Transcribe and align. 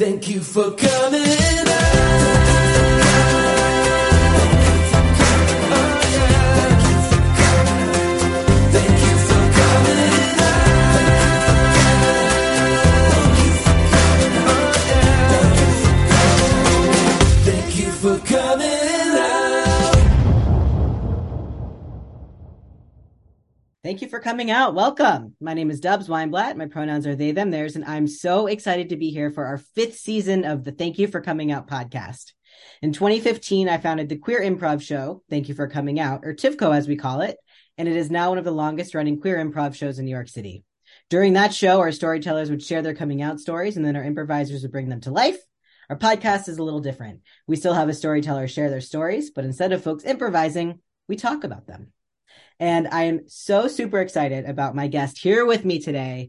Thank 0.00 0.30
you 0.30 0.40
for 0.40 0.70
coming 0.70 1.68
out. 1.68 2.39
Thank 23.90 24.02
you 24.02 24.08
for 24.08 24.20
coming 24.20 24.52
out. 24.52 24.76
Welcome. 24.76 25.34
My 25.40 25.52
name 25.52 25.68
is 25.68 25.80
Dubbs 25.80 26.06
Weinblatt. 26.06 26.54
My 26.54 26.66
pronouns 26.66 27.08
are 27.08 27.16
they, 27.16 27.32
them, 27.32 27.50
theirs, 27.50 27.74
and 27.74 27.84
I'm 27.84 28.06
so 28.06 28.46
excited 28.46 28.90
to 28.90 28.96
be 28.96 29.10
here 29.10 29.32
for 29.32 29.46
our 29.46 29.58
fifth 29.58 29.98
season 29.98 30.44
of 30.44 30.62
the 30.62 30.70
Thank 30.70 31.00
You 31.00 31.08
for 31.08 31.20
Coming 31.20 31.50
Out 31.50 31.66
podcast. 31.66 32.34
In 32.82 32.92
2015, 32.92 33.68
I 33.68 33.78
founded 33.78 34.08
the 34.08 34.16
Queer 34.16 34.42
Improv 34.42 34.80
Show, 34.80 35.24
Thank 35.28 35.48
You 35.48 35.56
for 35.56 35.66
Coming 35.66 35.98
Out, 35.98 36.20
or 36.22 36.34
TYFCO 36.34 36.72
as 36.72 36.86
we 36.86 36.94
call 36.94 37.22
it, 37.22 37.36
and 37.78 37.88
it 37.88 37.96
is 37.96 38.12
now 38.12 38.28
one 38.28 38.38
of 38.38 38.44
the 38.44 38.52
longest 38.52 38.94
running 38.94 39.20
queer 39.20 39.44
improv 39.44 39.74
shows 39.74 39.98
in 39.98 40.04
New 40.04 40.12
York 40.12 40.28
City. 40.28 40.62
During 41.08 41.32
that 41.32 41.52
show, 41.52 41.80
our 41.80 41.90
storytellers 41.90 42.48
would 42.48 42.62
share 42.62 42.82
their 42.82 42.94
coming 42.94 43.22
out 43.22 43.40
stories, 43.40 43.76
and 43.76 43.84
then 43.84 43.96
our 43.96 44.04
improvisers 44.04 44.62
would 44.62 44.70
bring 44.70 44.88
them 44.88 45.00
to 45.00 45.10
life. 45.10 45.38
Our 45.88 45.98
podcast 45.98 46.48
is 46.48 46.58
a 46.58 46.62
little 46.62 46.78
different. 46.78 47.22
We 47.48 47.56
still 47.56 47.74
have 47.74 47.88
a 47.88 47.94
storyteller 47.94 48.46
share 48.46 48.70
their 48.70 48.82
stories, 48.82 49.32
but 49.32 49.44
instead 49.44 49.72
of 49.72 49.82
folks 49.82 50.04
improvising, 50.04 50.78
we 51.08 51.16
talk 51.16 51.42
about 51.42 51.66
them. 51.66 51.92
And 52.60 52.88
I 52.88 53.04
am 53.04 53.26
so 53.26 53.68
super 53.68 54.00
excited 54.00 54.44
about 54.44 54.74
my 54.74 54.86
guest 54.86 55.18
here 55.18 55.46
with 55.46 55.64
me 55.64 55.80
today. 55.80 56.28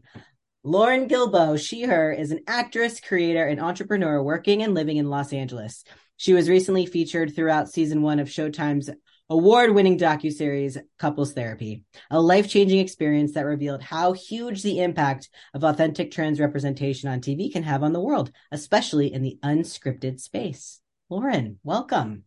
Lauren 0.64 1.06
Guilbeaux, 1.06 1.60
she, 1.60 1.82
her, 1.82 2.10
is 2.10 2.30
an 2.30 2.40
actress, 2.46 3.00
creator, 3.00 3.46
and 3.46 3.60
entrepreneur 3.60 4.22
working 4.22 4.62
and 4.62 4.72
living 4.72 4.96
in 4.96 5.10
Los 5.10 5.34
Angeles. 5.34 5.84
She 6.16 6.32
was 6.32 6.48
recently 6.48 6.86
featured 6.86 7.36
throughout 7.36 7.68
season 7.68 8.00
one 8.00 8.18
of 8.18 8.28
Showtime's 8.28 8.88
award-winning 9.28 9.98
docuseries 9.98 10.78
Couples 10.98 11.34
Therapy, 11.34 11.82
a 12.10 12.18
life-changing 12.18 12.78
experience 12.78 13.32
that 13.32 13.44
revealed 13.44 13.82
how 13.82 14.12
huge 14.12 14.62
the 14.62 14.80
impact 14.80 15.28
of 15.52 15.64
authentic 15.64 16.12
trans 16.12 16.40
representation 16.40 17.10
on 17.10 17.20
TV 17.20 17.52
can 17.52 17.62
have 17.62 17.82
on 17.82 17.92
the 17.92 18.00
world, 18.00 18.32
especially 18.50 19.12
in 19.12 19.20
the 19.20 19.38
unscripted 19.42 20.18
space. 20.18 20.80
Lauren, 21.10 21.58
welcome. 21.62 22.24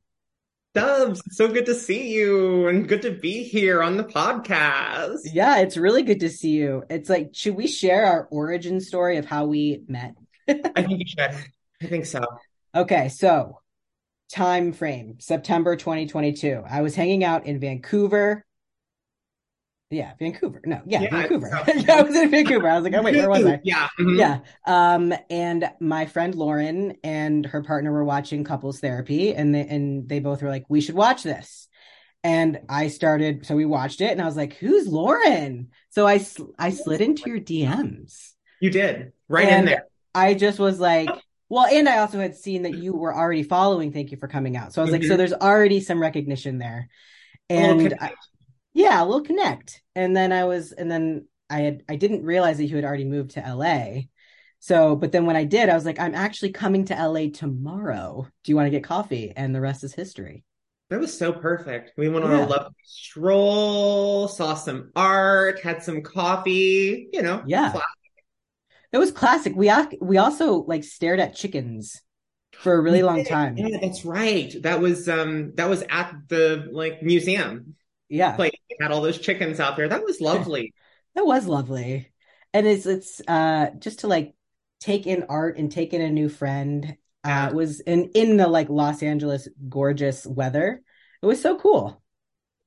Dubbs, 0.75 1.21
so 1.31 1.47
good 1.47 1.65
to 1.67 1.73
see 1.73 2.13
you 2.13 2.67
and 2.67 2.85
good 2.85 3.01
to 3.03 3.11
be 3.11 3.43
here 3.43 3.81
on 3.81 3.95
the 3.95 4.03
podcast. 4.03 5.19
Yeah, 5.23 5.59
it's 5.59 5.77
really 5.77 6.03
good 6.03 6.19
to 6.19 6.29
see 6.29 6.49
you. 6.49 6.83
It's 6.89 7.09
like, 7.09 7.29
should 7.31 7.55
we 7.55 7.65
share 7.65 8.05
our 8.05 8.27
origin 8.29 8.81
story 8.81 9.15
of 9.15 9.25
how 9.25 9.45
we 9.45 9.83
met? 9.87 10.15
I 10.49 10.83
think 10.83 10.99
you 10.99 11.05
should. 11.07 11.33
I 11.81 11.85
think 11.85 12.05
so. 12.05 12.25
Okay, 12.75 13.07
so 13.07 13.61
time 14.29 14.73
frame 14.73 15.15
September 15.19 15.77
2022. 15.77 16.63
I 16.69 16.81
was 16.81 16.93
hanging 16.93 17.23
out 17.23 17.45
in 17.45 17.57
Vancouver. 17.57 18.45
Yeah, 19.91 20.13
Vancouver. 20.17 20.61
No, 20.65 20.81
yeah, 20.85 21.01
Yeah, 21.01 21.09
Vancouver. 21.11 21.49
yeah, 21.75 21.95
I 21.97 22.01
was 22.01 22.15
in 22.15 22.31
Vancouver. 22.31 22.67
I 22.67 22.75
was 22.75 22.83
like, 22.83 22.93
oh 22.95 23.03
wait, 23.03 23.15
where 23.15 23.29
was 23.29 23.45
I? 23.45 23.59
Yeah. 23.63 23.87
mhm. 23.99 24.17
Yeah. 24.17 24.39
Um, 24.65 25.13
and 25.29 25.69
my 25.79 26.05
friend 26.07 26.33
Lauren 26.33 26.97
and 27.03 27.45
her 27.45 27.61
partner 27.61 27.91
were 27.91 28.03
watching 28.03 28.43
couples 28.43 28.79
therapy 28.79 29.35
and 29.35 29.53
they 29.53 29.61
and 29.67 30.09
they 30.09 30.19
both 30.19 30.41
were 30.41 30.49
like, 30.49 30.65
we 30.69 30.81
should 30.81 30.95
watch 30.95 31.21
this. 31.23 31.67
And 32.23 32.61
I 32.67 32.87
started, 32.87 33.45
so 33.45 33.55
we 33.55 33.65
watched 33.65 34.01
it 34.01 34.11
and 34.11 34.19
I 34.19 34.25
was 34.25 34.35
like, 34.35 34.53
who's 34.55 34.87
Lauren? 34.87 35.69
So 35.89 36.07
I 36.07 36.17
sl- 36.17 36.53
I 36.57 36.71
slid 36.71 37.01
into 37.01 37.29
your 37.29 37.39
DMs. 37.39 38.31
You 38.59 38.71
did. 38.71 39.11
Right 39.29 39.47
in 39.47 39.65
there. 39.65 39.85
I 40.15 40.33
just 40.33 40.57
was 40.57 40.79
like, 40.79 41.09
well, 41.47 41.67
and 41.67 41.87
I 41.87 41.99
also 41.99 42.17
had 42.19 42.35
seen 42.35 42.63
that 42.63 42.73
you 42.73 42.93
were 42.93 43.15
already 43.15 43.43
following 43.43 43.91
Thank 43.91 44.09
You 44.09 44.17
for 44.17 44.27
Coming 44.27 44.57
Out. 44.57 44.73
So 44.73 44.81
I 44.81 44.85
was 44.85 44.91
like, 44.91 45.03
so 45.03 45.13
Mhm. 45.13 45.17
there's 45.17 45.33
already 45.33 45.79
some 45.79 46.01
recognition 46.01 46.57
there. 46.57 46.89
And 47.51 47.79
connection. 47.81 47.99
I- 48.01 48.13
yeah, 48.75 49.01
we'll 49.03 49.21
connect. 49.21 49.81
And 49.95 50.15
then 50.15 50.31
I 50.31 50.43
was, 50.43 50.71
and 50.73 50.91
then 50.91 51.25
I 51.49 51.61
had, 51.61 51.83
I 51.89 51.95
didn't 51.95 52.23
realize 52.23 52.57
that 52.57 52.65
you 52.65 52.75
had 52.75 52.85
already 52.85 53.05
moved 53.05 53.31
to 53.31 53.39
LA. 53.41 54.01
So, 54.59 54.95
but 54.95 55.11
then 55.11 55.25
when 55.25 55.35
I 55.35 55.45
did, 55.45 55.69
I 55.69 55.75
was 55.75 55.85
like, 55.85 55.99
I'm 55.99 56.13
actually 56.13 56.51
coming 56.51 56.85
to 56.85 56.93
LA 56.95 57.29
tomorrow. 57.33 58.27
Do 58.43 58.51
you 58.51 58.55
want 58.55 58.65
to 58.67 58.71
get 58.71 58.83
coffee? 58.83 59.31
And 59.35 59.55
the 59.55 59.61
rest 59.61 59.83
is 59.83 59.93
history. 59.93 60.43
That 60.89 60.99
was 60.99 61.17
so 61.17 61.31
perfect. 61.31 61.93
We 61.97 62.09
went 62.09 62.25
on 62.25 62.31
Yeah. 62.31 62.45
a 62.45 62.47
lovely 62.47 62.75
stroll, 62.83 64.27
saw 64.27 64.53
some 64.55 64.91
art, 64.95 65.61
had 65.61 65.81
some 65.81 66.01
coffee, 66.01 67.07
you 67.13 67.21
know. 67.21 67.43
Yeah. 67.47 67.71
class- 67.71 67.83
It 68.91 68.97
was 68.97 69.11
classic. 69.11 69.53
We, 69.55 69.71
we 70.01 70.17
also 70.17 70.63
like 70.63 70.83
stared 70.83 71.19
at 71.19 71.35
chickens 71.35 72.01
for 72.53 72.73
a 72.73 72.81
really 72.81 73.03
long 73.03 73.23
time. 73.23 73.57
Yeah, 73.57 73.77
that's 73.81 74.03
right. 74.05 74.53
That 74.63 74.79
was 74.81 75.07
um 75.09 75.53
that 75.55 75.69
was 75.69 75.83
at 75.89 76.13
the 76.27 76.69
like 76.71 77.01
museum 77.01 77.75
Yeah. 78.09 78.35
place. 78.35 78.51
Had 78.79 78.91
all 78.91 79.01
those 79.01 79.19
chickens 79.19 79.59
out 79.59 79.75
there. 79.77 79.87
That 79.89 80.03
was 80.03 80.21
lovely. 80.21 80.73
That 81.15 81.25
was 81.25 81.47
lovely. 81.47 82.11
And 82.53 82.67
it's 82.67 82.85
it's 82.85 83.21
uh 83.25 83.67
just 83.79 83.99
to 83.99 84.07
like 84.07 84.33
take 84.81 85.07
in 85.07 85.23
art 85.29 85.57
and 85.57 85.71
take 85.71 85.93
in 85.93 86.01
a 86.01 86.09
new 86.11 86.27
friend. 86.27 86.97
Uh 87.23 87.27
Yeah. 87.29 87.51
was 87.51 87.79
in 87.79 88.11
in 88.13 88.35
the 88.35 88.47
like 88.49 88.67
Los 88.67 89.01
Angeles 89.01 89.47
gorgeous 89.69 90.25
weather. 90.27 90.81
It 91.21 91.25
was 91.25 91.41
so 91.41 91.57
cool. 91.57 92.01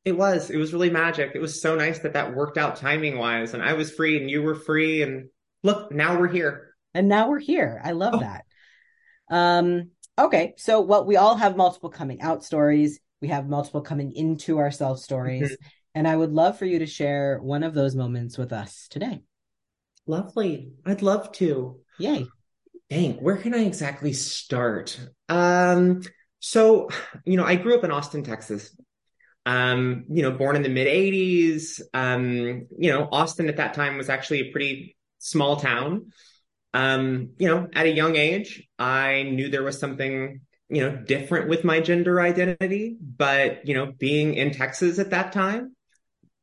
It 0.06 0.12
was. 0.12 0.49
It 0.49 0.56
was 0.56 0.72
really 0.72 0.88
magic. 0.88 1.32
It 1.34 1.41
was 1.41 1.60
so 1.60 1.75
nice 1.76 1.99
that 1.99 2.15
that 2.15 2.34
worked 2.34 2.56
out 2.56 2.76
timing 2.76 3.19
wise, 3.19 3.53
and 3.53 3.62
I 3.62 3.75
was 3.75 3.91
free 3.91 4.16
and 4.19 4.31
you 4.31 4.43
were 4.43 4.55
free, 4.55 5.03
and 5.03 5.28
look, 5.62 5.93
now 5.93 6.19
we're 6.19 6.28
here. 6.28 6.75
And 6.94 7.06
now 7.09 7.28
we're 7.28 7.38
here. 7.38 7.82
I 7.84 7.93
love 7.93 8.15
Oh. 8.15 8.20
that. 8.20 8.44
Um 9.31 9.91
okay, 10.19 10.55
so 10.56 10.81
what 10.81 11.06
we 11.06 11.16
all 11.16 11.37
have 11.37 11.55
multiple 11.56 11.91
coming 11.91 12.22
out 12.22 12.43
stories. 12.44 12.99
We 13.21 13.29
have 13.29 13.49
multiple 13.49 13.81
coming 13.81 14.12
into 14.12 14.59
ourselves 14.59 15.03
stories. 15.03 15.45
Mm-hmm. 15.45 15.69
And 15.95 16.06
I 16.06 16.15
would 16.15 16.33
love 16.33 16.59
for 16.59 16.65
you 16.65 16.79
to 16.81 16.87
share 16.87 17.39
one 17.39 17.62
of 17.62 17.75
those 17.75 17.97
moments 17.97 18.39
with 18.39 18.53
us 18.53 18.87
today. 18.89 19.23
Lovely. 20.06 20.73
I'd 20.87 21.03
love 21.03 21.33
to. 21.33 21.81
Yay. 21.99 22.27
Dang, 22.89 23.15
where 23.15 23.37
can 23.37 23.55
I 23.55 23.65
exactly 23.65 24.12
start? 24.12 24.99
Um, 25.29 26.03
so, 26.41 26.89
you 27.25 27.37
know, 27.37 27.45
I 27.45 27.56
grew 27.56 27.77
up 27.77 27.84
in 27.84 27.91
Austin, 27.91 28.23
Texas. 28.23 28.75
Um, 29.45 30.05
you 30.11 30.23
know, 30.23 30.33
born 30.33 30.56
in 30.56 30.62
the 30.62 30.69
mid 30.69 30.87
80s. 30.87 31.81
Um, 31.93 32.67
you 32.79 32.91
know, 32.93 33.09
Austin 33.11 33.49
at 33.49 33.56
that 33.56 33.75
time 33.75 33.97
was 33.97 34.09
actually 34.09 34.41
a 34.41 34.53
pretty 34.53 34.97
small 35.19 35.56
town. 35.56 36.12
Um, 36.75 37.31
you 37.39 37.49
know, 37.49 37.69
at 37.75 37.87
a 37.87 37.91
young 37.91 38.17
age, 38.17 38.69
I 38.79 39.23
knew 39.23 39.49
there 39.49 39.62
was 39.62 39.79
something, 39.79 40.43
you 40.69 40.83
know, 40.83 40.97
different 40.97 41.49
with 41.49 41.65
my 41.65 41.81
gender 41.81 42.21
identity, 42.21 42.97
but, 43.01 43.67
you 43.67 43.75
know, 43.75 43.93
being 43.99 44.34
in 44.34 44.53
Texas 44.53 44.99
at 44.99 45.11
that 45.11 45.33
time, 45.33 45.75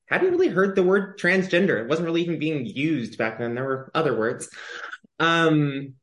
hadn't 0.07 0.31
really 0.31 0.47
heard 0.47 0.75
the 0.75 0.83
word 0.83 1.19
transgender. 1.19 1.81
It 1.81 1.87
wasn't 1.87 2.05
really 2.05 2.23
even 2.23 2.39
being 2.39 2.65
used 2.65 3.17
back 3.17 3.39
then. 3.39 3.55
There 3.55 3.63
were 3.63 3.91
other 3.93 4.17
words. 4.17 4.49
Um, 5.19 5.93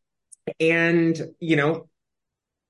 and, 0.59 1.21
you 1.41 1.57
know, 1.57 1.89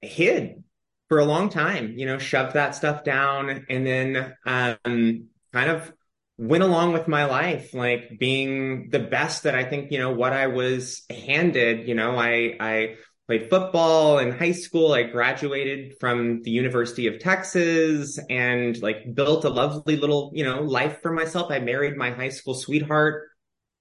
hid 0.00 0.62
for 1.08 1.18
a 1.18 1.24
long 1.24 1.48
time, 1.48 1.94
you 1.98 2.06
know, 2.06 2.18
shoved 2.18 2.54
that 2.54 2.74
stuff 2.74 3.04
down 3.04 3.66
and 3.68 3.86
then 3.86 4.34
um 4.46 5.28
kind 5.52 5.70
of 5.70 5.92
went 6.38 6.62
along 6.62 6.92
with 6.92 7.06
my 7.06 7.26
life, 7.26 7.74
like 7.74 8.18
being 8.18 8.88
the 8.90 8.98
best 8.98 9.42
that 9.44 9.54
I 9.54 9.64
think, 9.64 9.92
you 9.92 9.98
know, 9.98 10.12
what 10.12 10.32
I 10.32 10.46
was 10.46 11.02
handed, 11.10 11.86
you 11.86 11.94
know, 11.94 12.16
I 12.16 12.56
I 12.58 12.94
played 13.26 13.48
football 13.48 14.18
in 14.18 14.32
high 14.32 14.52
school. 14.52 14.92
I 14.92 15.04
graduated 15.04 15.94
from 16.00 16.42
the 16.42 16.50
University 16.50 17.06
of 17.06 17.20
Texas 17.20 18.18
and 18.28 18.80
like 18.82 19.14
built 19.14 19.44
a 19.44 19.48
lovely 19.48 19.96
little, 19.96 20.32
you 20.34 20.44
know, 20.44 20.62
life 20.62 21.00
for 21.02 21.12
myself. 21.12 21.50
I 21.50 21.60
married 21.60 21.96
my 21.96 22.10
high 22.10 22.30
school 22.30 22.54
sweetheart, 22.54 23.28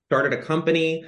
started 0.09 0.33
a 0.33 0.43
company, 0.43 1.03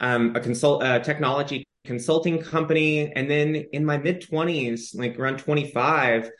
um, 0.00 0.36
a 0.36 0.40
consult, 0.40 0.82
uh, 0.82 1.00
technology 1.00 1.66
consulting 1.84 2.40
company. 2.40 3.12
And 3.12 3.30
then 3.30 3.56
in 3.72 3.84
my 3.84 3.98
mid 3.98 4.22
twenties, 4.22 4.94
like 4.94 5.18
around 5.18 5.38
25, 5.38 6.30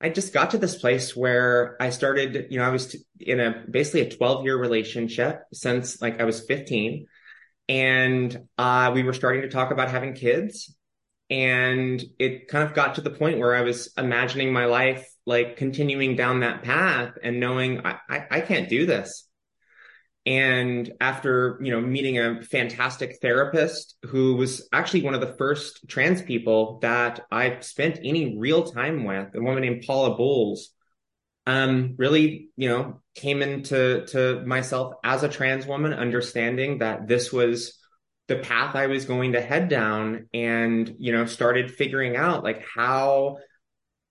I 0.00 0.08
just 0.08 0.32
got 0.32 0.50
to 0.50 0.58
this 0.58 0.76
place 0.76 1.14
where 1.14 1.76
I 1.80 1.90
started, 1.90 2.48
you 2.50 2.58
know, 2.58 2.64
I 2.64 2.70
was 2.70 2.96
in 3.20 3.38
a 3.38 3.64
basically 3.70 4.00
a 4.02 4.10
12 4.10 4.44
year 4.44 4.58
relationship 4.58 5.42
since 5.52 6.00
like 6.00 6.20
I 6.20 6.24
was 6.24 6.44
15. 6.44 7.06
And 7.68 8.48
uh, 8.58 8.90
we 8.94 9.04
were 9.04 9.12
starting 9.12 9.42
to 9.42 9.48
talk 9.48 9.70
about 9.70 9.90
having 9.90 10.14
kids. 10.14 10.74
And 11.32 12.04
it 12.18 12.48
kind 12.48 12.68
of 12.68 12.74
got 12.74 12.96
to 12.96 13.00
the 13.00 13.08
point 13.08 13.38
where 13.38 13.54
I 13.54 13.62
was 13.62 13.90
imagining 13.96 14.52
my 14.52 14.66
life 14.66 15.08
like 15.24 15.56
continuing 15.56 16.14
down 16.14 16.40
that 16.40 16.62
path 16.62 17.14
and 17.22 17.40
knowing 17.40 17.86
I, 17.86 17.96
I, 18.06 18.26
I 18.30 18.40
can't 18.42 18.68
do 18.68 18.84
this. 18.84 19.26
And 20.26 20.92
after, 21.00 21.58
you 21.62 21.72
know, 21.72 21.80
meeting 21.80 22.18
a 22.18 22.42
fantastic 22.42 23.16
therapist 23.22 23.96
who 24.04 24.34
was 24.36 24.68
actually 24.74 25.04
one 25.04 25.14
of 25.14 25.22
the 25.22 25.34
first 25.38 25.88
trans 25.88 26.20
people 26.20 26.80
that 26.82 27.20
I 27.30 27.60
spent 27.60 28.00
any 28.04 28.36
real 28.36 28.64
time 28.64 29.04
with, 29.04 29.34
a 29.34 29.40
woman 29.40 29.62
named 29.62 29.84
Paula 29.86 30.14
Bowles, 30.14 30.68
um, 31.46 31.94
really, 31.96 32.50
you 32.58 32.68
know, 32.68 33.00
came 33.14 33.40
into 33.40 34.04
to 34.08 34.44
myself 34.44 34.96
as 35.02 35.22
a 35.22 35.30
trans 35.30 35.66
woman, 35.66 35.94
understanding 35.94 36.80
that 36.80 37.08
this 37.08 37.32
was 37.32 37.78
the 38.32 38.38
path 38.38 38.74
I 38.74 38.86
was 38.86 39.04
going 39.04 39.32
to 39.32 39.42
head 39.42 39.68
down 39.68 40.28
and, 40.32 40.94
you 40.98 41.12
know, 41.12 41.26
started 41.26 41.70
figuring 41.70 42.16
out 42.16 42.42
like, 42.42 42.64
how 42.74 43.36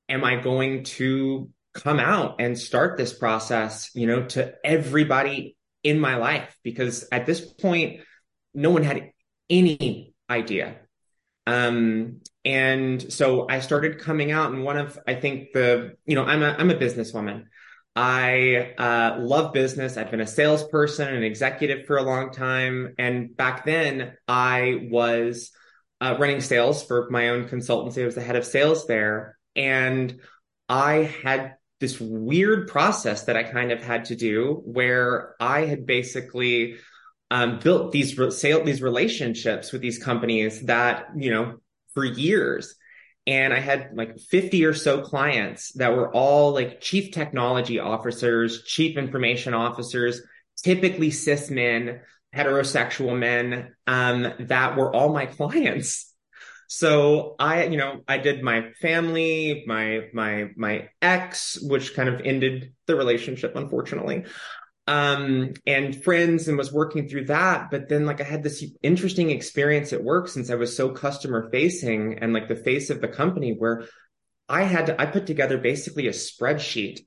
am 0.08 0.24
I 0.24 0.36
going 0.36 0.84
to 0.84 1.50
come 1.74 2.00
out 2.00 2.36
and 2.40 2.58
start 2.58 2.98
this 2.98 3.14
process, 3.14 3.90
you 3.96 4.06
know, 4.06 4.26
to 4.28 4.54
everybody 4.64 5.58
in 5.84 6.00
my 6.00 6.18
life? 6.18 6.56
Because 6.64 7.08
at 7.12 7.26
this 7.26 7.42
point, 7.42 8.02
no 8.54 8.70
one 8.70 8.84
had 8.84 9.12
any 9.50 10.14
idea. 10.30 10.76
Um, 11.48 12.22
and 12.46 13.12
so 13.12 13.48
I 13.50 13.62
started 13.62 13.98
coming 13.98 14.32
out 14.32 14.52
and 14.52 14.64
one 14.64 14.78
of, 14.78 15.00
I 15.08 15.16
think 15.16 15.54
the, 15.54 15.96
you 16.06 16.14
know, 16.14 16.26
I'm 16.26 16.44
a, 16.44 16.56
I'm 16.60 16.70
a 16.70 16.76
businesswoman. 16.76 17.46
I 17.96 18.74
uh, 18.78 19.18
love 19.20 19.54
business. 19.54 19.98
I've 19.98 20.12
been 20.12 20.22
a 20.22 20.28
salesperson, 20.28 21.14
an 21.14 21.24
executive 21.24 21.86
for 21.86 21.98
a 21.98 22.04
long 22.04 22.32
time. 22.32 22.96
And 22.98 23.36
back 23.36 23.66
then, 23.66 24.16
I 24.28 24.88
was 24.90 25.52
uh, 26.00 26.16
running 26.18 26.42
sales 26.42 26.84
for 26.84 27.10
my 27.10 27.30
own 27.30 27.48
consultancy. 27.48 28.02
I 28.02 28.06
was 28.06 28.16
the 28.16 28.22
head 28.22 28.38
of 28.38 28.46
sales 28.46 28.88
there. 28.88 29.38
And 29.56 30.20
I 30.70 31.14
had 31.24 31.56
this 31.82 32.00
weird 32.00 32.70
process 32.70 33.26
that 33.26 33.36
I 33.36 33.44
kind 33.44 33.72
of 33.72 33.84
had 33.84 34.06
to 34.06 34.16
do 34.16 34.62
where 34.64 35.36
I 35.40 35.66
had 35.66 35.86
basically 35.86 36.76
um, 37.30 37.60
built 37.60 37.92
these 37.92 38.18
re- 38.18 38.32
sale, 38.32 38.64
these 38.64 38.82
relationships 38.82 39.72
with 39.72 39.82
these 39.82 40.02
companies 40.02 40.62
that, 40.64 41.08
you 41.18 41.32
know, 41.32 41.58
for 41.94 42.06
years 42.06 42.76
and 43.32 43.54
I 43.54 43.60
had 43.60 43.92
like 43.94 44.20
50 44.20 44.66
or 44.66 44.74
so 44.74 45.02
clients 45.02 45.72
that 45.74 45.96
were 45.96 46.14
all 46.14 46.54
like 46.54 46.82
chief 46.82 47.12
technology 47.12 47.80
officers, 47.80 48.64
chief 48.64 48.98
information 48.98 49.54
officers, 49.54 50.22
typically 50.62 51.12
cis 51.12 51.50
men, 51.50 52.02
heterosexual 52.36 53.18
men, 53.18 53.74
um, 53.88 54.34
that 54.40 54.76
were 54.76 54.94
all 54.94 55.14
my 55.14 55.26
clients. 55.38 56.14
So 56.68 57.36
I, 57.40 57.66
you 57.66 57.78
know, 57.78 58.02
I 58.08 58.18
did 58.18 58.44
my 58.44 58.72
family, 58.82 59.64
my, 59.66 60.08
my, 60.14 60.50
my 60.56 60.90
ex, 61.02 61.58
which 61.62 61.96
kind 61.96 62.08
of 62.10 62.22
ended 62.24 62.74
the 62.86 62.96
relationship, 62.96 63.56
unfortunately 63.56 64.26
um, 64.88 65.54
and 65.66 66.04
friends 66.04 66.48
and 66.48 66.58
was 66.58 66.74
working 66.74 67.08
through 67.08 67.26
that. 67.26 67.72
But 67.72 67.90
then 67.90 68.06
like 68.06 68.22
I 68.22 68.26
had 68.26 68.44
this 68.44 68.64
interesting 68.82 69.30
experience 69.30 69.94
at 69.94 70.04
work 70.04 70.28
since 70.28 70.50
I 70.50 70.56
was 70.56 70.76
so 70.76 70.90
customer 70.90 71.50
facing 71.52 72.20
and 72.20 72.34
like 72.34 72.48
the 72.48 72.56
face 72.56 72.90
of 72.90 73.02
the 73.02 73.08
company 73.08 73.56
where 73.58 73.86
I 74.50 74.64
had 74.64 74.88
to, 74.88 75.02
I 75.02 75.06
put 75.06 75.28
together 75.28 75.58
basically 75.58 76.08
a 76.08 76.12
spreadsheet 76.12 77.00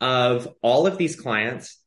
of 0.00 0.48
all 0.62 0.86
of 0.86 0.98
these 0.98 1.14
clients, 1.14 1.78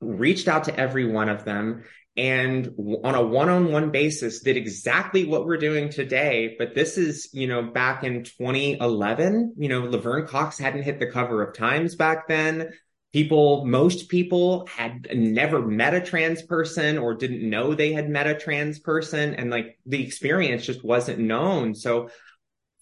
reached 0.00 0.48
out 0.48 0.64
to 0.64 0.78
every 0.78 1.10
one 1.10 1.28
of 1.28 1.44
them 1.44 1.84
and 2.16 2.70
on 3.02 3.14
a 3.14 3.22
one-on-one 3.22 3.90
basis 3.90 4.40
did 4.40 4.56
exactly 4.56 5.24
what 5.24 5.44
we're 5.44 5.56
doing 5.56 5.88
today 5.88 6.54
but 6.58 6.74
this 6.74 6.96
is 6.96 7.28
you 7.32 7.48
know 7.48 7.62
back 7.62 8.04
in 8.04 8.22
2011 8.22 9.54
you 9.56 9.68
know 9.68 9.80
laverne 9.80 10.26
cox 10.26 10.58
hadn't 10.58 10.84
hit 10.84 11.00
the 11.00 11.10
cover 11.10 11.42
of 11.42 11.56
times 11.56 11.96
back 11.96 12.28
then 12.28 12.70
people 13.14 13.64
most 13.64 14.08
people 14.08 14.66
had 14.66 15.06
never 15.14 15.62
met 15.62 15.94
a 15.94 16.00
trans 16.00 16.42
person 16.42 16.98
or 16.98 17.14
didn't 17.14 17.48
know 17.48 17.72
they 17.72 17.92
had 17.92 18.10
met 18.10 18.26
a 18.26 18.36
trans 18.36 18.80
person 18.80 19.34
and 19.34 19.52
like 19.52 19.78
the 19.86 20.02
experience 20.02 20.66
just 20.66 20.82
wasn't 20.82 21.20
known. 21.20 21.76
So 21.76 22.10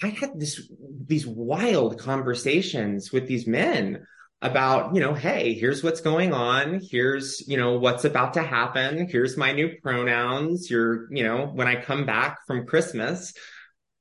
i 0.03 0.07
had 0.07 0.41
this 0.41 0.73
these 1.07 1.27
wild 1.27 1.99
conversations 1.99 3.13
with 3.13 3.29
these 3.29 3.47
men 3.47 4.07
about 4.41 4.95
you 4.95 5.03
know 5.03 5.13
hey 5.13 5.53
here's 5.53 5.85
what's 5.85 6.01
going 6.01 6.33
on. 6.33 6.81
Here's 6.81 7.47
you 7.47 7.59
know 7.59 7.79
what's 7.79 8.07
about 8.07 8.33
to 8.35 8.43
happen. 8.43 9.07
Here's 9.11 9.37
my 9.37 9.53
new 9.53 9.77
pronouns. 9.83 10.71
You're 10.71 11.13
you 11.15 11.25
know 11.25 11.45
when 11.45 11.69
i 11.69 11.77
come 11.77 12.07
back 12.07 12.39
from 12.47 12.67
christmas 12.67 13.35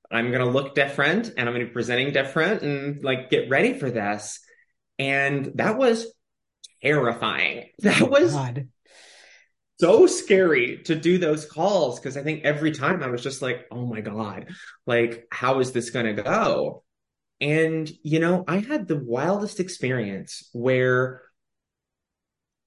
i'm 0.10 0.32
going 0.32 0.46
to 0.46 0.52
look 0.58 0.76
different 0.76 1.28
and 1.36 1.42
i'm 1.42 1.54
going 1.54 1.66
to 1.66 1.68
be 1.68 1.74
presenting 1.74 2.14
different 2.14 2.62
and 2.64 3.04
like 3.04 3.30
get 3.30 3.50
ready 3.50 3.74
for 3.74 3.92
this. 3.92 4.40
And 4.98 5.52
that 5.56 5.78
was 5.78 6.06
terrifying. 6.82 7.70
That 7.80 8.10
was 8.10 8.34
God. 8.34 8.68
so 9.80 10.08
scary 10.08 10.82
to 10.86 10.96
do 10.96 11.18
those 11.18 11.46
calls 11.46 12.00
because 12.00 12.18
I 12.18 12.24
think 12.24 12.44
every 12.44 12.72
time 12.72 13.04
I 13.04 13.08
was 13.08 13.24
just 13.24 13.42
like, 13.42 13.66
oh 13.72 13.86
my 13.86 14.02
God, 14.02 14.48
like, 14.86 15.26
how 15.32 15.60
is 15.60 15.72
this 15.72 15.90
going 15.90 16.16
to 16.16 16.22
go? 16.22 16.84
And, 17.40 17.92
you 18.04 18.20
know, 18.20 18.44
I 18.48 18.60
had 18.60 18.88
the 18.88 18.98
wildest 19.04 19.60
experience 19.60 20.48
where 20.54 21.24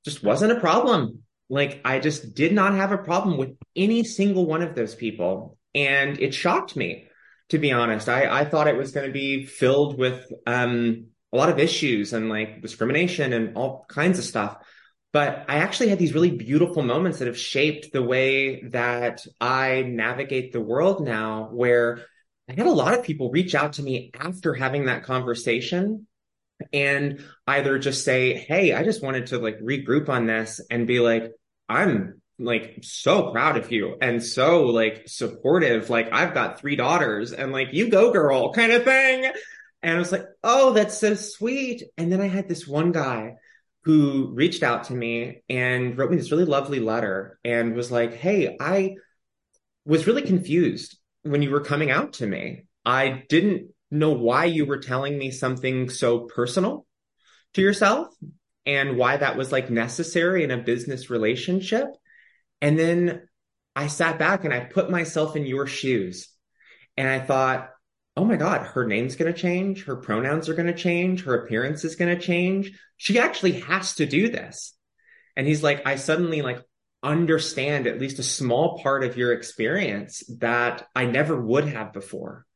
just 0.04 0.22
wasn't 0.22 0.52
a 0.52 0.60
problem. 0.60 1.22
Like, 1.48 1.80
I 1.84 2.00
just 2.00 2.34
did 2.34 2.52
not 2.52 2.74
have 2.74 2.90
a 2.90 2.98
problem 2.98 3.36
with 3.38 3.56
any 3.76 4.02
single 4.02 4.46
one 4.46 4.62
of 4.62 4.74
those 4.74 4.94
people. 4.94 5.58
And 5.74 6.20
it 6.20 6.34
shocked 6.34 6.76
me, 6.76 7.06
to 7.50 7.58
be 7.58 7.72
honest. 7.72 8.08
I, 8.08 8.40
I 8.40 8.44
thought 8.44 8.68
it 8.68 8.76
was 8.76 8.92
going 8.92 9.06
to 9.06 9.12
be 9.12 9.46
filled 9.46 9.98
with, 9.98 10.26
um, 10.46 11.06
a 11.34 11.36
lot 11.36 11.48
of 11.48 11.58
issues 11.58 12.12
and 12.12 12.28
like 12.28 12.62
discrimination 12.62 13.32
and 13.32 13.56
all 13.56 13.84
kinds 13.88 14.18
of 14.18 14.24
stuff. 14.24 14.56
But 15.12 15.44
I 15.48 15.56
actually 15.56 15.88
had 15.88 15.98
these 15.98 16.14
really 16.14 16.30
beautiful 16.30 16.82
moments 16.82 17.18
that 17.18 17.26
have 17.26 17.38
shaped 17.38 17.92
the 17.92 18.02
way 18.02 18.62
that 18.70 19.26
I 19.40 19.82
navigate 19.82 20.52
the 20.52 20.60
world 20.60 21.04
now, 21.04 21.48
where 21.52 22.04
I 22.48 22.54
had 22.54 22.66
a 22.66 22.72
lot 22.72 22.94
of 22.94 23.04
people 23.04 23.30
reach 23.30 23.54
out 23.54 23.74
to 23.74 23.82
me 23.82 24.12
after 24.18 24.54
having 24.54 24.86
that 24.86 25.04
conversation 25.04 26.06
and 26.72 27.24
either 27.46 27.78
just 27.78 28.04
say, 28.04 28.34
Hey, 28.34 28.72
I 28.72 28.84
just 28.84 29.02
wanted 29.02 29.26
to 29.26 29.38
like 29.38 29.58
regroup 29.60 30.08
on 30.08 30.26
this 30.26 30.60
and 30.70 30.86
be 30.86 31.00
like, 31.00 31.32
I'm 31.68 32.20
like 32.38 32.78
so 32.82 33.30
proud 33.30 33.56
of 33.56 33.70
you 33.72 33.96
and 34.00 34.22
so 34.22 34.66
like 34.66 35.04
supportive. 35.06 35.90
Like 35.90 36.12
I've 36.12 36.34
got 36.34 36.60
three 36.60 36.76
daughters 36.76 37.32
and 37.32 37.52
like 37.52 37.68
you 37.72 37.88
go 37.88 38.12
girl 38.12 38.52
kind 38.52 38.72
of 38.72 38.84
thing. 38.84 39.32
And 39.84 39.94
I 39.94 39.98
was 39.98 40.10
like, 40.10 40.24
oh, 40.42 40.72
that's 40.72 40.98
so 40.98 41.14
sweet. 41.14 41.82
And 41.98 42.10
then 42.10 42.22
I 42.22 42.26
had 42.26 42.48
this 42.48 42.66
one 42.66 42.90
guy 42.90 43.34
who 43.82 44.32
reached 44.32 44.62
out 44.62 44.84
to 44.84 44.94
me 44.94 45.42
and 45.50 45.98
wrote 45.98 46.10
me 46.10 46.16
this 46.16 46.30
really 46.30 46.46
lovely 46.46 46.80
letter 46.80 47.38
and 47.44 47.76
was 47.76 47.92
like, 47.92 48.14
hey, 48.14 48.56
I 48.58 48.94
was 49.84 50.06
really 50.06 50.22
confused 50.22 50.96
when 51.22 51.42
you 51.42 51.50
were 51.50 51.60
coming 51.60 51.90
out 51.90 52.14
to 52.14 52.26
me. 52.26 52.64
I 52.86 53.24
didn't 53.28 53.74
know 53.90 54.12
why 54.12 54.46
you 54.46 54.64
were 54.64 54.78
telling 54.78 55.18
me 55.18 55.30
something 55.30 55.90
so 55.90 56.20
personal 56.20 56.86
to 57.52 57.60
yourself 57.60 58.08
and 58.64 58.96
why 58.96 59.18
that 59.18 59.36
was 59.36 59.52
like 59.52 59.68
necessary 59.68 60.44
in 60.44 60.50
a 60.50 60.56
business 60.56 61.10
relationship. 61.10 61.88
And 62.62 62.78
then 62.78 63.28
I 63.76 63.88
sat 63.88 64.18
back 64.18 64.46
and 64.46 64.54
I 64.54 64.60
put 64.60 64.90
myself 64.90 65.36
in 65.36 65.44
your 65.44 65.66
shoes 65.66 66.30
and 66.96 67.06
I 67.06 67.20
thought, 67.20 67.68
oh 68.16 68.24
my 68.24 68.36
God, 68.36 68.66
her 68.66 68.86
name's 68.86 69.16
going 69.16 69.32
to 69.32 69.38
change. 69.38 69.84
Her 69.84 69.96
pronouns 69.96 70.48
are 70.48 70.54
going 70.54 70.68
to 70.68 70.74
change. 70.74 71.24
Her 71.24 71.34
appearance 71.34 71.84
is 71.84 71.96
going 71.96 72.16
to 72.16 72.22
change. 72.22 72.78
She 72.96 73.18
actually 73.18 73.60
has 73.60 73.96
to 73.96 74.06
do 74.06 74.28
this. 74.28 74.74
And 75.36 75.46
he's 75.46 75.62
like, 75.62 75.86
I 75.86 75.96
suddenly 75.96 76.42
like 76.42 76.62
understand 77.02 77.86
at 77.86 78.00
least 78.00 78.18
a 78.20 78.24
small 78.24 78.78
part 78.78 79.04
of 79.04 79.16
your 79.16 79.32
experience 79.32 80.22
that 80.38 80.86
I 80.94 81.06
never 81.06 81.38
would 81.38 81.66
have 81.68 81.92
before. 81.92 82.46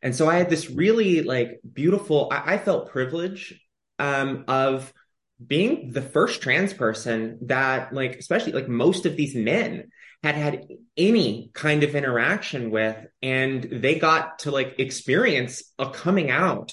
And 0.00 0.14
so 0.14 0.28
I 0.28 0.36
had 0.36 0.48
this 0.48 0.70
really 0.70 1.22
like 1.22 1.60
beautiful, 1.70 2.28
I, 2.30 2.54
I 2.54 2.58
felt 2.58 2.90
privilege 2.90 3.60
um, 3.98 4.44
of 4.48 4.92
being 5.44 5.90
the 5.90 6.02
first 6.02 6.40
trans 6.40 6.72
person 6.72 7.38
that 7.42 7.92
like, 7.92 8.16
especially 8.16 8.52
like 8.52 8.68
most 8.68 9.06
of 9.06 9.16
these 9.16 9.34
men 9.34 9.90
had 10.22 10.34
had 10.34 10.68
any 10.96 11.50
kind 11.54 11.82
of 11.82 11.94
interaction 11.94 12.70
with 12.70 12.96
and 13.22 13.62
they 13.62 13.94
got 13.94 14.40
to 14.40 14.50
like 14.50 14.78
experience 14.78 15.62
a 15.78 15.88
coming 15.90 16.30
out 16.30 16.72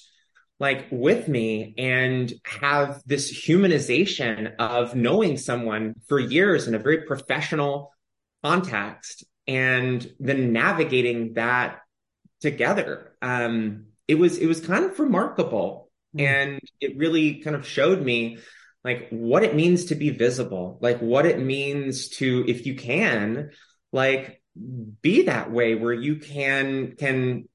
like 0.59 0.87
with 0.91 1.27
me 1.27 1.73
and 1.77 2.33
have 2.45 3.01
this 3.05 3.31
humanization 3.31 4.53
of 4.57 4.95
knowing 4.95 5.37
someone 5.37 5.93
for 6.07 6.19
years 6.19 6.67
in 6.67 6.75
a 6.75 6.79
very 6.79 7.03
professional 7.03 7.93
context 8.43 9.23
and 9.47 10.11
then 10.19 10.51
navigating 10.51 11.33
that 11.33 11.79
together 12.41 13.13
um 13.21 13.85
it 14.07 14.15
was 14.15 14.37
it 14.37 14.47
was 14.47 14.59
kind 14.59 14.85
of 14.85 14.99
remarkable 14.99 15.89
mm. 16.15 16.21
and 16.21 16.59
it 16.81 16.97
really 16.97 17.35
kind 17.35 17.55
of 17.55 17.67
showed 17.67 18.01
me 18.01 18.37
like 18.87 19.09
what 19.09 19.43
it 19.43 19.53
means 19.53 19.85
to 19.85 19.95
be 19.95 20.11
visible, 20.11 20.77
like 20.81 20.99
what 20.99 21.25
it 21.25 21.39
means 21.39 22.07
to, 22.07 22.45
if 22.47 22.65
you 22.65 22.75
can, 22.75 23.49
like 23.91 24.41
be 25.01 25.23
that 25.23 25.51
way 25.51 25.75
where 25.75 25.93
you 25.93 26.15
can, 26.15 26.95
can 26.95 27.49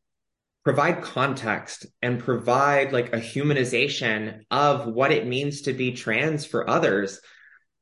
provide 0.62 1.00
context 1.00 1.86
and 2.02 2.22
provide 2.22 2.92
like 2.92 3.14
a 3.14 3.18
humanization 3.18 4.42
of 4.50 4.86
what 4.86 5.10
it 5.10 5.26
means 5.26 5.62
to 5.62 5.72
be 5.72 5.92
trans 5.92 6.44
for 6.44 6.68
others. 6.68 7.18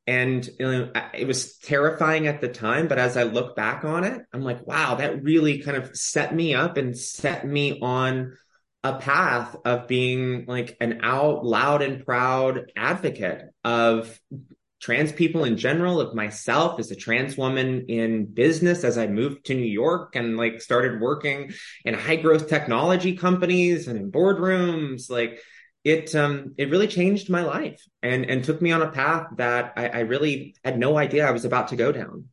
And 0.07 0.47
you 0.57 0.71
know, 0.71 0.91
it 1.13 1.27
was 1.27 1.57
terrifying 1.57 2.27
at 2.27 2.39
the 2.39 2.47
time, 2.47 2.87
but 2.87 2.99
as 2.99 3.17
I 3.17 3.23
look 3.23 3.57
back 3.57 3.83
on 3.83 4.05
it, 4.05 4.21
I'm 4.31 4.43
like, 4.43 4.65
wow, 4.65 4.95
that 4.95 5.23
really 5.23 5.59
kind 5.59 5.75
of 5.75 5.93
set 5.93 6.33
me 6.33 6.55
up 6.55 6.77
and 6.77 6.97
set 6.97 7.45
me 7.45 7.81
on 7.81 8.37
a 8.83 8.95
path 8.95 9.55
of 9.63 9.87
being 9.87 10.45
like 10.47 10.75
an 10.81 11.01
out 11.03 11.45
loud 11.45 11.81
and 11.81 12.03
proud 12.03 12.71
advocate 12.75 13.49
of 13.63 14.19
trans 14.81 15.11
people 15.11 15.43
in 15.43 15.57
general, 15.57 16.01
of 16.01 16.15
myself 16.15 16.79
as 16.79 16.89
a 16.89 16.95
trans 16.95 17.37
woman 17.37 17.85
in 17.87 18.25
business 18.25 18.83
as 18.83 18.97
I 18.97 19.05
moved 19.05 19.45
to 19.45 19.53
New 19.53 19.61
York 19.61 20.15
and 20.15 20.35
like 20.35 20.61
started 20.61 20.99
working 20.99 21.53
in 21.85 21.93
high 21.93 22.15
growth 22.15 22.49
technology 22.49 23.15
companies 23.15 23.87
and 23.87 23.97
in 23.97 24.11
boardrooms. 24.11 25.09
Like 25.09 25.39
it 25.83 26.13
um 26.15 26.53
it 26.57 26.69
really 26.69 26.87
changed 26.87 27.29
my 27.29 27.43
life 27.43 27.83
and 28.01 28.25
and 28.25 28.43
took 28.43 28.61
me 28.61 28.71
on 28.71 28.81
a 28.81 28.91
path 28.91 29.27
that 29.37 29.73
I, 29.77 29.87
I 29.87 29.99
really 30.01 30.55
had 30.63 30.79
no 30.79 30.97
idea 30.97 31.27
I 31.27 31.31
was 31.31 31.45
about 31.45 31.69
to 31.69 31.75
go 31.75 31.91
down. 31.91 32.25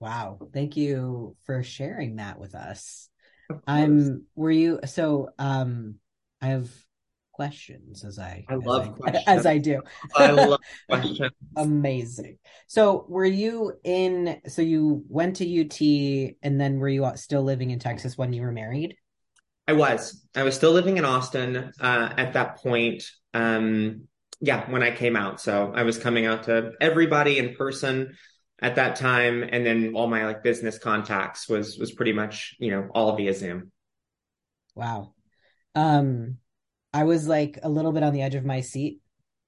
Wow. 0.00 0.38
Thank 0.54 0.76
you 0.76 1.36
for 1.44 1.64
sharing 1.64 2.16
that 2.16 2.38
with 2.38 2.54
us. 2.54 3.07
I'm 3.66 4.26
were 4.34 4.50
you 4.50 4.80
so 4.86 5.30
um 5.38 5.96
I 6.40 6.48
have 6.48 6.70
questions 7.32 8.04
as 8.04 8.18
I 8.18 8.44
I 8.48 8.54
as 8.54 8.64
love 8.64 8.88
I, 8.88 8.88
questions. 8.98 9.24
as 9.26 9.46
I 9.46 9.58
do. 9.58 9.80
I 10.14 10.30
love 10.32 10.60
questions. 10.88 11.30
Amazing. 11.56 12.38
So 12.66 13.06
were 13.08 13.24
you 13.24 13.74
in 13.84 14.40
so 14.48 14.60
you 14.60 15.04
went 15.08 15.36
to 15.36 15.60
UT 15.60 16.34
and 16.42 16.60
then 16.60 16.78
were 16.78 16.88
you 16.88 17.10
still 17.14 17.42
living 17.42 17.70
in 17.70 17.78
Texas 17.78 18.18
when 18.18 18.32
you 18.32 18.42
were 18.42 18.52
married? 18.52 18.96
I 19.68 19.74
was. 19.74 20.26
I 20.34 20.42
was 20.44 20.54
still 20.56 20.72
living 20.72 20.96
in 20.96 21.04
Austin 21.04 21.72
uh, 21.80 22.14
at 22.16 22.32
that 22.32 22.56
point. 22.56 23.04
Um, 23.34 24.08
yeah, 24.40 24.70
when 24.70 24.82
I 24.82 24.92
came 24.92 25.14
out. 25.14 25.40
So 25.40 25.72
I 25.74 25.82
was 25.82 25.98
coming 25.98 26.26
out 26.26 26.44
to 26.44 26.72
everybody 26.80 27.38
in 27.38 27.54
person 27.54 28.16
at 28.60 28.76
that 28.76 28.96
time, 28.96 29.42
and 29.42 29.64
then 29.64 29.92
all 29.94 30.06
my 30.08 30.26
like 30.26 30.42
business 30.42 30.78
contacts 30.78 31.48
was 31.48 31.78
was 31.78 31.92
pretty 31.92 32.12
much 32.12 32.56
you 32.58 32.70
know 32.70 32.88
all 32.94 33.16
via 33.16 33.34
Zoom. 33.34 33.70
Wow. 34.74 35.14
Um 35.74 36.38
I 36.92 37.04
was 37.04 37.28
like 37.28 37.58
a 37.62 37.68
little 37.68 37.92
bit 37.92 38.02
on 38.02 38.12
the 38.12 38.22
edge 38.22 38.34
of 38.34 38.44
my 38.44 38.60
seat. 38.62 39.00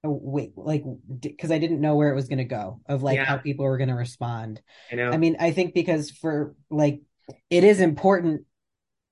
Oh, 0.03 0.19
wait, 0.21 0.53
like 0.55 0.83
because 1.19 1.51
I 1.51 1.59
didn't 1.59 1.81
know 1.81 1.95
where 1.95 2.11
it 2.11 2.15
was 2.15 2.27
going 2.27 2.39
to 2.39 2.43
go 2.43 2.81
of 2.87 3.03
like 3.03 3.17
Yeah. 3.17 3.25
how 3.25 3.37
people 3.37 3.65
were 3.65 3.77
going 3.77 3.89
to 3.89 3.95
respond. 3.95 4.61
You 4.89 4.97
know, 4.97 5.11
I 5.11 5.17
mean, 5.17 5.37
I 5.39 5.51
think 5.51 5.73
because 5.73 6.09
for 6.09 6.55
like 6.71 7.01
it 7.49 7.63
is 7.63 7.79
important 7.79 8.45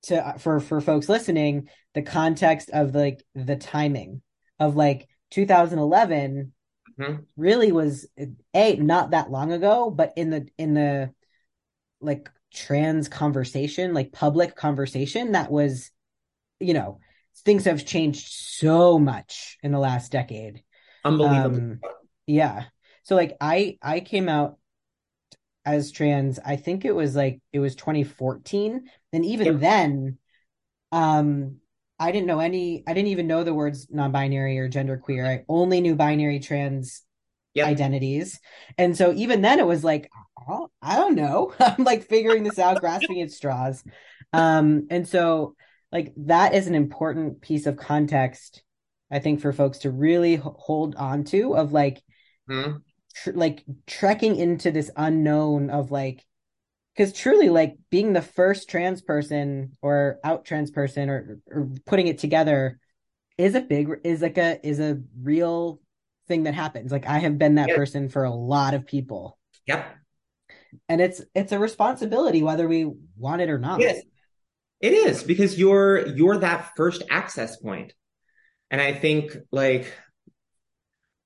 to 0.04 0.34
for 0.38 0.58
for 0.60 0.80
folks 0.80 1.08
listening 1.08 1.68
the 1.94 2.02
context 2.02 2.70
of 2.72 2.94
like 2.94 3.22
the 3.34 3.56
timing 3.56 4.22
of 4.58 4.74
like 4.76 5.08
2011 5.30 6.52
Mhm. 7.00 7.26
really 7.36 7.72
was 7.72 8.06
a 8.54 8.76
not 8.76 9.10
that 9.12 9.30
long 9.30 9.52
ago, 9.52 9.90
but 9.90 10.12
in 10.16 10.30
the 10.30 10.48
in 10.58 10.74
the 10.74 11.12
like 12.00 12.30
trans 12.52 13.08
conversation, 13.08 13.94
like 13.94 14.12
public 14.12 14.56
conversation, 14.56 15.32
that 15.32 15.50
was 15.50 15.90
you 16.58 16.74
know 16.74 17.00
things 17.44 17.64
have 17.64 17.86
changed 17.86 18.28
so 18.28 18.98
much 18.98 19.58
in 19.62 19.72
the 19.72 19.78
last 19.78 20.12
decade. 20.12 20.62
unbelievable. 21.04 21.56
Um, 21.56 21.80
yeah. 22.26 22.64
So 23.04 23.16
like 23.16 23.36
I 23.40 23.78
I 23.82 24.00
came 24.00 24.28
out 24.28 24.58
as 25.64 25.92
trans, 25.92 26.38
I 26.44 26.56
think 26.56 26.84
it 26.84 26.92
was 26.94 27.14
like 27.14 27.40
it 27.52 27.58
was 27.58 27.74
2014. 27.74 28.88
And 29.12 29.24
even 29.24 29.60
then, 29.60 30.18
um 30.92 31.56
I 32.00 32.12
didn't 32.12 32.26
know 32.26 32.40
any 32.40 32.82
I 32.88 32.94
didn't 32.94 33.08
even 33.10 33.28
know 33.28 33.44
the 33.44 33.54
words 33.54 33.88
non-binary 33.90 34.58
or 34.58 34.68
genderqueer. 34.68 35.28
I 35.28 35.44
only 35.48 35.80
knew 35.80 35.94
binary 35.94 36.40
trans 36.40 37.02
Yep. 37.54 37.66
identities. 37.68 38.40
And 38.78 38.96
so 38.96 39.12
even 39.12 39.42
then 39.42 39.58
it 39.58 39.66
was 39.66 39.84
like, 39.84 40.10
oh, 40.48 40.70
I 40.80 40.96
don't 40.96 41.16
know. 41.16 41.52
I'm 41.60 41.84
like 41.84 42.08
figuring 42.08 42.42
this 42.44 42.58
out, 42.58 42.80
grasping 42.80 43.20
at 43.22 43.30
straws. 43.30 43.84
Um 44.32 44.86
and 44.90 45.06
so 45.06 45.56
like 45.92 46.12
that 46.16 46.54
is 46.54 46.66
an 46.68 46.74
important 46.74 47.40
piece 47.40 47.66
of 47.66 47.76
context 47.76 48.62
I 49.10 49.18
think 49.18 49.40
for 49.40 49.52
folks 49.52 49.78
to 49.78 49.90
really 49.90 50.36
hold 50.36 50.94
on 50.94 51.24
to 51.24 51.54
of 51.56 51.72
like 51.72 52.02
Mhm. 52.48 52.82
tr- 53.14 53.32
like 53.32 53.64
trekking 53.86 54.36
into 54.36 54.70
this 54.70 54.90
unknown 54.96 55.70
of 55.70 55.90
like 55.90 56.24
because 56.94 57.12
truly 57.12 57.48
like 57.48 57.76
being 57.90 58.12
the 58.12 58.22
first 58.22 58.68
trans 58.68 59.02
person 59.02 59.76
or 59.82 60.18
out 60.24 60.44
trans 60.44 60.70
person 60.70 61.08
or, 61.08 61.38
or 61.50 61.68
putting 61.86 62.06
it 62.08 62.18
together 62.18 62.78
is 63.38 63.54
a 63.54 63.60
big 63.60 63.88
is 64.04 64.22
like 64.22 64.38
a 64.38 64.64
is 64.66 64.80
a 64.80 65.00
real 65.22 65.80
thing 66.28 66.44
that 66.44 66.54
happens 66.54 66.92
like 66.92 67.06
i 67.06 67.18
have 67.18 67.38
been 67.38 67.56
that 67.56 67.70
Yeah. 67.70 67.76
person 67.76 68.08
for 68.08 68.24
a 68.24 68.30
lot 68.30 68.74
of 68.74 68.86
people 68.86 69.38
Yep. 69.66 69.96
and 70.88 71.00
it's 71.00 71.20
it's 71.34 71.52
a 71.52 71.58
responsibility 71.58 72.42
whether 72.42 72.68
we 72.68 72.90
want 73.16 73.40
it 73.40 73.50
or 73.50 73.58
not 73.58 73.80
Yes. 73.80 74.02
It 74.80 74.94
is 74.94 75.22
because 75.22 75.58
you're 75.58 76.06
you're 76.08 76.38
that 76.38 76.72
first 76.74 77.02
access. 77.10 77.58
And 77.62 78.80
I 78.80 78.94
think 78.94 79.36
like 79.52 79.92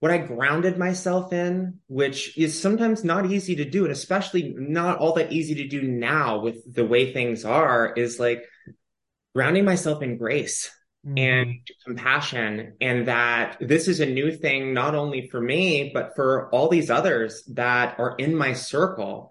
what 0.04 0.12
I 0.12 0.18
grounded 0.18 0.76
myself 0.76 1.32
in, 1.32 1.78
which 1.86 2.36
is 2.36 2.60
sometimes 2.60 3.04
not 3.04 3.24
easy 3.30 3.56
to 3.56 3.64
do, 3.64 3.84
and 3.84 3.90
especially 3.90 4.54
not 4.54 4.98
all 4.98 5.14
that 5.14 5.32
easy 5.32 5.54
to 5.54 5.66
do 5.66 5.80
now 5.80 6.40
with 6.40 6.74
the 6.74 6.84
way 6.84 7.10
things 7.10 7.42
are, 7.46 7.90
is 7.96 8.20
like 8.20 8.44
grounding 9.34 9.64
myself 9.64 10.02
in 10.02 10.18
grace 10.18 10.70
Mhm. 11.06 11.18
and 11.18 11.54
compassion 11.86 12.74
and 12.82 13.08
that 13.08 13.56
this 13.60 13.88
is 13.88 14.00
a 14.00 14.06
new 14.06 14.30
thing 14.30 14.74
not 14.74 14.94
only 14.94 15.28
for 15.28 15.40
me 15.40 15.90
but 15.94 16.14
for 16.16 16.50
all 16.50 16.68
these 16.68 16.90
others 16.90 17.42
that 17.54 17.98
are 17.98 18.14
in 18.18 18.34
my 18.34 18.52
circle 18.52 19.30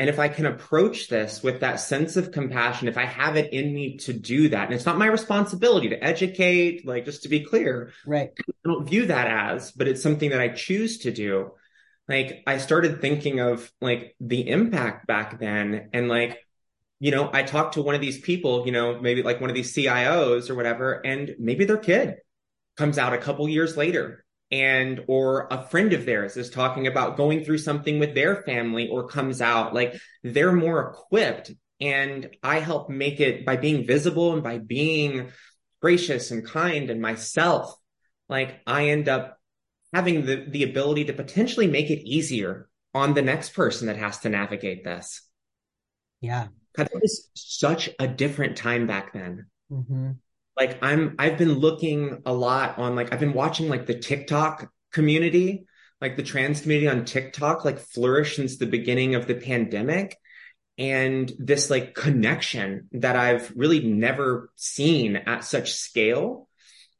and 0.00 0.08
if 0.08 0.18
i 0.18 0.26
can 0.26 0.46
approach 0.46 1.06
this 1.08 1.42
with 1.42 1.60
that 1.60 1.78
sense 1.78 2.16
of 2.16 2.32
compassion 2.32 2.88
if 2.88 2.98
i 2.98 3.04
have 3.04 3.36
it 3.36 3.52
in 3.52 3.72
me 3.72 3.96
to 3.98 4.12
do 4.12 4.48
that 4.48 4.64
and 4.64 4.74
it's 4.74 4.86
not 4.86 4.98
my 4.98 5.06
responsibility 5.06 5.90
to 5.90 6.02
educate 6.02 6.84
like 6.84 7.04
just 7.04 7.22
to 7.22 7.28
be 7.28 7.44
clear 7.44 7.92
right 8.04 8.32
I 8.64 8.68
don't 8.68 8.88
view 8.88 9.06
that 9.06 9.26
as, 9.26 9.72
but 9.72 9.88
it's 9.88 10.02
something 10.02 10.30
that 10.30 10.40
I 10.40 10.48
choose 10.48 10.98
to 10.98 11.10
do. 11.10 11.52
Like 12.08 12.42
I 12.46 12.58
started 12.58 13.00
thinking 13.00 13.40
of 13.40 13.70
like 13.80 14.16
the 14.20 14.48
impact 14.48 15.06
back 15.06 15.38
then 15.38 15.90
and 15.92 16.08
like, 16.08 16.38
you 16.98 17.10
know, 17.10 17.30
I 17.32 17.42
talked 17.42 17.74
to 17.74 17.82
one 17.82 17.94
of 17.94 18.00
these 18.00 18.20
people, 18.20 18.66
you 18.66 18.72
know, 18.72 19.00
maybe 19.00 19.22
like 19.22 19.40
one 19.40 19.48
of 19.48 19.56
these 19.56 19.74
CIOs 19.74 20.50
or 20.50 20.54
whatever, 20.54 20.92
and 20.92 21.34
maybe 21.38 21.64
their 21.64 21.78
kid 21.78 22.16
comes 22.76 22.98
out 22.98 23.14
a 23.14 23.18
couple 23.18 23.48
years 23.48 23.76
later 23.76 24.24
and 24.50 25.04
or 25.06 25.46
a 25.50 25.62
friend 25.62 25.92
of 25.92 26.04
theirs 26.06 26.36
is 26.36 26.50
talking 26.50 26.86
about 26.86 27.16
going 27.16 27.44
through 27.44 27.58
something 27.58 27.98
with 27.98 28.14
their 28.14 28.42
family 28.42 28.88
or 28.88 29.06
comes 29.06 29.40
out 29.40 29.74
like 29.74 29.94
they're 30.24 30.52
more 30.52 30.90
equipped 30.90 31.52
and 31.80 32.28
I 32.42 32.60
help 32.60 32.90
make 32.90 33.20
it 33.20 33.46
by 33.46 33.56
being 33.56 33.86
visible 33.86 34.32
and 34.32 34.42
by 34.42 34.58
being 34.58 35.30
gracious 35.80 36.30
and 36.30 36.44
kind 36.44 36.90
and 36.90 37.00
myself 37.00 37.74
like 38.28 38.60
I 38.66 38.88
end 38.88 39.08
up 39.08 39.38
having 39.92 40.26
the 40.26 40.46
the 40.48 40.64
ability 40.64 41.06
to 41.06 41.12
potentially 41.12 41.66
make 41.66 41.90
it 41.90 42.06
easier 42.06 42.68
on 42.94 43.14
the 43.14 43.22
next 43.22 43.54
person 43.54 43.86
that 43.86 43.96
has 43.96 44.18
to 44.18 44.28
navigate 44.28 44.84
this. 44.84 45.22
yeah 46.20 46.48
it 46.76 46.90
was 46.92 47.30
such 47.34 47.90
a 47.98 48.06
different 48.06 48.56
time 48.56 48.86
back 48.86 49.12
then. 49.12 49.46
hmm 49.68 50.10
Like 50.60 50.82
I'm 50.82 51.14
I've 51.18 51.38
been 51.38 51.54
looking 51.54 52.20
a 52.26 52.34
lot 52.34 52.78
on 52.78 52.94
like 52.94 53.14
I've 53.14 53.20
been 53.20 53.32
watching 53.32 53.70
like 53.70 53.86
the 53.86 53.98
TikTok 53.98 54.70
community, 54.92 55.64
like 56.02 56.18
the 56.18 56.22
trans 56.22 56.60
community 56.60 56.86
on 56.86 57.06
TikTok 57.06 57.64
like 57.64 57.78
flourish 57.78 58.36
since 58.36 58.58
the 58.58 58.66
beginning 58.66 59.14
of 59.14 59.26
the 59.26 59.36
pandemic. 59.36 60.18
And 60.76 61.32
this 61.38 61.70
like 61.70 61.94
connection 61.94 62.88
that 62.92 63.16
I've 63.16 63.50
really 63.56 63.80
never 63.80 64.50
seen 64.54 65.16
at 65.16 65.44
such 65.44 65.72
scale 65.72 66.46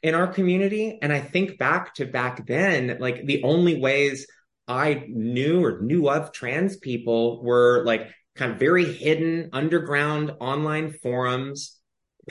in 0.02 0.14
our 0.14 0.26
community. 0.26 0.98
And 1.02 1.12
I 1.12 1.20
think 1.20 1.58
back 1.58 1.94
to 1.96 2.06
back 2.06 2.46
then, 2.46 2.96
like 2.98 3.26
the 3.26 3.42
only 3.42 3.78
ways 3.78 4.26
I 4.66 5.04
knew 5.06 5.62
or 5.62 5.82
knew 5.82 6.08
of 6.08 6.32
trans 6.32 6.78
people 6.78 7.42
were 7.42 7.84
like 7.84 8.08
kind 8.36 8.52
of 8.52 8.58
very 8.58 8.90
hidden 8.90 9.50
underground 9.52 10.32
online 10.40 10.92
forums, 10.92 11.79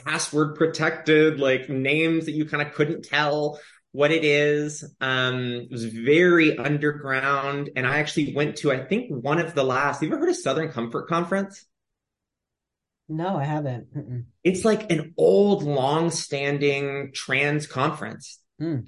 password 0.05 0.55
protected, 0.55 1.39
like 1.39 1.69
names 1.69 2.25
that 2.25 2.31
you 2.33 2.45
kind 2.45 2.65
of 2.67 2.73
couldn't 2.73 3.03
tell 3.05 3.59
what 3.91 4.11
it 4.11 4.23
is. 4.23 4.83
Um, 5.01 5.43
it 5.69 5.71
was 5.71 5.85
very 5.85 6.57
underground. 6.57 7.71
And 7.75 7.87
I 7.87 7.97
actually 7.99 8.33
went 8.35 8.57
to, 8.57 8.71
I 8.71 8.85
think, 8.85 9.09
one 9.11 9.39
of 9.39 9.55
the 9.55 9.63
last, 9.63 10.01
you 10.01 10.07
ever 10.09 10.19
heard 10.19 10.29
of 10.29 10.35
Southern 10.35 10.71
Comfort 10.71 11.07
Conference? 11.07 11.65
no 13.07 13.37
i 13.37 13.43
haven't 13.43 13.93
Mm-mm. 13.95 14.25
It's 14.43 14.63
like 14.65 14.91
an 14.91 15.13
old, 15.17 15.63
long-standing 15.63 17.11
trans 17.13 17.67
conference, 17.67 18.39
Hmm. 18.59 18.79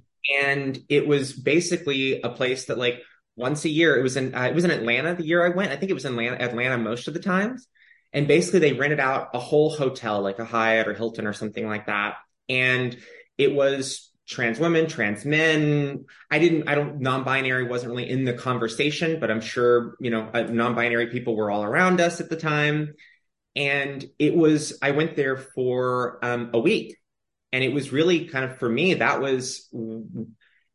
and 0.41 0.77
it 0.89 1.07
was 1.07 1.33
basically 1.33 2.21
a 2.21 2.29
place 2.29 2.65
that, 2.65 2.77
like, 2.77 3.01
once 3.35 3.65
a 3.65 3.69
year, 3.69 3.97
it 3.97 4.03
was 4.03 4.17
in 4.17 4.35
uh, 4.35 4.43
it 4.43 4.55
was 4.55 4.65
in 4.65 4.71
Atlanta 4.71 5.15
the 5.15 5.25
year 5.25 5.45
I 5.45 5.49
went. 5.55 5.71
I 5.71 5.75
think 5.77 5.89
it 5.89 5.93
was 5.95 6.05
in 6.05 6.13
Atlanta, 6.13 6.41
Atlanta 6.41 6.77
most 6.77 7.07
of 7.07 7.13
the 7.13 7.19
times, 7.21 7.67
and 8.13 8.27
basically 8.27 8.59
they 8.59 8.73
rented 8.73 8.99
out 8.99 9.29
a 9.33 9.39
whole 9.39 9.69
hotel, 9.69 10.21
like 10.21 10.39
a 10.39 10.45
Hyatt 10.45 10.87
or 10.87 10.93
Hilton 10.93 11.27
or 11.27 11.33
something 11.33 11.65
like 11.65 11.87
that, 11.87 12.15
and 12.49 12.97
it 13.37 13.53
was 13.53 14.09
trans 14.27 14.59
women, 14.59 14.87
trans 14.87 15.25
men. 15.25 16.05
I 16.29 16.39
didn't, 16.39 16.69
I 16.69 16.75
don't, 16.75 17.01
non-binary 17.01 17.65
wasn't 17.65 17.91
really 17.91 18.09
in 18.09 18.23
the 18.23 18.33
conversation, 18.33 19.19
but 19.19 19.29
I'm 19.29 19.41
sure 19.41 19.95
you 19.99 20.09
know, 20.09 20.29
uh, 20.33 20.43
non-binary 20.43 21.07
people 21.07 21.35
were 21.35 21.51
all 21.51 21.63
around 21.63 21.99
us 21.99 22.21
at 22.21 22.29
the 22.29 22.37
time 22.37 22.93
and 23.53 24.05
it 24.17 24.33
was 24.33 24.79
i 24.81 24.91
went 24.91 25.17
there 25.17 25.35
for 25.35 26.23
um, 26.23 26.51
a 26.53 26.59
week 26.59 26.95
and 27.51 27.65
it 27.65 27.73
was 27.73 27.91
really 27.91 28.29
kind 28.29 28.45
of 28.45 28.57
for 28.57 28.69
me 28.69 28.93
that 28.93 29.19
was 29.19 29.67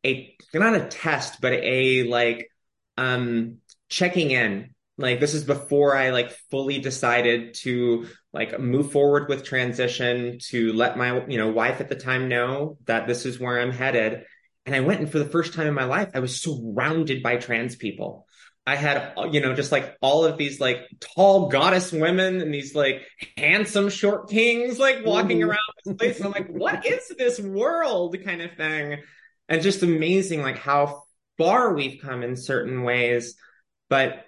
a 0.06 0.36
not 0.54 0.74
a 0.74 0.86
test, 0.86 1.40
but 1.40 1.52
a 1.52 2.04
like 2.04 2.50
um 2.96 3.58
checking 3.88 4.30
in. 4.30 4.74
Like 4.98 5.20
this 5.20 5.34
is 5.34 5.44
before 5.44 5.94
I 5.94 6.10
like 6.10 6.30
fully 6.50 6.78
decided 6.78 7.54
to 7.62 8.06
like 8.32 8.58
move 8.58 8.92
forward 8.92 9.28
with 9.28 9.44
transition 9.44 10.38
to 10.48 10.72
let 10.72 10.96
my 10.96 11.26
you 11.26 11.36
know 11.36 11.50
wife 11.50 11.80
at 11.80 11.88
the 11.88 11.96
time 11.96 12.28
know 12.28 12.78
that 12.86 13.06
this 13.06 13.26
is 13.26 13.38
where 13.38 13.60
I'm 13.60 13.72
headed. 13.72 14.24
And 14.64 14.74
I 14.74 14.80
went 14.80 15.00
and 15.00 15.10
for 15.10 15.18
the 15.18 15.26
first 15.26 15.54
time 15.54 15.66
in 15.66 15.74
my 15.74 15.84
life, 15.84 16.10
I 16.14 16.20
was 16.20 16.40
surrounded 16.40 17.22
by 17.22 17.36
trans 17.36 17.76
people. 17.76 18.26
I 18.68 18.74
had, 18.74 19.14
you 19.30 19.40
know, 19.40 19.54
just 19.54 19.70
like 19.70 19.96
all 20.00 20.24
of 20.24 20.38
these 20.38 20.58
like 20.60 20.80
tall 20.98 21.48
goddess 21.48 21.92
women 21.92 22.40
and 22.40 22.52
these 22.52 22.74
like 22.74 23.02
handsome 23.36 23.90
short 23.90 24.28
kings 24.28 24.80
like 24.80 25.06
walking 25.06 25.38
mm-hmm. 25.38 25.50
around 25.50 25.60
this 25.84 25.94
place. 25.94 26.16
And 26.16 26.26
I'm 26.26 26.32
like, 26.32 26.48
what 26.48 26.84
is 26.84 27.12
this 27.16 27.38
world 27.38 28.16
kind 28.24 28.42
of 28.42 28.56
thing? 28.56 29.02
And 29.48 29.62
just 29.62 29.84
amazing 29.84 30.42
like 30.42 30.58
how 30.58 31.04
far 31.38 31.74
we've 31.74 32.00
come 32.02 32.24
in 32.24 32.34
certain 32.34 32.82
ways, 32.82 33.36
but 33.88 34.24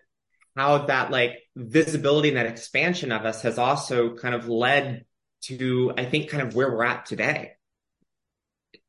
how 0.58 0.86
that 0.86 1.10
like 1.10 1.38
visibility 1.54 2.28
and 2.28 2.36
that 2.36 2.46
expansion 2.46 3.12
of 3.12 3.24
us 3.24 3.42
has 3.42 3.58
also 3.58 4.16
kind 4.16 4.34
of 4.34 4.48
led 4.48 5.04
to, 5.42 5.92
I 5.96 6.04
think, 6.04 6.30
kind 6.30 6.42
of 6.42 6.54
where 6.54 6.70
we're 6.70 6.84
at 6.84 7.06
today. 7.06 7.52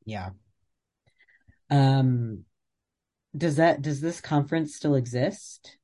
Yeah. 0.05 0.31
Um, 1.69 2.45
does 3.37 3.57
that 3.57 3.83
does 3.83 4.01
this 4.01 4.19
conference 4.19 4.75
still 4.75 4.95
exist? 4.95 5.77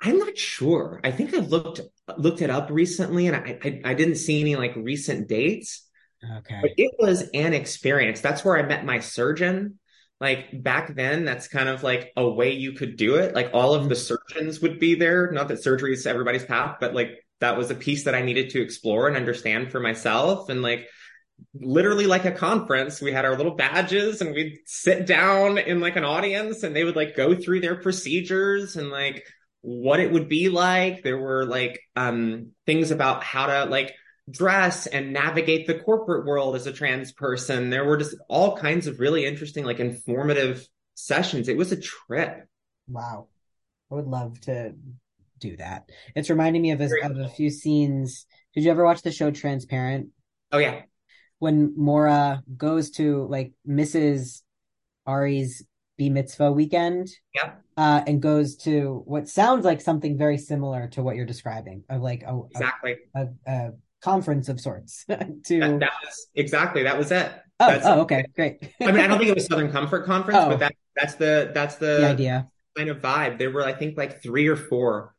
I'm 0.00 0.18
not 0.18 0.36
sure. 0.36 1.00
I 1.04 1.12
think 1.12 1.32
I 1.34 1.38
looked 1.38 1.80
looked 2.16 2.42
it 2.42 2.50
up 2.50 2.70
recently, 2.70 3.28
and 3.28 3.36
I, 3.36 3.58
I, 3.62 3.80
I 3.84 3.94
didn't 3.94 4.16
see 4.16 4.40
any 4.40 4.56
like 4.56 4.74
recent 4.74 5.28
dates. 5.28 5.86
Okay, 6.38 6.58
but 6.60 6.72
it 6.76 6.92
was 6.98 7.28
an 7.32 7.54
experience. 7.54 8.20
That's 8.20 8.44
where 8.44 8.56
I 8.56 8.62
met 8.62 8.84
my 8.84 8.98
surgeon. 8.98 9.78
Like 10.20 10.62
back 10.62 10.94
then, 10.94 11.24
that's 11.24 11.48
kind 11.48 11.68
of 11.68 11.82
like 11.82 12.12
a 12.16 12.28
way 12.28 12.52
you 12.52 12.72
could 12.72 12.96
do 12.96 13.16
it. 13.16 13.34
Like 13.34 13.50
all 13.54 13.74
of 13.74 13.88
the 13.88 13.94
mm-hmm. 13.94 14.16
surgeons 14.34 14.60
would 14.60 14.78
be 14.78 14.94
there. 14.94 15.30
Not 15.30 15.48
that 15.48 15.62
surgery 15.62 15.92
is 15.92 16.06
everybody's 16.06 16.44
path, 16.44 16.78
but 16.80 16.94
like 16.94 17.24
that 17.40 17.56
was 17.56 17.70
a 17.70 17.74
piece 17.74 18.04
that 18.04 18.14
I 18.14 18.22
needed 18.22 18.50
to 18.50 18.60
explore 18.60 19.06
and 19.06 19.16
understand 19.16 19.70
for 19.70 19.78
myself. 19.78 20.48
And 20.48 20.60
like 20.60 20.88
literally 21.54 22.06
like 22.06 22.24
a 22.24 22.32
conference. 22.32 23.00
We 23.00 23.12
had 23.12 23.24
our 23.24 23.36
little 23.36 23.54
badges 23.54 24.20
and 24.20 24.34
we'd 24.34 24.58
sit 24.66 25.06
down 25.06 25.58
in 25.58 25.80
like 25.80 25.96
an 25.96 26.04
audience 26.04 26.62
and 26.62 26.74
they 26.74 26.84
would 26.84 26.96
like 26.96 27.16
go 27.16 27.34
through 27.34 27.60
their 27.60 27.76
procedures 27.76 28.76
and 28.76 28.90
like 28.90 29.24
what 29.60 30.00
it 30.00 30.12
would 30.12 30.28
be 30.28 30.48
like. 30.48 31.02
There 31.02 31.18
were 31.18 31.46
like 31.46 31.80
um 31.96 32.52
things 32.66 32.90
about 32.90 33.22
how 33.22 33.46
to 33.46 33.64
like 33.70 33.94
dress 34.30 34.86
and 34.86 35.12
navigate 35.12 35.66
the 35.66 35.78
corporate 35.78 36.26
world 36.26 36.56
as 36.56 36.66
a 36.66 36.72
trans 36.72 37.12
person. 37.12 37.70
There 37.70 37.84
were 37.84 37.96
just 37.96 38.16
all 38.28 38.56
kinds 38.56 38.86
of 38.86 39.00
really 39.00 39.24
interesting, 39.26 39.64
like 39.64 39.80
informative 39.80 40.66
sessions. 40.94 41.48
It 41.48 41.56
was 41.56 41.72
a 41.72 41.80
trip. 41.80 42.46
Wow. 42.88 43.28
I 43.90 43.94
would 43.94 44.06
love 44.06 44.40
to 44.42 44.74
do 45.38 45.56
that. 45.56 45.88
It's 46.14 46.30
reminding 46.30 46.62
me 46.62 46.72
of 46.72 46.80
a, 46.80 46.88
of 47.02 47.18
a 47.18 47.28
few 47.28 47.50
scenes. 47.50 48.26
Did 48.54 48.64
you 48.64 48.70
ever 48.70 48.84
watch 48.84 49.02
the 49.02 49.12
show 49.12 49.30
Transparent? 49.30 50.08
Oh 50.50 50.58
yeah 50.58 50.82
when 51.38 51.74
Maura 51.76 52.42
goes 52.56 52.90
to 52.92 53.26
like 53.28 53.52
Mrs. 53.66 54.42
Ari's 55.06 55.64
B 55.96 56.10
mitzvah 56.10 56.52
weekend. 56.52 57.08
Yeah. 57.34 57.52
Uh, 57.76 58.02
and 58.06 58.20
goes 58.20 58.56
to 58.56 59.02
what 59.06 59.28
sounds 59.28 59.64
like 59.64 59.80
something 59.80 60.18
very 60.18 60.36
similar 60.36 60.88
to 60.88 61.02
what 61.02 61.14
you're 61.14 61.24
describing 61.24 61.84
of 61.88 62.02
like 62.02 62.24
a, 62.24 62.40
exactly 62.50 62.96
a, 63.14 63.26
a, 63.46 63.52
a 63.52 63.70
conference 64.00 64.48
of 64.48 64.60
sorts 64.60 65.04
to 65.08 65.16
that, 65.60 65.80
that, 65.80 65.92
was 66.04 66.28
exactly 66.34 66.84
that 66.84 66.98
was 66.98 67.10
it. 67.10 67.32
Oh, 67.60 67.80
oh 67.82 68.00
okay, 68.02 68.24
great. 68.36 68.72
I 68.80 68.92
mean, 68.92 69.00
I 69.00 69.06
don't 69.06 69.18
think 69.18 69.30
it 69.30 69.34
was 69.34 69.46
Southern 69.46 69.72
Comfort 69.72 70.06
Conference, 70.06 70.38
oh. 70.40 70.48
but 70.50 70.60
that 70.60 70.74
that's 70.94 71.16
the 71.16 71.50
that's 71.54 71.76
the, 71.76 71.98
the 71.98 72.08
idea 72.08 72.48
kind 72.78 72.88
of 72.88 73.02
vibe. 73.02 73.38
There 73.38 73.50
were, 73.50 73.64
I 73.64 73.72
think, 73.72 73.98
like 73.98 74.22
three 74.22 74.46
or 74.46 74.56
four 74.56 75.14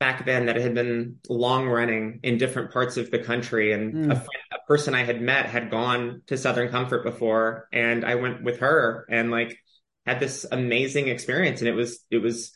back 0.00 0.24
then 0.24 0.46
that 0.46 0.56
had 0.56 0.74
been 0.74 1.18
long 1.28 1.68
running 1.68 2.20
in 2.22 2.38
different 2.38 2.72
parts 2.72 2.96
of 2.96 3.10
the 3.10 3.18
country. 3.18 3.72
And 3.72 3.94
mm. 3.94 4.10
a, 4.10 4.16
friend, 4.16 4.42
a, 4.52 4.66
person 4.66 4.94
I 4.94 5.04
had 5.04 5.20
met 5.20 5.46
had 5.46 5.70
gone 5.70 6.22
to 6.28 6.36
Southern 6.36 6.70
Comfort 6.70 7.04
before, 7.04 7.68
and 7.72 8.04
I 8.04 8.14
went 8.16 8.42
with 8.42 8.60
her 8.60 9.06
and 9.10 9.30
like 9.30 9.58
had 10.06 10.18
this 10.18 10.46
amazing 10.50 11.08
experience. 11.08 11.60
And 11.60 11.68
it 11.68 11.74
was 11.74 12.04
it 12.10 12.18
was 12.18 12.52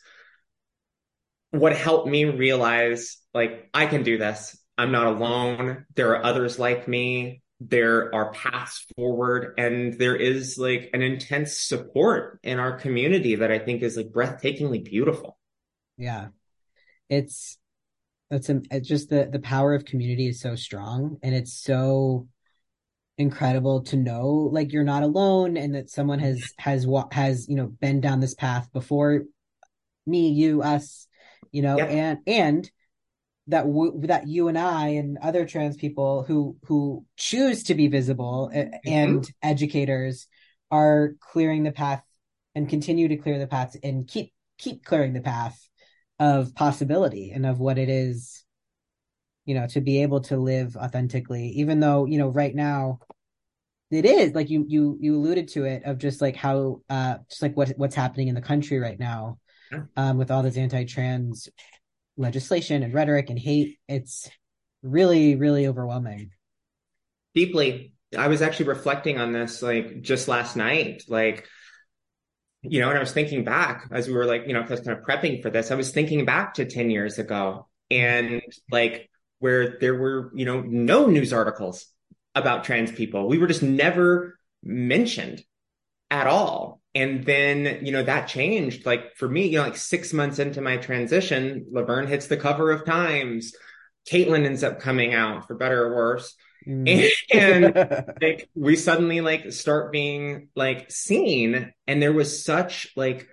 what 1.51 1.75
helped 1.75 2.07
me 2.07 2.25
realize 2.25 3.17
like 3.33 3.69
I 3.73 3.85
can 3.85 4.03
do 4.03 4.17
this. 4.17 4.56
I'm 4.77 4.91
not 4.91 5.07
alone. 5.07 5.85
There 5.95 6.11
are 6.11 6.23
others 6.23 6.59
like 6.59 6.87
me. 6.87 7.41
There 7.59 8.13
are 8.13 8.31
paths 8.33 8.85
forward, 8.95 9.55
and 9.57 9.97
there 9.97 10.15
is 10.15 10.59
like 10.59 10.91
an 10.93 11.01
intense 11.01 11.59
support 11.59 12.39
in 12.43 12.59
our 12.59 12.77
community 12.77 13.35
that 13.35 13.51
I 13.51 13.57
think 13.57 13.81
is 13.81 13.97
like 13.97 14.11
breathtakingly 14.11 14.83
beautiful. 14.83 15.39
Yeah, 15.97 16.27
it's 17.09 17.57
it's, 18.29 18.49
it's 18.49 18.87
just 18.87 19.09
the 19.09 19.27
the 19.31 19.39
power 19.39 19.73
of 19.73 19.85
community 19.85 20.27
is 20.27 20.39
so 20.39 20.55
strong 20.55 21.17
and 21.23 21.33
it's 21.33 21.53
so 21.53 22.27
incredible 23.17 23.81
to 23.81 23.95
know 23.95 24.49
like 24.51 24.71
you're 24.71 24.83
not 24.83 25.01
alone 25.01 25.57
and 25.57 25.73
that 25.73 25.89
someone 25.89 26.19
has 26.19 26.53
has 26.59 26.85
what 26.85 27.13
has 27.13 27.47
you 27.49 27.55
know 27.55 27.67
been 27.67 27.99
down 27.99 28.19
this 28.19 28.35
path 28.35 28.71
before 28.73 29.23
me 30.05 30.29
you 30.29 30.61
us 30.61 31.07
you 31.51 31.61
know 31.61 31.79
and 31.79 32.19
and 32.27 32.69
that 33.47 33.63
w- 33.63 33.99
that 34.07 34.27
you 34.27 34.47
and 34.47 34.57
I 34.57 34.89
and 34.89 35.17
other 35.17 35.45
trans 35.45 35.77
people 35.77 36.23
who 36.23 36.57
who 36.63 37.05
choose 37.15 37.63
to 37.63 37.75
be 37.75 37.87
visible 37.87 38.51
mm-hmm. 38.53 38.89
and 38.89 39.31
educators 39.41 40.27
are 40.69 41.15
clearing 41.19 41.63
the 41.63 41.71
path 41.71 42.03
and 42.55 42.69
continue 42.69 43.07
to 43.07 43.17
clear 43.17 43.39
the 43.39 43.47
path 43.47 43.75
and 43.83 44.07
keep 44.07 44.33
keep 44.57 44.83
clearing 44.83 45.13
the 45.13 45.21
path 45.21 45.57
of 46.19 46.55
possibility 46.55 47.31
and 47.31 47.45
of 47.45 47.59
what 47.59 47.77
it 47.77 47.89
is 47.89 48.43
you 49.45 49.53
know 49.53 49.67
to 49.67 49.81
be 49.81 50.01
able 50.01 50.21
to 50.21 50.37
live 50.37 50.75
authentically 50.75 51.47
even 51.49 51.79
though 51.79 52.05
you 52.05 52.17
know 52.17 52.29
right 52.29 52.55
now 52.55 52.99
it 53.91 54.05
is 54.05 54.33
like 54.33 54.49
you 54.49 54.65
you 54.67 54.97
you 54.99 55.15
alluded 55.15 55.47
to 55.47 55.63
it 55.63 55.83
of 55.85 55.97
just 55.97 56.21
like 56.21 56.35
how 56.35 56.81
uh 56.89 57.17
just 57.29 57.41
like 57.41 57.55
what 57.55 57.69
what's 57.77 57.95
happening 57.95 58.27
in 58.27 58.35
the 58.35 58.41
country 58.41 58.79
right 58.79 58.99
now 58.99 59.37
um 59.95 60.17
with 60.17 60.31
all 60.31 60.43
this 60.43 60.57
anti-trans 60.57 61.49
legislation 62.17 62.83
and 62.83 62.93
rhetoric 62.93 63.29
and 63.29 63.39
hate 63.39 63.77
it's 63.87 64.29
really 64.83 65.35
really 65.35 65.67
overwhelming 65.67 66.31
deeply 67.35 67.93
i 68.17 68.27
was 68.27 68.41
actually 68.41 68.67
reflecting 68.67 69.19
on 69.19 69.31
this 69.31 69.61
like 69.61 70.01
just 70.01 70.27
last 70.27 70.55
night 70.55 71.03
like 71.07 71.47
you 72.69 72.81
know, 72.81 72.89
and 72.89 72.97
I 72.97 73.01
was 73.01 73.11
thinking 73.11 73.43
back 73.43 73.87
as 73.91 74.07
we 74.07 74.13
were 74.13 74.25
like, 74.25 74.47
you 74.47 74.53
know, 74.53 74.63
kind 74.63 74.79
of 74.87 74.99
prepping 74.99 75.41
for 75.41 75.49
this, 75.49 75.71
I 75.71 75.75
was 75.75 75.91
thinking 75.91 76.25
back 76.25 76.55
to 76.55 76.65
10 76.65 76.89
years 76.89 77.19
ago 77.19 77.67
and 77.89 78.41
like 78.71 79.09
where 79.39 79.77
there 79.79 79.95
were, 79.95 80.31
you 80.35 80.45
know, 80.45 80.61
no 80.61 81.07
news 81.07 81.33
articles 81.33 81.85
about 82.35 82.63
trans 82.63 82.91
people. 82.91 83.27
We 83.27 83.37
were 83.37 83.47
just 83.47 83.63
never 83.63 84.37
mentioned 84.63 85.43
at 86.09 86.27
all. 86.27 86.81
And 86.97 87.23
then, 87.25 87.85
you 87.85 87.91
know, 87.91 88.01
that 88.01 88.27
changed. 88.27 88.87
Like 88.87 89.15
for 89.17 89.29
me, 89.29 89.45
you 89.45 89.59
know, 89.59 89.65
like 89.65 89.77
six 89.77 90.13
months 90.13 90.39
into 90.39 90.61
my 90.61 90.77
transition, 90.77 91.67
Laverne 91.71 92.07
hits 92.07 92.25
the 92.25 92.37
cover 92.37 92.71
of 92.71 92.85
Times. 92.85 93.53
Caitlyn 94.09 94.45
ends 94.45 94.63
up 94.63 94.79
coming 94.79 95.13
out 95.13 95.45
for 95.45 95.53
better 95.53 95.85
or 95.85 95.95
worse. 95.95 96.35
Mm. 96.67 97.07
and 97.31 98.15
like 98.21 98.49
we 98.55 98.75
suddenly 98.75 99.21
like 99.21 99.51
start 99.51 99.91
being 99.91 100.49
like 100.55 100.89
seen 100.89 101.71
and 101.85 102.01
there 102.01 102.13
was 102.13 102.43
such 102.43 102.87
like 102.95 103.27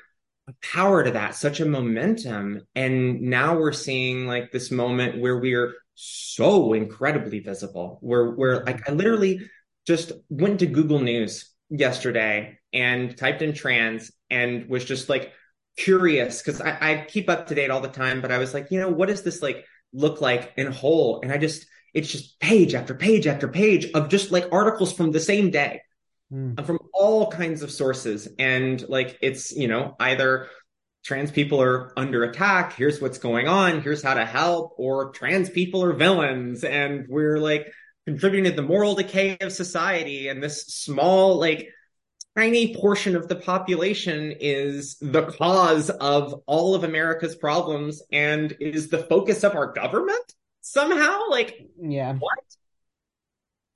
a 0.47 0.53
power 0.63 1.03
to 1.03 1.13
that 1.13 1.35
such 1.35 1.61
a 1.61 1.65
momentum 1.65 2.61
and 2.75 3.23
now 3.23 3.57
we're 3.57 3.73
seeing 3.73 4.27
like 4.27 4.53
this 4.53 4.71
moment 4.71 5.21
where 5.21 5.39
we're 5.39 5.73
so 5.95 6.75
incredibly 6.75 7.41
visible 7.41 7.99
where 8.03 8.31
where 8.31 8.63
like 8.65 8.89
i 8.89 8.93
literally 8.93 9.41
just 9.87 10.13
went 10.29 10.61
to 10.61 10.67
google 10.67 11.01
news 11.01 11.51
yesterday 11.71 12.59
and 12.75 13.17
typed 13.17 13.41
in 13.41 13.55
trans 13.55 14.11
and 14.29 14.69
was 14.69 14.85
just 14.85 15.09
like 15.09 15.33
curious 15.77 16.43
because 16.43 16.61
I, 16.61 16.79
I 16.81 17.07
keep 17.09 17.31
up 17.31 17.47
to 17.47 17.55
date 17.55 17.71
all 17.71 17.81
the 17.81 17.89
time 17.89 18.21
but 18.21 18.31
i 18.31 18.39
was 18.39 18.55
like 18.55 18.71
you 18.71 18.79
know 18.79 18.89
what 18.89 19.09
does 19.09 19.23
this 19.23 19.43
like 19.43 19.65
look 19.95 20.21
like 20.21 20.53
in 20.57 20.71
whole? 20.71 21.21
And 21.23 21.33
i 21.33 21.39
just 21.39 21.67
it's 21.95 22.11
just 22.11 22.39
page 22.41 22.75
after 22.75 22.95
page 22.95 23.27
after 23.27 23.49
page 23.49 23.87
of 23.95 24.09
just 24.09 24.33
like 24.33 24.53
articles 24.53 24.93
from 24.93 25.13
the 25.13 25.21
same 25.21 25.51
day. 25.51 25.81
Mm. 26.33 26.65
from 26.67 26.79
all 26.95 27.31
kinds 27.31 27.63
of 27.63 27.71
sources. 27.71 28.27
And 28.39 28.83
like 28.89 29.19
it's 29.21 29.53
you 29.53 29.69
know 29.69 29.95
either 30.01 30.49
trans 31.05 31.31
people 31.31 31.61
are 31.61 31.93
under 31.99 32.25
attack 32.25 32.73
here's 32.73 32.99
what's 32.99 33.19
going 33.19 33.47
on 33.47 33.83
here's 33.83 34.03
how 34.03 34.15
to 34.15 34.25
help 34.25 34.73
or 34.79 35.13
trans 35.13 35.51
people 35.51 35.85
are 35.85 35.93
villains 35.93 36.65
and 36.65 37.05
we're 37.11 37.37
like 37.37 37.71
contributing 38.07 38.51
to 38.51 38.57
the 38.57 38.67
moral 38.67 38.95
decay 38.95 39.37
of 39.43 39.53
society 39.53 40.29
and 40.29 40.43
this 40.43 40.63
small 40.63 41.39
like 41.39 41.69
tiny 42.37 42.75
portion 42.75 43.15
of 43.17 43.29
the 43.29 43.37
population 43.37 44.35
is 44.41 44.97
the 45.01 45.23
cause 45.27 45.89
of 45.91 46.43
all 46.47 46.75
of 46.75 46.83
america's 46.85 47.37
problems 47.37 48.03
and 48.13 48.57
is 48.61 48.89
the 48.89 48.99
focus 48.99 49.45
of 49.45 49.55
our 49.55 49.73
government 49.73 50.35
somehow? 50.65 51.29
Like, 51.31 51.69
yeah. 51.81 52.15
What? 52.15 52.39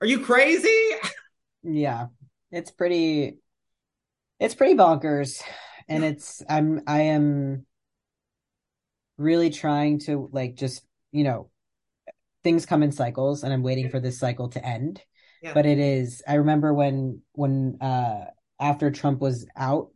Are 0.01 0.07
you 0.07 0.21
crazy? 0.21 0.89
yeah. 1.63 2.07
It's 2.51 2.71
pretty 2.71 3.37
It's 4.39 4.55
pretty 4.55 4.75
bonkers. 4.75 5.41
And 5.87 6.03
it's 6.03 6.43
I'm 6.49 6.81
I 6.87 7.01
am 7.01 7.65
really 9.17 9.49
trying 9.49 9.99
to 9.99 10.29
like 10.31 10.55
just, 10.55 10.83
you 11.11 11.23
know, 11.23 11.49
things 12.43 12.65
come 12.65 12.83
in 12.83 12.91
cycles 12.91 13.43
and 13.43 13.53
I'm 13.53 13.63
waiting 13.63 13.89
for 13.89 13.99
this 13.99 14.19
cycle 14.19 14.49
to 14.49 14.65
end. 14.65 15.01
Yeah. 15.41 15.53
But 15.53 15.65
it 15.65 15.79
is 15.79 16.23
I 16.27 16.35
remember 16.35 16.73
when 16.73 17.21
when 17.33 17.77
uh 17.81 18.25
after 18.59 18.91
Trump 18.91 19.21
was 19.21 19.45
out 19.55 19.91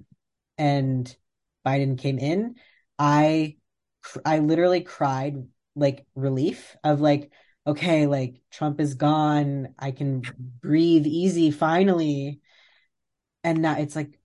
and 0.58 1.16
Biden 1.66 1.98
came 1.98 2.20
in, 2.20 2.56
I 3.00 3.58
I 4.26 4.40
literally 4.40 4.82
cried 4.82 5.48
like 5.76 6.06
relief 6.16 6.76
of 6.84 7.02
like 7.02 7.32
okay, 7.66 8.08
like 8.08 8.42
Trump 8.52 8.82
is 8.82 8.96
gone, 8.96 9.74
I 9.80 9.92
can 9.92 10.34
breathe 10.62 11.08
easy 11.08 11.52
finally. 11.52 12.42
And 13.44 13.62
now 13.62 13.78
it's 13.78 13.96
like 13.96 14.20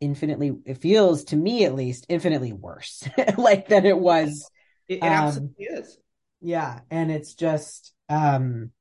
infinitely 0.00 0.56
it 0.66 0.78
feels 0.78 1.24
to 1.24 1.36
me 1.36 1.64
at 1.64 1.74
least 1.74 2.06
infinitely 2.08 2.52
worse 2.52 3.08
like 3.38 3.68
than 3.68 3.86
it 3.86 3.98
was 3.98 4.50
It, 4.88 5.04
it 5.04 5.12
Um, 5.12 5.12
absolutely 5.12 5.64
is. 5.64 5.98
yeah 6.40 6.80
and 6.90 7.10
it's 7.12 7.34
just 7.34 7.94
um 8.08 8.72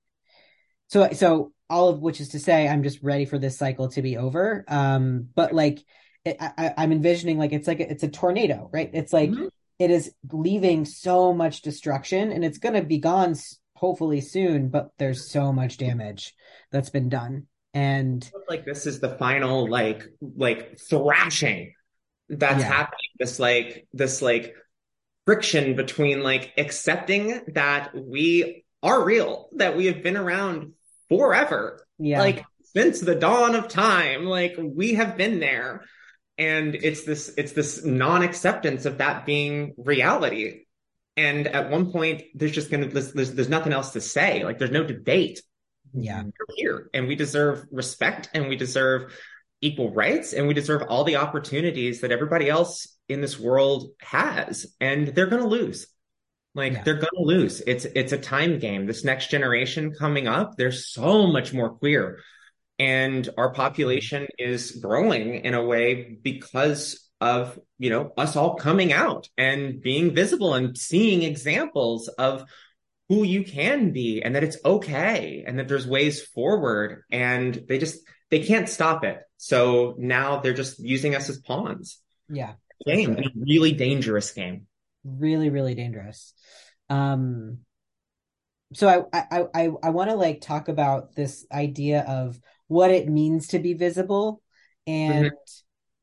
so 0.87 1.09
so 1.13 1.53
all 1.71 1.89
of 1.89 2.01
which 2.01 2.19
is 2.21 2.29
to 2.29 2.39
say 2.39 2.67
i'm 2.67 2.83
just 2.83 3.01
ready 3.01 3.25
for 3.25 3.39
this 3.39 3.57
cycle 3.57 3.87
to 3.89 4.01
be 4.01 4.17
over 4.17 4.63
um 4.67 5.27
but 5.33 5.53
like 5.53 5.79
it, 6.25 6.37
I, 6.39 6.73
i'm 6.77 6.91
envisioning 6.91 7.37
like 7.39 7.53
it's 7.53 7.67
like 7.67 7.79
a, 7.79 7.89
it's 7.89 8.03
a 8.03 8.09
tornado 8.09 8.69
right 8.71 8.91
it's 8.93 9.13
like 9.13 9.31
Mhm. 9.31 9.49
it 9.79 9.89
is 9.89 10.13
leaving 10.31 10.85
so 10.85 11.33
much 11.33 11.61
destruction 11.63 12.31
and 12.31 12.45
it's 12.45 12.59
going 12.59 12.75
to 12.75 12.83
be 12.83 12.99
gone 12.99 13.33
hopefully 13.75 14.21
soon 14.21 14.69
but 14.69 14.91
there's 14.99 15.31
so 15.31 15.51
much 15.51 15.77
damage 15.77 16.35
that's 16.71 16.89
been 16.91 17.09
done 17.09 17.47
and 17.73 18.29
like 18.49 18.65
this 18.65 18.85
is 18.85 18.99
the 18.99 19.15
final 19.17 19.67
like 19.69 20.03
like 20.35 20.77
thrashing 20.77 21.73
that's 22.29 22.61
Yeah. 22.61 22.67
happening 22.67 23.09
this 23.17 23.39
like 23.39 23.87
this 23.93 24.21
like 24.21 24.53
friction 25.25 25.75
between 25.75 26.21
like 26.21 26.51
accepting 26.57 27.41
that 27.53 27.91
we 27.95 28.63
are 28.83 29.03
real 29.03 29.49
that 29.55 29.77
we 29.77 29.85
have 29.87 30.01
been 30.03 30.17
around 30.17 30.73
forever. 31.11 31.85
Yeah. 31.99 32.19
Like 32.19 32.45
since 32.73 33.01
the 33.01 33.15
dawn 33.15 33.55
of 33.55 33.67
time 33.67 34.25
like 34.25 34.55
we 34.57 34.93
have 34.93 35.17
been 35.17 35.39
there. 35.39 35.83
And 36.37 36.73
it's 36.73 37.03
this 37.03 37.31
it's 37.37 37.51
this 37.51 37.85
non-acceptance 37.85 38.85
of 38.85 38.97
that 38.99 39.25
being 39.25 39.75
reality. 39.77 40.61
And 41.17 41.47
at 41.47 41.69
one 41.69 41.91
point 41.91 42.23
there's 42.33 42.53
just 42.53 42.71
gonna 42.71 42.87
there's, 42.87 43.13
there's, 43.13 43.33
there's 43.33 43.49
nothing 43.49 43.73
else 43.73 43.91
to 43.91 44.01
say. 44.01 44.43
Like 44.43 44.57
there's 44.57 44.71
no 44.71 44.83
debate. 44.83 45.41
Yeah. 45.93 46.23
We're 46.23 46.55
here 46.55 46.89
and 46.93 47.07
we 47.07 47.15
deserve 47.15 47.65
respect 47.71 48.29
and 48.33 48.47
we 48.47 48.55
deserve 48.55 49.13
equal 49.59 49.93
rights 49.93 50.33
and 50.33 50.47
we 50.47 50.53
deserve 50.53 50.83
all 50.83 51.03
the 51.03 51.17
opportunities 51.17 52.01
that 52.01 52.11
everybody 52.11 52.49
else 52.49 52.97
in 53.09 53.21
this 53.21 53.37
world 53.37 53.91
has. 53.99 54.65
And 54.79 55.09
they're 55.09 55.27
going 55.27 55.43
to 55.43 55.47
lose 55.47 55.87
like 56.53 56.73
Yeah. 56.73 56.83
they're 56.83 56.95
going 56.95 57.15
to 57.15 57.23
lose. 57.23 57.61
It's 57.65 57.85
it's 57.85 58.11
a 58.11 58.17
time 58.17 58.59
game. 58.59 58.85
This 58.85 59.03
next 59.03 59.29
generation 59.29 59.93
coming 59.93 60.27
up 60.27 60.57
they're 60.57 60.71
so 60.71 61.27
much 61.27 61.53
more 61.53 61.71
queer. 61.71 62.19
And 62.79 63.29
our 63.37 63.53
population 63.53 64.27
is 64.39 64.71
growing 64.71 65.45
in 65.45 65.53
a 65.53 65.63
way 65.63 66.17
because 66.21 67.09
of 67.19 67.59
you 67.77 67.91
know 67.91 68.11
us 68.17 68.35
all 68.35 68.55
coming 68.55 68.91
out 68.91 69.29
and 69.37 69.81
being 69.81 70.15
visible 70.15 70.55
and 70.55 70.75
seeing 70.77 71.21
examples 71.21 72.07
of 72.07 72.43
who 73.09 73.23
you 73.23 73.43
can 73.43 73.91
be 73.91 74.21
and 74.23 74.35
that 74.35 74.43
it's 74.43 74.57
okay 74.65 75.43
and 75.45 75.59
that 75.59 75.67
there's 75.67 75.85
ways 75.85 76.21
forward. 76.23 77.03
And 77.11 77.53
they 77.67 77.77
just 77.77 77.99
they 78.29 78.43
can't 78.43 78.67
stop 78.69 79.03
it. 79.03 79.19
So 79.37 79.95
now 79.97 80.39
they're 80.39 80.53
just 80.53 80.79
using 80.79 81.15
us 81.15 81.29
as 81.29 81.37
pawns. 81.39 81.99
Yeah. 82.29 82.53
Game. 82.85 83.15
A 83.17 83.23
really 83.35 83.73
dangerous 83.73 84.31
game 84.31 84.65
really 85.03 85.49
really 85.49 85.75
dangerous. 85.75 86.33
Um 86.89 87.59
so 88.73 88.87
i 89.13 89.19
i 89.31 89.45
i, 89.53 89.69
I 89.83 89.89
want 89.89 90.09
to 90.09 90.15
like 90.15 90.41
talk 90.41 90.67
about 90.69 91.15
this 91.15 91.45
idea 91.51 92.01
of 92.07 92.39
what 92.67 92.91
it 92.91 93.09
means 93.09 93.47
to 93.47 93.59
be 93.59 93.73
visible. 93.73 94.41
And 94.87 95.31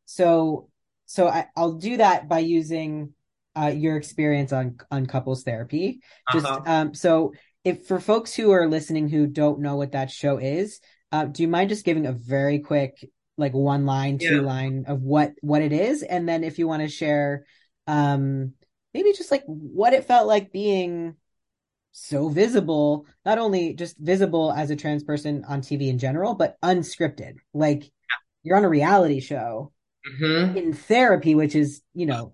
so 0.04 0.68
so 1.06 1.26
I, 1.28 1.46
i'll 1.56 1.74
do 1.74 1.96
that 1.96 2.28
by 2.28 2.40
using 2.40 3.14
uh, 3.56 3.72
your 3.74 3.96
experience 3.96 4.52
on 4.52 4.76
on 4.90 5.06
couples 5.06 5.42
therapy. 5.42 6.00
Just 6.30 6.46
Uh-huh. 6.46 6.62
um 6.66 6.94
so 6.94 7.32
if 7.64 7.86
for 7.86 8.00
folks 8.00 8.34
who 8.34 8.50
are 8.50 8.68
listening 8.68 9.08
who 9.08 9.26
don't 9.26 9.60
know 9.60 9.76
what 9.76 9.92
that 9.92 10.10
show 10.10 10.36
is 10.38 10.80
uh 11.10 11.24
do 11.24 11.42
you 11.42 11.48
mind 11.48 11.70
just 11.70 11.84
giving 11.84 12.06
a 12.06 12.12
very 12.12 12.58
quick 12.60 13.08
like 13.36 13.52
one 13.52 13.86
line 13.86 14.18
two 14.18 14.42
Yeah. 14.42 14.46
line 14.46 14.84
of 14.88 15.00
what 15.00 15.32
what 15.40 15.62
it 15.62 15.72
is? 15.72 16.02
And 16.02 16.28
then 16.28 16.44
if 16.44 16.58
you 16.58 16.68
want 16.68 16.82
to 16.82 16.88
share 16.88 17.46
um 17.86 18.52
maybe 18.98 19.12
just 19.16 19.30
like 19.30 19.44
what 19.46 19.92
it 19.92 20.04
felt 20.04 20.26
like 20.26 20.50
being 20.50 21.14
so 21.92 22.28
visible 22.28 23.06
not 23.24 23.38
only 23.38 23.74
just 23.74 23.96
visible 23.98 24.52
as 24.52 24.70
a 24.70 24.76
trans 24.76 25.04
person 25.04 25.44
on 25.48 25.60
tv 25.60 25.88
in 25.88 25.98
general 25.98 26.34
but 26.34 26.60
unscripted 26.62 27.36
like 27.54 27.92
you're 28.42 28.56
on 28.56 28.64
a 28.64 28.68
reality 28.68 29.20
show 29.20 29.72
Mhm. 30.20 30.56
in 30.56 30.72
therapy 30.72 31.36
which 31.36 31.54
is 31.54 31.80
you 31.94 32.06
know 32.06 32.32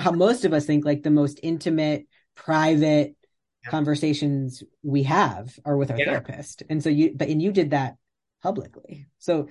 how 0.00 0.12
most 0.12 0.44
of 0.44 0.52
us 0.52 0.66
think 0.66 0.84
like 0.84 1.02
the 1.02 1.10
most 1.10 1.40
intimate 1.42 2.06
private 2.36 3.16
Yeah. 3.64 3.70
conversations 3.70 4.62
we 4.82 5.02
have 5.02 5.58
are 5.64 5.76
with 5.76 5.90
our 5.90 5.98
Yeah. 5.98 6.04
therapist 6.06 6.62
and 6.70 6.80
so 6.82 6.90
you 6.90 7.12
but 7.16 7.28
and 7.28 7.42
you 7.42 7.50
did 7.50 7.70
that 7.70 7.96
publicly 8.40 9.06
so 9.18 9.48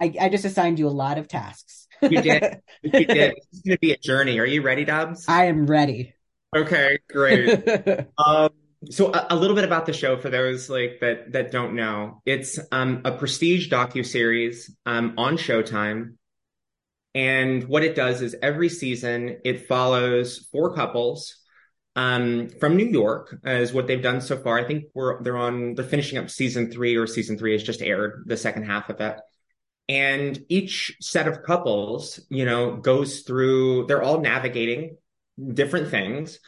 I, 0.00 0.14
I 0.20 0.28
just 0.30 0.44
assigned 0.46 0.78
you 0.78 0.88
a 0.88 1.00
lot 1.04 1.18
of 1.18 1.28
tasks 1.28 1.88
You 2.02 2.22
did. 2.22 2.60
You 2.82 3.06
did. 3.06 3.34
It's 3.52 3.60
going 3.60 3.76
to 3.76 3.78
be 3.78 3.92
a 3.92 3.98
journey. 3.98 4.38
Are 4.38 4.46
you 4.46 4.62
ready, 4.62 4.84
Dubbs? 4.84 5.26
i 5.28 5.46
am 5.46 5.66
ready 5.66 6.14
Okay, 6.54 6.98
great. 7.08 8.08
Um, 8.18 8.50
so 8.90 9.12
a, 9.12 9.26
a 9.30 9.36
little 9.36 9.54
bit 9.54 9.64
about 9.64 9.86
the 9.86 9.92
show 9.92 10.16
for 10.16 10.30
those 10.30 10.70
like 10.70 10.98
that 11.00 11.32
that 11.32 11.52
don't 11.52 11.74
know. 11.74 12.22
It's 12.24 12.58
um 12.72 13.02
a 13.04 13.12
prestige 13.12 13.70
docuseries 13.70 14.70
um 14.86 15.14
on 15.18 15.36
Showtime. 15.36 16.14
And 17.14 17.64
what 17.64 17.82
it 17.82 17.94
does 17.94 18.22
is 18.22 18.36
every 18.40 18.68
season 18.68 19.38
it 19.44 19.68
follows 19.68 20.48
four 20.50 20.74
couples 20.74 21.36
um 21.94 22.48
from 22.58 22.76
New 22.76 22.86
York 22.86 23.38
as 23.44 23.72
what 23.72 23.86
they've 23.86 24.02
done 24.02 24.22
so 24.22 24.38
far. 24.38 24.58
I 24.58 24.64
think 24.64 24.84
we're 24.94 25.22
they're 25.22 25.36
on 25.36 25.74
they're 25.74 25.84
finishing 25.84 26.18
up 26.18 26.30
season 26.30 26.70
3 26.70 26.96
or 26.96 27.06
season 27.06 27.36
3 27.36 27.52
has 27.52 27.62
just 27.62 27.82
aired 27.82 28.24
the 28.26 28.36
second 28.36 28.64
half 28.64 28.88
of 28.88 29.00
it. 29.00 29.20
And 29.90 30.44
each 30.48 30.96
set 31.00 31.26
of 31.26 31.42
couples, 31.42 32.20
you 32.30 32.44
know, 32.44 32.76
goes 32.76 33.22
through 33.22 33.86
they're 33.86 34.02
all 34.02 34.20
navigating 34.20 34.98
different 35.52 35.90
things 35.90 36.38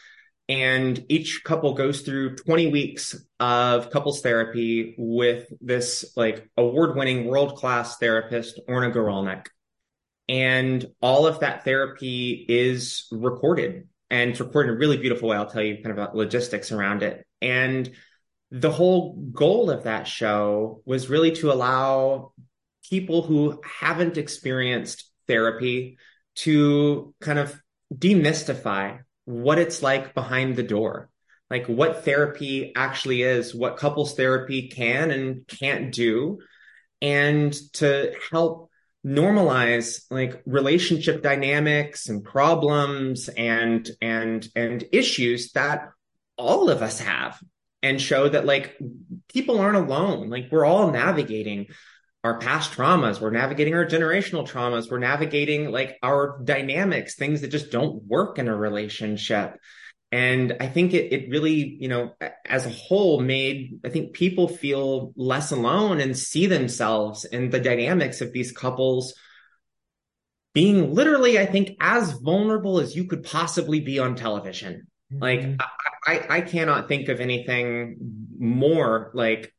and 0.48 1.04
each 1.08 1.42
couple 1.42 1.74
goes 1.74 2.02
through 2.02 2.36
20 2.36 2.68
weeks 2.68 3.16
of 3.40 3.90
couples 3.90 4.20
therapy 4.20 4.94
with 4.96 5.52
this 5.60 6.12
like 6.16 6.48
award-winning 6.56 7.26
world-class 7.26 7.98
therapist 7.98 8.60
Orna 8.68 8.90
Guralnik. 8.90 9.46
And 10.28 10.86
all 11.00 11.26
of 11.26 11.40
that 11.40 11.64
therapy 11.64 12.46
is 12.48 13.08
recorded 13.10 13.88
and 14.10 14.30
it's 14.30 14.40
recorded 14.40 14.70
in 14.70 14.76
a 14.76 14.78
really 14.78 14.98
beautiful 14.98 15.28
way. 15.28 15.36
I'll 15.36 15.46
tell 15.46 15.62
you 15.62 15.76
kind 15.76 15.86
of 15.86 15.98
about 15.98 16.14
logistics 16.14 16.70
around 16.70 17.02
it. 17.02 17.26
And 17.40 17.90
the 18.52 18.70
whole 18.70 19.16
goal 19.32 19.70
of 19.70 19.84
that 19.84 20.06
show 20.06 20.82
was 20.84 21.08
really 21.08 21.32
to 21.32 21.50
allow 21.50 22.34
people 22.88 23.22
who 23.22 23.60
haven't 23.64 24.18
experienced 24.18 25.10
therapy 25.26 25.98
to 26.34 27.14
kind 27.20 27.38
of 27.38 27.60
demystify 27.92 29.00
what 29.24 29.58
it's 29.58 29.82
like 29.82 30.14
behind 30.14 30.56
the 30.56 30.62
door, 30.62 31.10
like 31.50 31.66
what 31.66 32.04
therapy 32.04 32.72
actually 32.74 33.22
is, 33.22 33.54
what 33.54 33.76
couples 33.76 34.14
therapy 34.14 34.68
can 34.68 35.10
and 35.10 35.46
can't 35.46 35.92
do, 35.92 36.38
and 37.00 37.52
to 37.74 38.12
help 38.30 38.70
normalize 39.04 40.04
like 40.10 40.42
relationship 40.46 41.22
dynamics 41.22 42.08
and 42.08 42.24
problems 42.24 43.28
and 43.28 43.90
and 44.00 44.48
and 44.54 44.84
issues 44.92 45.50
that 45.52 45.90
all 46.38 46.70
of 46.70 46.82
us 46.82 47.00
have 47.00 47.40
and 47.82 48.00
show 48.00 48.28
that 48.28 48.46
like 48.46 48.78
people 49.28 49.58
aren't 49.58 49.76
alone. 49.76 50.30
Like 50.30 50.48
we're 50.50 50.64
all 50.64 50.90
navigating 50.92 51.66
our 52.24 52.38
past 52.38 52.72
traumas 52.72 53.20
we're 53.20 53.30
navigating 53.30 53.74
our 53.74 53.86
generational 53.86 54.48
traumas 54.48 54.90
we're 54.90 54.98
navigating 54.98 55.70
like 55.70 55.98
our 56.02 56.40
dynamics 56.44 57.14
things 57.16 57.40
that 57.40 57.48
just 57.48 57.70
don't 57.70 58.02
work 58.04 58.38
in 58.38 58.48
a 58.48 58.56
relationship 58.56 59.56
and 60.12 60.56
i 60.60 60.66
think 60.68 60.94
it, 60.94 61.12
it 61.12 61.30
really 61.30 61.76
you 61.80 61.88
know 61.88 62.14
as 62.46 62.66
a 62.66 62.70
whole 62.70 63.20
made 63.20 63.80
i 63.84 63.88
think 63.88 64.12
people 64.12 64.46
feel 64.46 65.12
less 65.16 65.50
alone 65.50 66.00
and 66.00 66.16
see 66.16 66.46
themselves 66.46 67.24
in 67.24 67.50
the 67.50 67.60
dynamics 67.60 68.20
of 68.20 68.32
these 68.32 68.52
couples 68.52 69.14
being 70.54 70.94
literally 70.94 71.38
i 71.38 71.46
think 71.46 71.70
as 71.80 72.12
vulnerable 72.12 72.78
as 72.78 72.94
you 72.94 73.04
could 73.06 73.24
possibly 73.24 73.80
be 73.80 73.98
on 73.98 74.14
television 74.14 74.86
like 75.20 75.40
Mhm. 75.40 75.60
I, 75.60 75.66
I 76.06 76.36
i 76.36 76.40
cannot 76.40 76.88
think 76.88 77.08
of 77.08 77.20
anything 77.20 77.96
more 78.38 79.10
like 79.14 79.52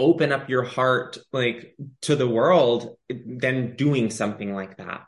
open 0.00 0.32
up 0.32 0.48
your 0.48 0.62
heart 0.62 1.18
like 1.32 1.76
to 2.02 2.16
the 2.16 2.28
world 2.28 2.96
than 3.08 3.76
doing 3.76 4.10
something 4.10 4.54
like 4.54 4.78
that. 4.78 5.02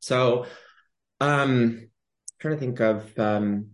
So, 0.00 0.46
um, 1.20 1.88
trying 2.38 2.54
to 2.54 2.60
think 2.60 2.80
of, 2.80 3.18
um, 3.18 3.70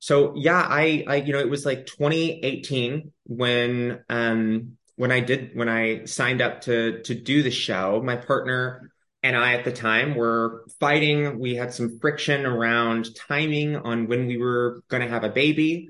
so 0.00 0.34
yeah, 0.36 0.66
I, 0.68 1.04
I, 1.06 1.16
you 1.16 1.32
know, 1.32 1.38
it 1.38 1.48
was 1.48 1.64
like 1.64 1.86
2018 1.86 3.12
when, 3.24 4.04
um, 4.10 4.76
when 4.96 5.10
I 5.10 5.20
did, 5.20 5.52
when 5.54 5.68
I 5.68 6.04
signed 6.04 6.42
up 6.42 6.62
to, 6.62 7.02
to 7.02 7.14
do 7.14 7.42
the 7.42 7.50
show, 7.50 8.02
my 8.04 8.16
partner 8.16 8.90
and 9.22 9.36
I 9.36 9.54
at 9.54 9.64
the 9.64 9.72
time 9.72 10.14
were 10.14 10.66
fighting. 10.78 11.38
We 11.38 11.54
had 11.54 11.72
some 11.72 11.98
friction 11.98 12.44
around 12.44 13.14
timing 13.14 13.76
on 13.76 14.06
when 14.06 14.26
we 14.26 14.36
were 14.36 14.82
going 14.88 15.02
to 15.02 15.08
have 15.08 15.24
a 15.24 15.30
baby. 15.30 15.88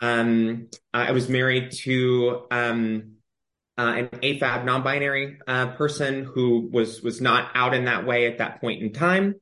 Um, 0.00 0.68
I 0.94 1.12
was 1.12 1.28
married 1.28 1.72
to 1.82 2.46
um, 2.50 3.16
uh, 3.78 3.94
an 3.96 4.06
AFAB 4.08 4.64
non-binary 4.64 5.38
uh, 5.46 5.68
person 5.68 6.24
who 6.24 6.68
was 6.72 7.02
was 7.02 7.20
not 7.20 7.50
out 7.54 7.74
in 7.74 7.84
that 7.84 8.06
way 8.06 8.26
at 8.26 8.38
that 8.38 8.60
point 8.60 8.82
in 8.82 8.92
time, 8.92 9.34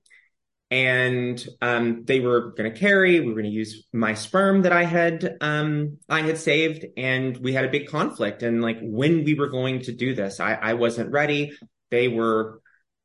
and 0.70 1.44
um, 1.62 2.04
they 2.04 2.20
were 2.20 2.52
going 2.52 2.72
to 2.72 2.78
carry. 2.78 3.20
We 3.20 3.26
were 3.26 3.32
going 3.40 3.44
to 3.44 3.50
use 3.50 3.86
my 3.92 4.14
sperm 4.14 4.62
that 4.62 4.72
I 4.72 4.84
had 4.84 5.38
um, 5.40 5.98
I 6.08 6.22
had 6.22 6.38
saved, 6.38 6.86
and 6.96 7.36
we 7.38 7.52
had 7.52 7.64
a 7.64 7.70
big 7.70 7.88
conflict. 7.88 8.42
And 8.42 8.62
like 8.62 8.78
when 8.80 9.24
we 9.24 9.34
were 9.34 9.48
going 9.48 9.80
to 9.82 9.92
do 9.92 10.14
this, 10.14 10.40
I, 10.40 10.54
I 10.54 10.74
wasn't 10.74 11.10
ready. 11.10 11.52
They 11.90 12.08
were 12.08 12.60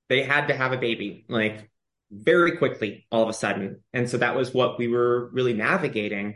they 0.10 0.24
had 0.24 0.48
to 0.48 0.56
have 0.56 0.74
a 0.74 0.78
baby 0.78 1.26
like 1.30 1.70
very 2.12 2.58
quickly 2.58 3.08
all 3.12 3.24
of 3.24 3.30
a 3.30 3.34
sudden, 3.34 3.82
and 3.94 4.10
so 4.10 4.18
that 4.18 4.36
was 4.36 4.54
what 4.54 4.78
we 4.78 4.88
were 4.88 5.30
really 5.34 5.54
navigating 5.54 6.36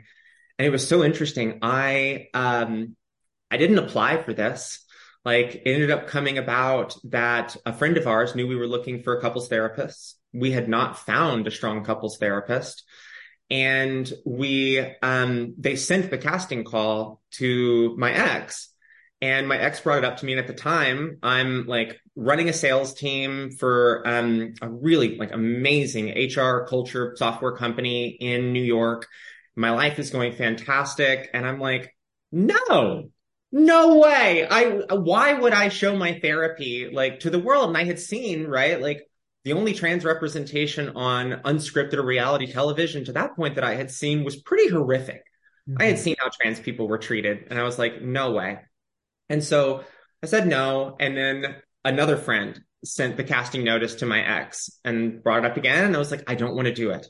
and 0.57 0.65
it 0.65 0.71
was 0.71 0.87
so 0.87 1.03
interesting. 1.03 1.59
I 1.61 2.27
um 2.33 2.95
I 3.49 3.57
didn't 3.57 3.79
apply 3.79 4.21
for 4.21 4.33
this. 4.33 4.83
Like 5.23 5.55
it 5.55 5.63
ended 5.65 5.91
up 5.91 6.07
coming 6.07 6.37
about 6.37 6.95
that 7.05 7.55
a 7.65 7.73
friend 7.73 7.97
of 7.97 8.07
ours 8.07 8.35
knew 8.35 8.47
we 8.47 8.55
were 8.55 8.67
looking 8.67 9.03
for 9.03 9.17
a 9.17 9.21
couples 9.21 9.47
therapist. 9.47 10.17
We 10.33 10.51
had 10.51 10.67
not 10.67 10.99
found 10.99 11.47
a 11.47 11.51
strong 11.51 11.83
couples 11.83 12.17
therapist. 12.17 12.83
And 13.49 14.11
we 14.25 14.79
um 15.01 15.53
they 15.57 15.75
sent 15.75 16.09
the 16.09 16.17
casting 16.17 16.63
call 16.63 17.21
to 17.31 17.95
my 17.97 18.11
ex. 18.11 18.73
And 19.19 19.47
my 19.47 19.57
ex 19.57 19.79
brought 19.79 19.99
it 19.99 20.05
up 20.05 20.17
to 20.17 20.25
me. 20.25 20.33
And 20.33 20.39
at 20.39 20.47
the 20.47 20.53
time, 20.53 21.17
I'm 21.23 21.65
like 21.65 21.99
running 22.15 22.49
a 22.49 22.53
sales 22.53 22.93
team 22.93 23.49
for 23.49 24.07
um, 24.07 24.53
a 24.61 24.69
really 24.69 25.17
like 25.17 25.33
amazing 25.33 26.09
HR 26.09 26.67
culture 26.67 27.15
software 27.17 27.53
company 27.53 28.09
in 28.09 28.53
New 28.53 28.63
York 28.63 29.07
my 29.57 29.71
life 29.71 29.97
is 29.99 30.11
going 30.11 30.33
fantastic. 30.33 31.29
And 31.33 31.45
I'm 31.45 31.59
like, 31.59 31.93
no, 32.31 33.09
no 33.51 33.97
way. 33.97 34.47
I, 34.47 34.83
why 34.93 35.33
would 35.33 35.53
I 35.53 35.69
show 35.69 35.95
my 35.95 36.19
therapy 36.19 36.89
like 36.91 37.21
to 37.21 37.31
the 37.31 37.39
world? 37.39 37.69
And 37.69 37.77
I 37.77 37.83
had 37.83 37.99
seen, 37.99 38.45
right? 38.45 38.79
Like 38.79 39.01
the 39.43 39.53
only 39.53 39.73
trans 39.73 40.05
representation 40.05 40.89
on 40.89 41.41
unscripted 41.43 41.95
or 41.95 42.05
reality 42.05 42.51
television 42.51 43.05
to 43.05 43.13
that 43.13 43.35
point 43.35 43.55
that 43.55 43.63
I 43.63 43.75
had 43.75 43.89
seen 43.89 44.23
was 44.23 44.35
pretty 44.35 44.69
horrific. 44.69 45.23
Mm-hmm. 45.67 45.81
I 45.81 45.85
had 45.85 45.95
mm-hmm. 45.95 46.03
seen 46.03 46.15
how 46.19 46.29
trans 46.29 46.59
people 46.59 46.87
were 46.87 46.99
treated 46.99 47.47
and 47.49 47.59
I 47.59 47.63
was 47.63 47.79
like, 47.79 48.01
no 48.01 48.31
way. 48.31 48.59
And 49.27 49.43
so 49.43 49.83
I 50.21 50.27
said 50.27 50.47
no. 50.47 50.95
And 50.99 51.17
then 51.17 51.55
another 51.83 52.17
friend 52.17 52.61
sent 52.85 53.17
the 53.17 53.23
casting 53.23 53.63
notice 53.63 53.95
to 53.95 54.05
my 54.05 54.19
ex 54.19 54.69
and 54.85 55.23
brought 55.23 55.45
it 55.45 55.51
up 55.51 55.57
again. 55.57 55.85
And 55.85 55.95
I 55.95 55.99
was 55.99 56.11
like, 56.11 56.29
I 56.29 56.35
don't 56.35 56.55
want 56.55 56.67
to 56.67 56.73
do 56.73 56.91
it. 56.91 57.07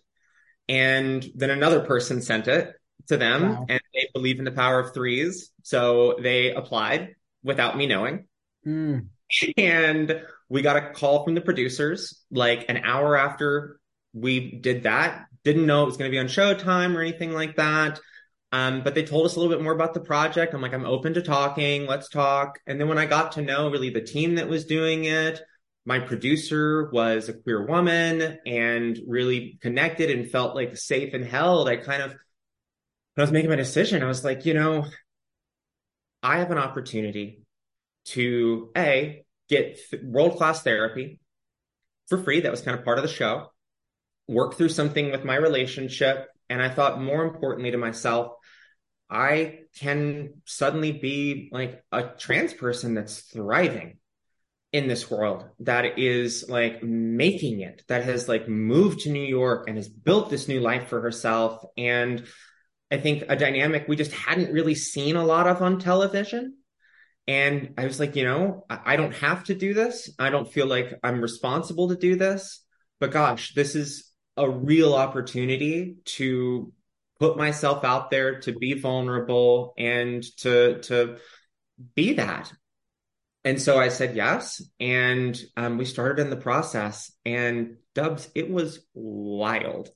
And 0.70 1.26
then 1.36 1.50
another 1.50 1.82
person 1.82 2.22
sent 2.22 2.48
it 2.48 2.74
to 3.08 3.18
them 3.18 3.50
wow. 3.50 3.66
and 3.70 3.82
they 3.94 4.10
believe 4.14 4.40
in 4.40 4.46
the 4.46 4.52
power 4.52 4.80
of 4.80 4.94
threes. 4.94 5.52
So 5.64 6.18
they 6.22 6.54
applied 6.54 7.16
without 7.44 7.78
me 7.78 7.88
knowing. 7.88 8.26
Mm. 8.66 9.08
And 9.58 10.22
we 10.50 10.62
got 10.62 10.78
a 10.78 10.92
call 10.92 11.24
from 11.24 11.36
the 11.36 11.42
producers 11.42 12.22
like 12.32 12.66
an 12.70 12.78
hour 12.78 13.18
after 13.18 13.80
we 14.14 14.60
did 14.60 14.84
that. 14.84 15.26
Didn't 15.44 15.66
know 15.66 15.84
it 15.84 15.88
was 15.88 15.98
going 15.98 16.10
to 16.10 16.16
be 16.16 16.20
on 16.20 16.28
Showtime 16.28 16.96
or 16.96 17.02
anything 17.02 17.34
like 17.34 17.56
that. 17.56 18.00
Um, 18.52 18.82
but 18.82 18.96
they 18.96 19.04
told 19.04 19.26
us 19.26 19.36
a 19.36 19.40
little 19.40 19.54
bit 19.54 19.64
more 19.64 19.74
about 19.74 19.94
the 19.94 20.00
project. 20.00 20.54
I'm 20.54 20.62
like, 20.62 20.74
I'm 20.74 20.86
open 20.86 21.14
to 21.16 21.22
talking. 21.22 21.86
Let's 21.86 22.10
talk. 22.10 22.60
And 22.66 22.80
then 22.80 22.88
when 22.88 22.98
I 22.98 23.06
got 23.06 23.34
to 23.34 23.42
know 23.42 23.70
really 23.70 23.90
the 23.90 24.02
team 24.02 24.36
that 24.36 24.48
was 24.48 24.66
doing 24.66 25.04
it, 25.06 25.42
my 25.88 26.00
producer 26.00 26.90
was 26.92 27.30
a 27.30 27.34
queer 27.34 27.66
woman 27.66 28.40
and 28.46 29.00
really 29.08 29.58
connected 29.62 30.12
and 30.12 30.30
felt 30.30 30.54
like 30.54 30.76
safe 30.76 31.14
and 31.14 31.24
held. 31.24 31.70
I 31.70 31.78
kind 31.78 32.04
of, 32.04 32.10
when 32.10 32.18
I 33.20 33.22
was 33.22 33.32
making 33.32 33.50
my 33.50 33.56
decision, 33.56 34.04
I 34.04 34.08
was 34.08 34.22
like, 34.22 34.46
you 34.46 34.54
know, 34.54 34.86
I 36.22 36.40
have 36.40 36.52
an 36.52 36.58
opportunity 36.58 37.40
to 38.08 38.70
A, 38.76 39.24
get 39.48 39.80
th- 39.90 40.04
world 40.04 40.36
class 40.36 40.62
therapy 40.62 41.22
for 42.10 42.18
free. 42.18 42.42
That 42.42 42.52
was 42.52 42.62
kind 42.62 42.78
of 42.78 42.84
part 42.84 42.98
of 42.98 43.04
the 43.04 43.10
show. 43.10 43.54
Work 44.28 44.56
through 44.56 44.70
something 44.70 45.10
with 45.10 45.24
my 45.24 45.36
relationship. 45.36 46.28
And 46.50 46.62
I 46.62 46.68
thought 46.68 47.02
more 47.02 47.24
importantly 47.24 47.72
to 47.72 47.78
myself, 47.78 48.34
I 49.10 49.60
can 49.80 50.42
suddenly 50.44 50.92
be 50.92 51.48
like 51.54 51.82
a 51.94 52.10
trans 52.18 52.54
person 52.54 52.94
that's 52.94 53.22
thriving 53.22 54.00
in 54.78 54.88
this 54.88 55.10
world 55.10 55.44
that 55.60 55.98
is 55.98 56.46
like 56.48 56.84
making 56.84 57.62
it, 57.62 57.82
that 57.88 58.04
has 58.04 58.30
like 58.30 58.48
moved 58.48 59.02
to 59.02 59.12
New 59.12 59.26
York 59.26 59.68
and 59.68 59.76
has 59.76 59.90
built 59.90 60.30
this 60.30 60.48
new 60.48 60.60
life 60.60 60.88
for 60.88 61.02
herself. 61.02 61.64
And 61.76 62.24
I 62.92 62.98
think 62.98 63.24
a 63.28 63.36
dynamic 63.36 63.88
we 63.88 63.96
just 63.96 64.12
hadn't 64.12 64.54
really 64.54 64.76
seen 64.76 65.16
a 65.16 65.26
lot 65.26 65.48
of 65.48 65.64
on 65.64 65.80
television. 65.80 66.58
And 67.28 67.74
I 67.76 67.86
was 67.86 68.00
like, 68.00 68.16
you 68.16 68.24
know, 68.24 68.66
I 68.70 68.98
don't 68.98 69.16
have 69.16 69.46
to 69.46 69.56
do 69.56 69.74
this. 69.74 70.12
I 70.20 70.30
don't 70.30 70.52
feel 70.54 70.68
like 70.68 70.94
I'm 71.04 71.22
responsible 71.22 71.90
to 71.90 71.96
do 71.96 72.16
this. 72.16 72.64
But 73.00 73.12
gosh, 73.12 73.56
this 73.56 73.76
is 73.76 74.12
a 74.38 74.48
real 74.48 74.94
opportunity 74.94 75.98
to 76.06 76.72
put 77.20 77.36
myself 77.36 77.84
out 77.84 78.12
there, 78.12 78.42
to 78.42 78.54
be 78.54 78.74
vulnerable 78.76 79.74
and 79.76 80.24
to, 80.38 80.80
to 80.84 81.18
be 81.96 82.14
that 82.14 82.54
and 83.48 83.62
so 83.62 83.80
I 83.80 83.88
said 83.88 84.14
yes. 84.14 84.62
And 84.78 85.42
um, 85.56 85.78
we 85.78 85.86
started 85.86 86.22
in 86.22 86.30
the 86.30 86.36
process. 86.36 87.14
And 87.24 87.78
Dubbs, 87.96 88.30
it 88.36 88.50
was 88.50 88.86
wild. 88.94 89.90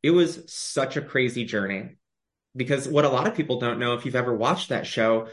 It 0.00 0.12
was 0.12 0.44
such 0.46 0.96
a 0.96 1.02
crazy 1.02 1.44
journey 1.44 1.96
because 2.54 2.86
what 2.86 3.04
a 3.04 3.08
lot 3.08 3.26
of 3.26 3.34
people 3.34 3.58
don't 3.58 3.80
know, 3.80 3.94
if 3.94 4.04
you've 4.04 4.14
ever 4.14 4.32
watched 4.32 4.68
that 4.68 4.86
show, 4.86 5.26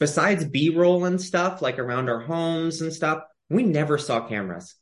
besides 0.00 0.44
B 0.44 0.70
roll 0.70 1.04
and 1.04 1.22
stuff 1.22 1.62
like 1.62 1.78
around 1.78 2.10
our 2.10 2.18
homes 2.18 2.80
and 2.80 2.92
stuff, 2.92 3.22
we 3.48 3.62
never 3.62 3.96
saw 3.96 4.26
cameras 4.26 4.74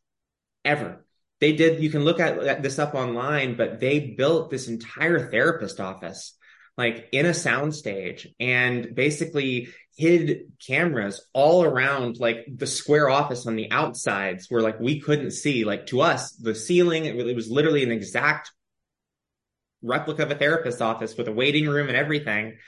ever. 0.65 1.05
They 1.43 1.53
did, 1.53 1.83
you 1.83 1.91
can 1.91 2.03
look 2.03 2.19
at 2.19 2.63
this 2.63 2.79
up 2.79 2.95
online, 2.95 3.59
but 3.59 3.79
they 3.79 4.15
built 4.17 4.51
this 4.51 4.69
entire 4.69 5.31
therapist 5.31 5.81
office 5.81 6.35
like 6.77 7.09
in 7.13 7.27
a 7.27 7.31
soundstage 7.31 8.27
and 8.39 8.95
basically 8.95 9.69
hid 9.97 10.53
cameras 10.65 11.27
all 11.33 11.65
around 11.65 12.19
like 12.19 12.45
the 12.55 12.67
square 12.67 13.09
office 13.09 13.47
on 13.47 13.57
the 13.57 13.71
outsides 13.71 14.47
where 14.51 14.61
like 14.61 14.79
we 14.79 15.01
couldn't 15.01 15.31
see. 15.31 15.65
Like 15.65 15.87
to 15.87 16.03
us 16.03 16.33
the 16.33 16.55
ceiling 16.55 17.07
it, 17.07 17.35
was 17.35 17.51
literally 17.51 17.83
an 17.83 17.93
exact 17.93 18.53
replica 19.83 20.25
of 20.25 20.31
a 20.31 20.35
therapist's 20.35 20.83
office 20.83 21.17
with 21.17 21.29
a 21.29 21.33
waiting 21.33 21.67
room 21.67 21.89
and 21.89 21.97
everything. 21.97 22.59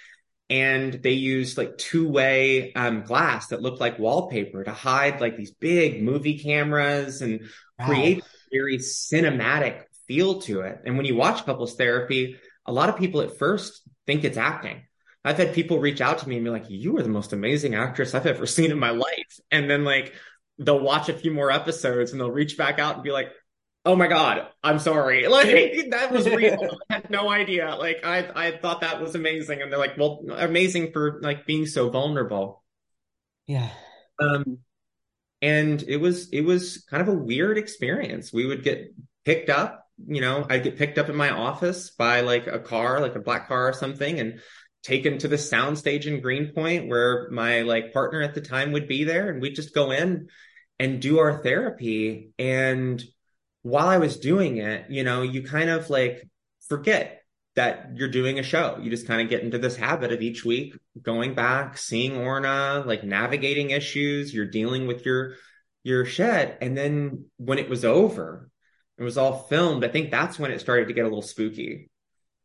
And 0.50 0.94
they 0.94 1.12
used 1.12 1.58
like 1.58 1.76
two-way 1.76 2.72
um, 2.72 3.02
glass 3.02 3.48
that 3.48 3.60
looked 3.60 3.80
like 3.80 3.98
wallpaper 3.98 4.64
to 4.64 4.72
hide 4.72 5.20
like 5.20 5.36
these 5.36 5.50
big 5.50 6.02
movie 6.02 6.38
cameras 6.38 7.20
and 7.20 7.42
wow. 7.78 7.86
create 7.86 8.20
a 8.20 8.24
very 8.50 8.78
cinematic 8.78 9.82
feel 10.06 10.40
to 10.42 10.62
it. 10.62 10.78
And 10.86 10.96
when 10.96 11.04
you 11.04 11.16
watch 11.16 11.44
couples 11.44 11.76
therapy 11.76 12.38
a 12.68 12.72
lot 12.72 12.90
of 12.90 12.98
people 12.98 13.22
at 13.22 13.38
first 13.38 13.80
think 14.06 14.24
it's 14.24 14.36
acting. 14.36 14.82
I've 15.24 15.38
had 15.38 15.54
people 15.54 15.80
reach 15.80 16.00
out 16.00 16.18
to 16.18 16.28
me 16.28 16.36
and 16.36 16.44
be 16.44 16.50
like, 16.50 16.68
you 16.68 16.96
are 16.98 17.02
the 17.02 17.08
most 17.08 17.32
amazing 17.32 17.74
actress 17.74 18.14
I've 18.14 18.26
ever 18.26 18.46
seen 18.46 18.70
in 18.70 18.78
my 18.78 18.90
life. 18.90 19.40
And 19.50 19.68
then 19.68 19.84
like 19.84 20.12
they'll 20.58 20.78
watch 20.78 21.08
a 21.08 21.14
few 21.14 21.32
more 21.32 21.50
episodes 21.50 22.12
and 22.12 22.20
they'll 22.20 22.30
reach 22.30 22.58
back 22.58 22.78
out 22.78 22.94
and 22.96 23.02
be 23.02 23.10
like, 23.10 23.30
oh 23.86 23.96
my 23.96 24.06
God, 24.06 24.46
I'm 24.62 24.78
sorry. 24.78 25.26
Like 25.28 25.90
that 25.90 26.12
was 26.12 26.28
real. 26.28 26.78
I 26.90 26.94
had 26.94 27.10
no 27.10 27.30
idea. 27.30 27.74
Like 27.74 28.04
I 28.04 28.30
I 28.34 28.50
thought 28.58 28.82
that 28.82 29.00
was 29.00 29.14
amazing. 29.14 29.62
And 29.62 29.72
they're 29.72 29.78
like, 29.78 29.96
well, 29.96 30.22
amazing 30.30 30.92
for 30.92 31.20
like 31.22 31.46
being 31.46 31.64
so 31.64 31.88
vulnerable. 31.88 32.62
Yeah. 33.46 33.70
Um 34.20 34.58
and 35.40 35.82
it 35.82 35.96
was 35.96 36.28
it 36.30 36.42
was 36.42 36.84
kind 36.90 37.00
of 37.00 37.08
a 37.08 37.18
weird 37.18 37.56
experience. 37.56 38.30
We 38.30 38.44
would 38.44 38.62
get 38.62 38.94
picked 39.24 39.48
up 39.48 39.87
you 40.06 40.20
know, 40.20 40.46
I'd 40.48 40.62
get 40.62 40.78
picked 40.78 40.98
up 40.98 41.08
in 41.08 41.16
my 41.16 41.30
office 41.30 41.90
by 41.90 42.20
like 42.20 42.46
a 42.46 42.58
car, 42.58 43.00
like 43.00 43.16
a 43.16 43.20
black 43.20 43.48
car 43.48 43.68
or 43.68 43.72
something, 43.72 44.20
and 44.20 44.40
taken 44.82 45.18
to 45.18 45.28
the 45.28 45.36
soundstage 45.36 46.06
in 46.06 46.20
Greenpoint 46.20 46.88
where 46.88 47.28
my 47.30 47.62
like 47.62 47.92
partner 47.92 48.22
at 48.22 48.34
the 48.34 48.40
time 48.40 48.72
would 48.72 48.88
be 48.88 49.04
there. 49.04 49.30
And 49.30 49.42
we'd 49.42 49.56
just 49.56 49.74
go 49.74 49.90
in 49.90 50.28
and 50.78 51.02
do 51.02 51.18
our 51.18 51.42
therapy. 51.42 52.30
And 52.38 53.02
while 53.62 53.88
I 53.88 53.98
was 53.98 54.18
doing 54.18 54.58
it, 54.58 54.86
you 54.88 55.04
know, 55.04 55.22
you 55.22 55.42
kind 55.42 55.70
of 55.70 55.90
like 55.90 56.28
forget 56.68 57.22
that 57.56 57.90
you're 57.96 58.08
doing 58.08 58.38
a 58.38 58.42
show. 58.44 58.78
You 58.80 58.88
just 58.88 59.08
kind 59.08 59.20
of 59.20 59.28
get 59.28 59.42
into 59.42 59.58
this 59.58 59.74
habit 59.74 60.12
of 60.12 60.22
each 60.22 60.44
week 60.44 60.74
going 61.02 61.34
back, 61.34 61.76
seeing 61.76 62.16
Orna, 62.16 62.84
like 62.86 63.02
navigating 63.02 63.70
issues, 63.70 64.32
you're 64.32 64.46
dealing 64.46 64.86
with 64.86 65.04
your 65.04 65.34
your 65.82 66.04
shit. 66.04 66.56
And 66.60 66.76
then 66.76 67.26
when 67.36 67.58
it 67.58 67.68
was 67.68 67.84
over, 67.84 68.48
it 68.98 69.02
was 69.02 69.18
all 69.18 69.44
filmed. 69.44 69.84
I 69.84 69.88
think 69.88 70.10
that's 70.10 70.38
when 70.38 70.50
it 70.50 70.60
started 70.60 70.88
to 70.88 70.94
get 70.94 71.02
a 71.02 71.08
little 71.08 71.22
spooky. 71.22 71.90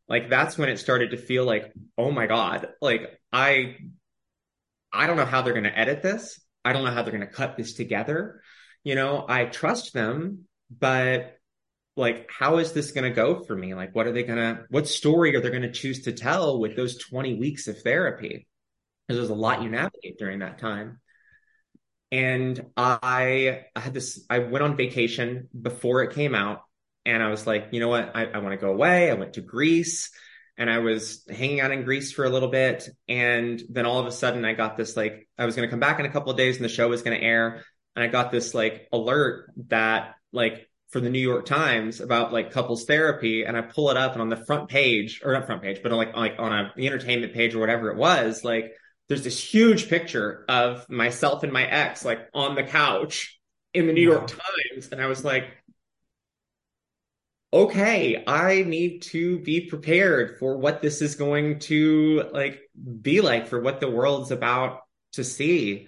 Like 0.07 0.29
that's 0.29 0.57
when 0.57 0.69
it 0.69 0.77
started 0.77 1.11
to 1.11 1.17
feel 1.17 1.45
like, 1.45 1.71
oh 1.97 2.11
my 2.11 2.27
God, 2.27 2.67
like 2.81 3.19
I 3.31 3.77
I 4.91 5.07
don't 5.07 5.17
know 5.17 5.25
how 5.25 5.41
they're 5.41 5.53
gonna 5.53 5.73
edit 5.73 6.01
this. 6.01 6.39
I 6.63 6.73
don't 6.73 6.83
know 6.83 6.91
how 6.91 7.01
they're 7.01 7.11
gonna 7.11 7.27
cut 7.27 7.57
this 7.57 7.73
together. 7.73 8.41
You 8.83 8.95
know, 8.95 9.25
I 9.27 9.45
trust 9.45 9.93
them, 9.93 10.45
but 10.69 11.37
like 11.95 12.29
how 12.31 12.57
is 12.57 12.73
this 12.73 12.91
going 12.91 13.03
to 13.03 13.15
go 13.15 13.43
for 13.43 13.55
me 13.55 13.73
like 13.73 13.93
what 13.93 14.07
are 14.07 14.11
they 14.11 14.23
going 14.23 14.37
to 14.37 14.63
what 14.69 14.87
story 14.87 15.35
are 15.35 15.41
they 15.41 15.49
going 15.49 15.61
to 15.61 15.71
choose 15.71 16.01
to 16.01 16.11
tell 16.11 16.59
with 16.59 16.75
those 16.75 16.97
20 16.97 17.35
weeks 17.35 17.67
of 17.67 17.79
therapy 17.81 18.47
because 19.07 19.17
there's 19.19 19.29
a 19.29 19.35
lot 19.35 19.61
you 19.61 19.69
navigate 19.69 20.17
during 20.17 20.39
that 20.39 20.59
time 20.59 20.99
and 22.13 22.63
i 22.77 23.65
i 23.75 23.79
had 23.79 23.93
this 23.93 24.23
i 24.29 24.37
went 24.37 24.63
on 24.63 24.77
vacation 24.77 25.49
before 25.59 26.03
it 26.03 26.13
came 26.13 26.35
out 26.35 26.61
and 27.05 27.23
i 27.23 27.29
was 27.29 27.47
like 27.47 27.69
you 27.71 27.79
know 27.79 27.89
what? 27.89 28.15
I, 28.15 28.25
I 28.25 28.37
want 28.37 28.51
to 28.51 28.63
go 28.63 28.71
away. 28.71 29.09
I 29.09 29.15
went 29.15 29.33
to 29.33 29.41
greece 29.41 30.11
and 30.55 30.69
i 30.69 30.77
was 30.77 31.25
hanging 31.27 31.59
out 31.59 31.71
in 31.71 31.83
greece 31.83 32.11
for 32.13 32.23
a 32.23 32.29
little 32.29 32.49
bit. 32.49 32.87
And 33.09 33.61
then 33.67 33.87
all 33.87 33.99
of 33.99 34.05
a 34.05 34.11
sudden 34.11 34.45
i 34.45 34.53
got 34.53 34.77
this 34.77 34.95
like 34.95 35.27
i 35.39 35.45
was 35.45 35.55
going 35.55 35.67
to 35.67 35.71
come 35.71 35.79
back 35.79 35.99
in 35.99 36.05
a 36.05 36.11
couple 36.11 36.31
of 36.31 36.37
days 36.37 36.55
and 36.55 36.63
the 36.63 36.69
show 36.69 36.87
was 36.87 37.01
going 37.01 37.19
to 37.19 37.25
air. 37.25 37.65
And 37.95 38.03
i 38.03 38.07
got 38.07 38.31
this 38.31 38.53
like 38.53 38.87
alert 38.93 39.51
that 39.69 40.15
like 40.31 40.69
for 40.93 40.99
the 40.99 41.09
New 41.09 41.19
York 41.19 41.47
Times 41.47 42.01
about 42.01 42.31
like 42.31 42.51
couples 42.51 42.85
therapy, 42.85 43.45
and 43.45 43.57
I 43.57 43.61
pull 43.61 43.89
it 43.89 43.97
up, 43.97 44.13
and 44.13 44.21
on 44.21 44.29
the 44.29 44.45
front 44.45 44.69
page, 44.69 45.21
or 45.25 45.33
not 45.33 45.47
front 45.47 45.63
page, 45.63 45.79
but 45.81 45.91
on 45.91 45.97
like 45.97 46.15
like 46.15 46.35
on 46.37 46.53
a 46.53 46.71
the 46.75 46.85
entertainment 46.85 47.33
page 47.33 47.55
or 47.55 47.59
whatever 47.59 47.89
it 47.89 47.97
was, 47.97 48.43
like 48.43 48.73
there's 49.07 49.23
this 49.23 49.39
huge 49.39 49.89
picture 49.89 50.45
of 50.47 50.89
myself 50.89 51.43
and 51.43 51.51
my 51.51 51.65
ex 51.65 52.05
like 52.05 52.27
on 52.33 52.55
the 52.55 52.63
couch 52.63 53.39
in 53.73 53.87
the 53.87 53.93
New 53.93 54.09
wow. 54.09 54.17
York 54.17 54.27
Times, 54.27 54.89
and 54.91 55.01
I 55.01 55.07
was 55.07 55.25
like, 55.25 55.45
okay, 57.51 58.23
I 58.25 58.63
need 58.63 59.01
to 59.03 59.39
be 59.39 59.67
prepared 59.67 60.37
for 60.39 60.57
what 60.57 60.81
this 60.81 61.01
is 61.01 61.15
going 61.15 61.59
to 61.59 62.29
like 62.31 62.61
be 63.01 63.21
like 63.21 63.47
for 63.47 63.59
what 63.59 63.79
the 63.79 63.89
world's 63.89 64.31
about 64.31 64.81
to 65.13 65.23
see, 65.23 65.87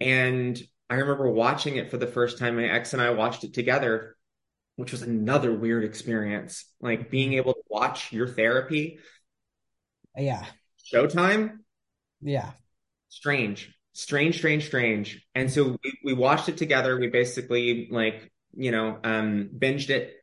and. 0.00 0.60
I 0.90 0.96
remember 0.96 1.30
watching 1.30 1.76
it 1.76 1.90
for 1.90 1.96
the 1.96 2.06
first 2.06 2.38
time. 2.38 2.56
My 2.56 2.66
ex 2.66 2.92
and 2.92 3.00
I 3.00 3.08
watched 3.10 3.42
it 3.42 3.54
together 3.54 4.14
which 4.76 4.92
was 4.92 5.02
another 5.02 5.52
weird 5.52 5.84
experience. 5.84 6.64
Like 6.80 7.10
being 7.10 7.30
mm-hmm. 7.30 7.38
able 7.38 7.54
to 7.54 7.62
watch 7.68 8.12
your 8.12 8.28
therapy. 8.28 8.98
Yeah. 10.16 10.44
Showtime. 10.92 11.58
Yeah. 12.24 12.50
Strange, 13.10 13.72
strange, 13.92 14.38
strange, 14.38 14.66
strange. 14.66 15.24
And 15.34 15.52
so 15.52 15.76
we, 15.84 15.98
we 16.02 16.12
watched 16.14 16.48
it 16.48 16.56
together. 16.56 16.98
We 16.98 17.08
basically 17.08 17.88
like, 17.90 18.32
you 18.56 18.72
know, 18.72 18.98
um, 19.04 19.50
binged 19.56 19.90
it, 19.90 20.14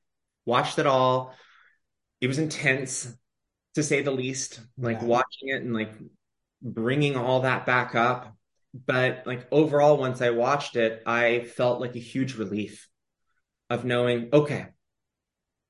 watched 0.45 0.79
it 0.79 0.87
all. 0.87 1.33
It 2.19 2.27
was 2.27 2.39
intense 2.39 3.07
to 3.75 3.83
say 3.83 4.01
the 4.01 4.11
least, 4.11 4.59
like 4.77 4.99
yeah. 4.99 5.07
watching 5.07 5.49
it 5.49 5.61
and 5.61 5.73
like 5.73 5.93
bringing 6.61 7.15
all 7.15 7.41
that 7.41 7.65
back 7.65 7.95
up. 7.95 8.35
But 8.73 9.23
like 9.25 9.47
overall, 9.51 9.97
once 9.97 10.21
I 10.21 10.31
watched 10.31 10.75
it, 10.75 11.03
I 11.05 11.41
felt 11.41 11.79
like 11.79 11.95
a 11.95 11.99
huge 11.99 12.35
relief 12.35 12.89
of 13.69 13.85
knowing, 13.85 14.29
okay, 14.33 14.67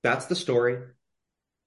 that's 0.01 0.25
the 0.25 0.35
story. 0.35 0.79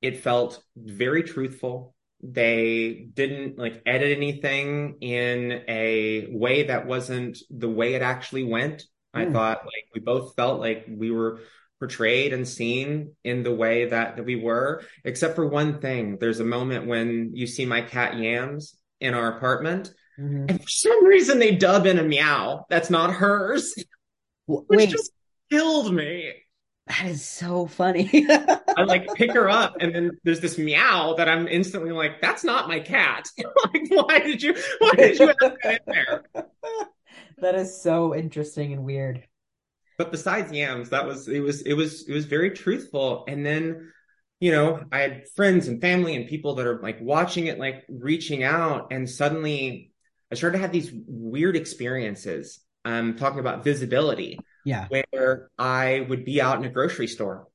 It 0.00 0.22
felt 0.22 0.62
very 0.77 1.22
truthful. 1.22 1.93
They 2.26 3.06
didn't 3.12 3.58
like 3.58 3.82
edit 3.84 4.16
anything 4.16 4.96
in 5.00 5.62
a 5.68 6.28
way 6.30 6.64
that 6.64 6.87
wasn't 6.87 7.38
the 7.50 7.68
way 7.68 7.94
it 7.94 8.02
actually 8.02 8.44
went. 8.44 8.84
Mm. 9.14 9.20
I 9.20 9.24
hmm. 9.26 9.32
thought 9.32 9.58
like 9.64 9.87
we 9.94 10.00
both 10.00 10.34
felt 10.34 10.60
like 10.60 10.87
we 10.88 11.10
were 11.10 11.40
portrayed 11.78 12.32
and 12.32 12.48
seen 12.48 13.12
in 13.24 13.42
the 13.42 13.54
way 13.54 13.87
that, 13.87 14.16
that 14.16 14.24
we 14.24 14.37
were, 14.37 14.82
except 15.04 15.34
for 15.34 15.46
one 15.46 15.80
thing. 15.80 16.16
There's 16.18 16.40
a 16.40 16.44
moment 16.44 16.87
when 16.87 17.32
you 17.34 17.46
see 17.46 17.66
my 17.66 17.82
cat 17.82 18.16
Yams 18.16 18.76
in 19.00 19.12
our 19.12 19.37
apartment. 19.37 19.92
Mm-hmm. 20.18 20.46
And 20.48 20.62
for 20.62 20.68
some 20.68 21.04
reason 21.04 21.38
they 21.38 21.56
dub 21.56 21.87
in 21.87 21.98
a 21.98 22.02
meow 22.02 22.64
that's 22.70 22.90
not 22.90 23.12
hers. 23.12 23.74
Which 24.46 24.64
Wait. 24.68 24.90
just 24.90 25.12
killed 25.50 25.94
me. 25.94 26.32
That 26.87 27.07
is 27.07 27.25
so 27.25 27.66
funny. 27.66 28.27
I 28.29 28.83
like 28.83 29.07
pick 29.14 29.33
her 29.33 29.49
up, 29.49 29.77
and 29.81 29.94
then 29.94 30.18
there's 30.23 30.40
this 30.40 30.59
meow 30.59 31.14
that 31.16 31.29
I'm 31.29 31.49
instantly 31.49 31.92
like, 31.92 32.20
"That's 32.20 32.44
not 32.44 32.68
my 32.68 32.81
cat." 32.81 33.27
like, 33.38 33.88
why 33.88 34.18
did 34.18 34.42
you? 34.42 34.55
Why 34.81 34.90
did 34.92 35.18
you 35.18 35.29
have 35.29 35.57
that 35.62 35.81
in 35.87 35.94
there? 35.94 36.25
That 37.38 37.55
is 37.55 37.81
so 37.81 38.14
interesting 38.14 38.73
and 38.73 38.85
weird. 38.85 39.25
But 39.97 40.12
besides 40.12 40.53
yams, 40.53 40.90
that 40.90 41.07
was 41.07 41.27
it 41.27 41.40
was 41.40 41.62
it 41.62 41.75
was 41.75 42.07
it 42.09 42.12
was 42.12 42.27
very 42.27 42.51
truthful. 42.51 43.25
And 43.29 43.47
then, 43.47 43.92
you 44.40 44.53
know, 44.53 44.83
I 44.92 44.99
had 45.01 45.29
friends 45.35 45.68
and 45.68 45.81
family 45.81 46.16
and 46.16 46.29
people 46.29 46.57
that 46.57 46.66
are 46.66 46.81
like 46.83 46.99
watching 47.01 47.47
it, 47.47 47.59
like 47.59 47.85
reaching 47.88 48.42
out, 48.42 48.92
and 48.92 49.09
suddenly 49.09 49.92
I 50.31 50.35
started 50.35 50.59
to 50.59 50.62
have 50.62 50.73
these 50.73 50.92
weird 51.07 51.57
experiences. 51.57 52.61
Um, 52.87 53.16
talking 53.16 53.40
about 53.40 53.64
visibility 53.64 54.38
yeah. 54.64 54.87
Where 54.88 55.50
I 55.59 56.07
would 56.09 56.24
be 56.24 56.40
out 56.40 56.59
in 56.59 56.64
a 56.64 56.70
grocery 56.70 57.07
store 57.07 57.46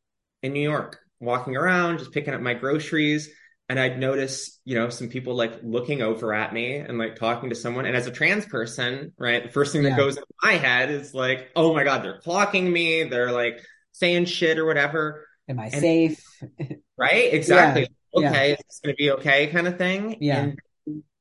in 0.43 0.54
New 0.54 0.62
York, 0.62 1.00
walking 1.19 1.58
around, 1.58 2.00
just 2.00 2.12
picking 2.12 2.34
up 2.34 2.41
my 2.41 2.54
groceries. 2.54 3.30
And 3.67 3.80
I'd 3.80 4.00
notice, 4.00 4.60
you 4.65 4.76
know, 4.76 4.89
some 4.89 5.10
people 5.10 5.36
like 5.36 5.60
looking 5.62 6.02
over 6.02 6.34
at 6.34 6.54
me 6.54 6.78
and 6.78 6.98
like 6.98 7.15
talking 7.15 7.50
to 7.50 7.56
someone. 7.56 7.86
And 7.86 7.95
as 7.95 8.08
a 8.08 8.12
trans 8.12 8.45
person, 8.45 9.13
right, 9.17 9.43
the 9.43 9.50
first 9.50 9.74
thing 9.74 9.84
that 9.84 9.89
yeah. 9.89 9.98
goes 9.98 10.17
in 10.17 10.24
my 10.41 10.54
head 10.54 10.89
is 10.89 11.13
like, 11.13 11.50
oh 11.56 11.74
my 11.74 11.84
God, 11.84 12.04
they're 12.04 12.19
clocking 12.19 12.72
me. 12.72 13.04
They're 13.04 13.32
like 13.32 13.60
saying 13.91 14.26
shit 14.26 14.58
or 14.58 14.65
whatever. 14.65 15.28
Am 15.48 15.60
I 15.60 15.65
and, 15.65 15.82
safe? 15.82 16.24
right? 16.98 17.32
Exactly. 17.34 17.88
Yeah. 18.13 18.30
Okay, 18.30 18.50
yeah. 18.50 18.56
it's 18.60 18.80
going 18.80 18.95
to 18.95 18.98
be 18.98 19.12
okay 19.12 19.48
kind 19.48 19.67
of 19.67 19.78
thing. 19.78 20.17
Yeah. 20.19 20.39
And, 20.39 20.60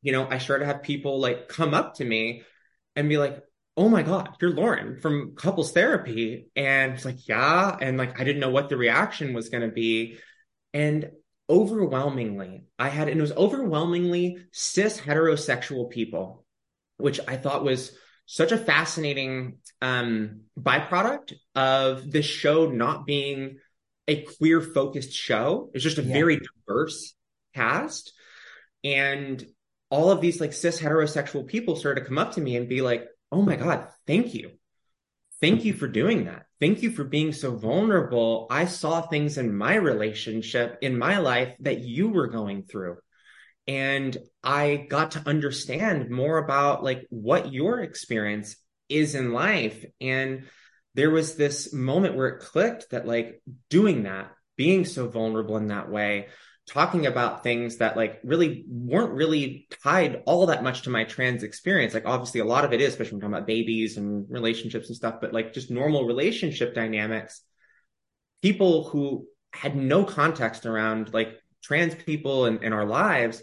you 0.01 0.13
know, 0.13 0.27
I 0.27 0.39
started 0.39 0.65
to 0.65 0.73
have 0.73 0.83
people 0.83 1.21
like 1.21 1.49
come 1.49 1.75
up 1.75 1.97
to 1.97 2.05
me 2.05 2.45
and 2.97 3.11
be 3.11 3.19
like, 3.19 3.43
oh 3.79 3.89
my 3.89 4.03
God, 4.03 4.31
you're 4.41 4.51
Lauren 4.51 5.01
from 5.01 5.37
couples 5.37 5.71
therapy. 5.71 6.49
And 6.57 6.95
it's 6.95 7.05
like, 7.05 7.29
yeah. 7.29 7.77
And 7.81 7.97
like, 7.97 8.21
I 8.21 8.25
didn't 8.25 8.41
know 8.41 8.51
what 8.51 8.69
the 8.69 8.77
reaction 8.77 9.35
was 9.35 9.51
going 9.51 9.63
to 9.63 9.73
be. 9.73 10.19
And 10.75 11.13
overwhelmingly, 11.49 12.65
I 12.77 12.89
had, 12.89 13.09
and 13.09 13.19
it 13.19 13.23
was 13.23 13.31
overwhelmingly 13.31 14.39
cis 14.51 15.01
heterosexual 15.01 15.91
people, 15.91 16.45
which 16.97 17.21
I 17.29 17.37
thought 17.37 17.63
was 17.63 17.93
such 18.27 18.51
a 18.51 18.59
fascinating 18.59 19.59
um, 19.81 20.41
byproduct 20.59 21.35
of 21.55 22.11
this 22.11 22.27
show 22.27 22.69
not 22.69 23.07
being 23.07 23.59
a 24.09 24.23
queer 24.23 24.61
focused 24.61 25.13
show. 25.13 25.71
It's 25.73 25.85
just 25.85 25.99
a 25.99 26.03
yeah. 26.03 26.15
very 26.15 26.41
diverse 26.67 27.15
cast. 27.55 28.13
And 28.83 29.47
all 29.89 30.11
of 30.11 30.21
these 30.21 30.41
like 30.41 30.53
cis 30.53 30.81
heterosexual 30.81 31.47
people 31.47 31.77
started 31.77 32.01
to 32.01 32.07
come 32.09 32.19
up 32.19 32.33
to 32.33 32.41
me 32.41 32.57
and 32.57 32.69
be 32.69 32.83
like, 32.83 33.07
oh 33.33 33.43
my 33.43 33.57
God, 33.57 33.89
thank 34.07 34.35
you. 34.35 34.53
Thank 35.41 35.65
you 35.65 35.73
for 35.73 35.87
doing 35.87 36.25
that. 36.25 36.47
Thank 36.61 36.83
you 36.83 36.91
for 36.91 37.05
being 37.05 37.33
so 37.33 37.55
vulnerable. 37.55 38.49
I 38.51 38.65
saw 38.65 39.01
things 39.01 39.39
in 39.39 39.57
my 39.57 39.77
relationship, 39.77 40.79
in 40.83 40.99
my 40.99 41.19
life 41.19 41.55
that 41.61 41.81
you 41.81 42.09
were 42.09 42.27
going 42.27 42.65
through. 42.65 42.97
And 43.69 44.17
I 44.43 44.87
got 44.89 45.13
to 45.13 45.23
understand 45.29 46.11
more 46.11 46.39
about 46.39 46.83
like 46.83 47.07
what 47.11 47.53
your 47.53 47.81
experience 47.81 48.57
is 48.89 49.15
in 49.15 49.33
life. 49.33 49.85
And 50.01 50.47
there 50.95 51.11
was 51.11 51.37
this 51.37 51.73
moment 51.73 52.17
where 52.17 52.29
it 52.29 52.41
clicked 52.41 52.91
that 52.91 53.07
like 53.07 53.41
doing 53.71 54.05
that, 54.05 54.33
being 54.57 54.85
so 54.85 55.07
vulnerable 55.07 55.57
in 55.57 55.69
that 55.69 55.91
way 55.91 56.29
talking 56.69 57.07
about 57.07 57.43
things 57.43 57.79
that 57.79 57.97
like 57.97 58.21
really 58.23 58.65
weren't 58.69 59.15
really 59.15 59.67
tied 59.83 60.23
all 60.27 60.47
that 60.47 60.63
much 60.63 60.83
to 60.83 60.91
my 60.91 61.05
trans 61.05 61.43
experience. 61.43 61.95
Like 61.95 62.07
obviously 62.07 62.41
a 62.41 62.45
lot 62.45 62.65
of 62.65 62.73
it 62.73 62.81
is, 62.81 62.91
especially 62.91 63.15
when 63.15 63.21
talking 63.23 63.35
about 63.35 63.47
babies 63.47 63.97
and 63.97 64.27
relationships 64.29 64.89
and 64.89 64.97
stuff, 64.97 65.17
but 65.21 65.33
like 65.33 65.55
just 65.55 65.71
normal 65.71 66.05
relationship 66.05 66.75
dynamics. 66.75 67.41
People 68.43 68.85
who 68.89 69.27
had 69.53 69.75
no 69.75 70.05
context 70.05 70.67
around 70.67 71.13
like 71.15 71.41
trans 71.63 71.95
people 71.95 72.47
in, 72.47 72.63
in 72.63 72.73
our 72.73 72.85
lives 72.85 73.43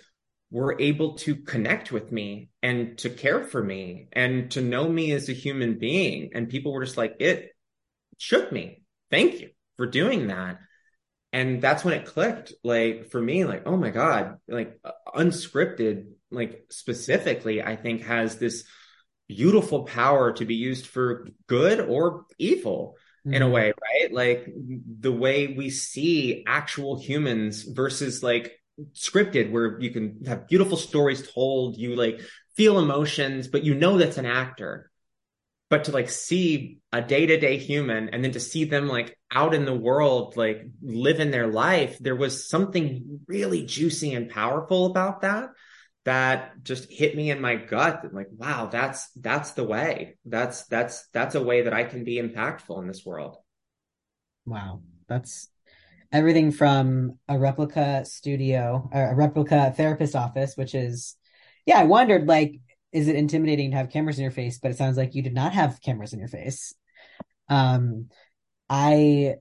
were 0.52 0.80
able 0.80 1.16
to 1.16 1.36
connect 1.36 1.92
with 1.92 2.12
me 2.12 2.50
and 2.62 2.98
to 3.00 3.10
care 3.10 3.44
for 3.44 3.62
me 3.62 4.08
and 4.14 4.52
to 4.52 4.62
know 4.62 4.88
me 4.88 5.12
as 5.12 5.28
a 5.30 5.34
human 5.34 5.80
being. 5.80 6.30
And 6.34 6.48
people 6.48 6.72
were 6.72 6.86
just 6.86 6.98
like, 6.98 7.16
it 7.20 7.50
shook 8.20 8.52
me. 8.52 8.84
Thank 9.10 9.42
you 9.42 9.50
for 9.78 9.88
doing 9.88 10.28
that 10.28 10.60
and 11.36 11.62
that's 11.62 11.84
when 11.84 11.94
it 11.94 12.06
clicked 12.06 12.54
like 12.64 13.10
for 13.10 13.22
me 13.22 13.46
like 13.46 13.64
oh 13.66 13.78
my 13.78 13.90
god 13.90 14.38
like 14.48 14.80
unscripted 15.16 16.08
like 16.32 16.66
specifically 16.70 17.62
i 17.62 17.76
think 17.76 18.04
has 18.04 18.38
this 18.38 18.64
beautiful 19.28 19.84
power 19.84 20.32
to 20.34 20.46
be 20.46 20.56
used 20.56 20.86
for 20.88 21.28
good 21.48 21.80
or 21.80 22.26
evil 22.38 22.96
mm-hmm. 23.26 23.36
in 23.36 23.42
a 23.42 23.46
mm-hmm. 23.46 23.54
way 23.54 23.74
right 23.82 24.14
like 24.14 24.48
the 25.00 25.12
way 25.12 25.48
we 25.48 25.70
see 25.70 26.44
actual 26.48 27.00
humans 27.00 27.64
versus 27.64 28.24
like 28.24 28.54
scripted 28.94 29.52
where 29.52 29.80
you 29.80 29.90
can 29.90 30.24
have 30.26 30.48
beautiful 30.48 30.78
stories 30.78 31.30
told, 31.32 31.78
you 31.78 31.96
like 31.96 32.22
feel 32.56 32.80
emotions, 32.80 33.48
but 33.48 33.64
you 33.64 33.76
know 33.76 33.98
that's 33.98 34.18
an 34.18 34.26
actor. 34.26 34.92
But 35.76 35.84
to 35.84 35.92
like 35.92 36.10
see 36.10 36.78
a 36.94 37.02
day 37.02 37.26
to 37.26 37.38
day 37.38 37.58
human 37.58 38.08
and 38.08 38.24
then 38.24 38.32
to 38.32 38.40
see 38.40 38.64
them 38.64 38.88
like 38.88 39.14
out 39.30 39.54
in 39.54 39.66
the 39.66 39.76
world, 39.76 40.38
like 40.38 40.66
living 40.82 41.32
their 41.32 41.48
life, 41.48 41.98
there 42.00 42.16
was 42.16 42.48
something 42.48 43.20
really 43.28 43.66
juicy 43.66 44.14
and 44.14 44.30
powerful 44.30 44.86
about 44.86 45.20
that 45.24 45.50
that 46.06 46.64
just 46.64 46.90
hit 46.90 47.14
me 47.14 47.30
in 47.30 47.42
my 47.42 47.58
gut 47.58 48.14
like 48.14 48.28
wow 48.38 48.70
that's 48.72 49.10
that's 49.18 49.52
the 49.52 49.66
way. 49.66 50.18
That's 50.24 50.66
that's 50.68 51.10
that's 51.10 51.36
a 51.36 51.44
way 51.44 51.64
that 51.64 51.74
i 51.74 51.84
can 51.84 52.06
be 52.06 52.22
impactful 52.22 52.80
in 52.80 52.88
this 52.88 53.06
world. 53.06 53.36
Wow. 54.46 54.80
That's 55.10 55.50
everything 56.10 56.54
from 56.54 57.20
a 57.28 57.38
replica 57.38 58.06
studio 58.06 58.90
a 58.94 59.14
replica 59.14 59.74
therapist 59.76 60.16
office 60.16 60.56
which 60.56 60.74
is 60.74 61.18
yeah 61.66 61.80
i 61.80 61.84
wondered 61.84 62.28
like 62.28 62.62
is 62.96 63.08
it 63.08 63.16
intimidating 63.16 63.72
to 63.72 63.78
have 63.78 63.92
cameras 63.92 64.18
in 64.18 64.24
your 64.24 64.32
face 64.32 64.60
but 64.60 64.72
it 64.72 64.78
sounds 64.78 64.98
like 64.98 65.16
you 65.16 65.22
did 65.22 65.34
not 65.34 65.54
have 65.54 65.82
cameras 65.82 66.14
in 66.14 66.20
your 66.20 66.28
face 66.28 66.74
um 67.50 68.08
i 68.70 69.36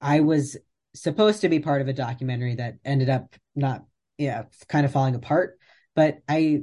i 0.00 0.20
was 0.20 0.56
supposed 0.94 1.40
to 1.40 1.48
be 1.48 1.58
part 1.58 1.82
of 1.82 1.88
a 1.88 1.92
documentary 1.92 2.54
that 2.54 2.74
ended 2.84 3.10
up 3.10 3.34
not 3.54 3.84
yeah, 4.18 4.44
kind 4.68 4.86
of 4.86 4.92
falling 4.92 5.14
apart. 5.14 5.58
But 5.94 6.18
I 6.28 6.62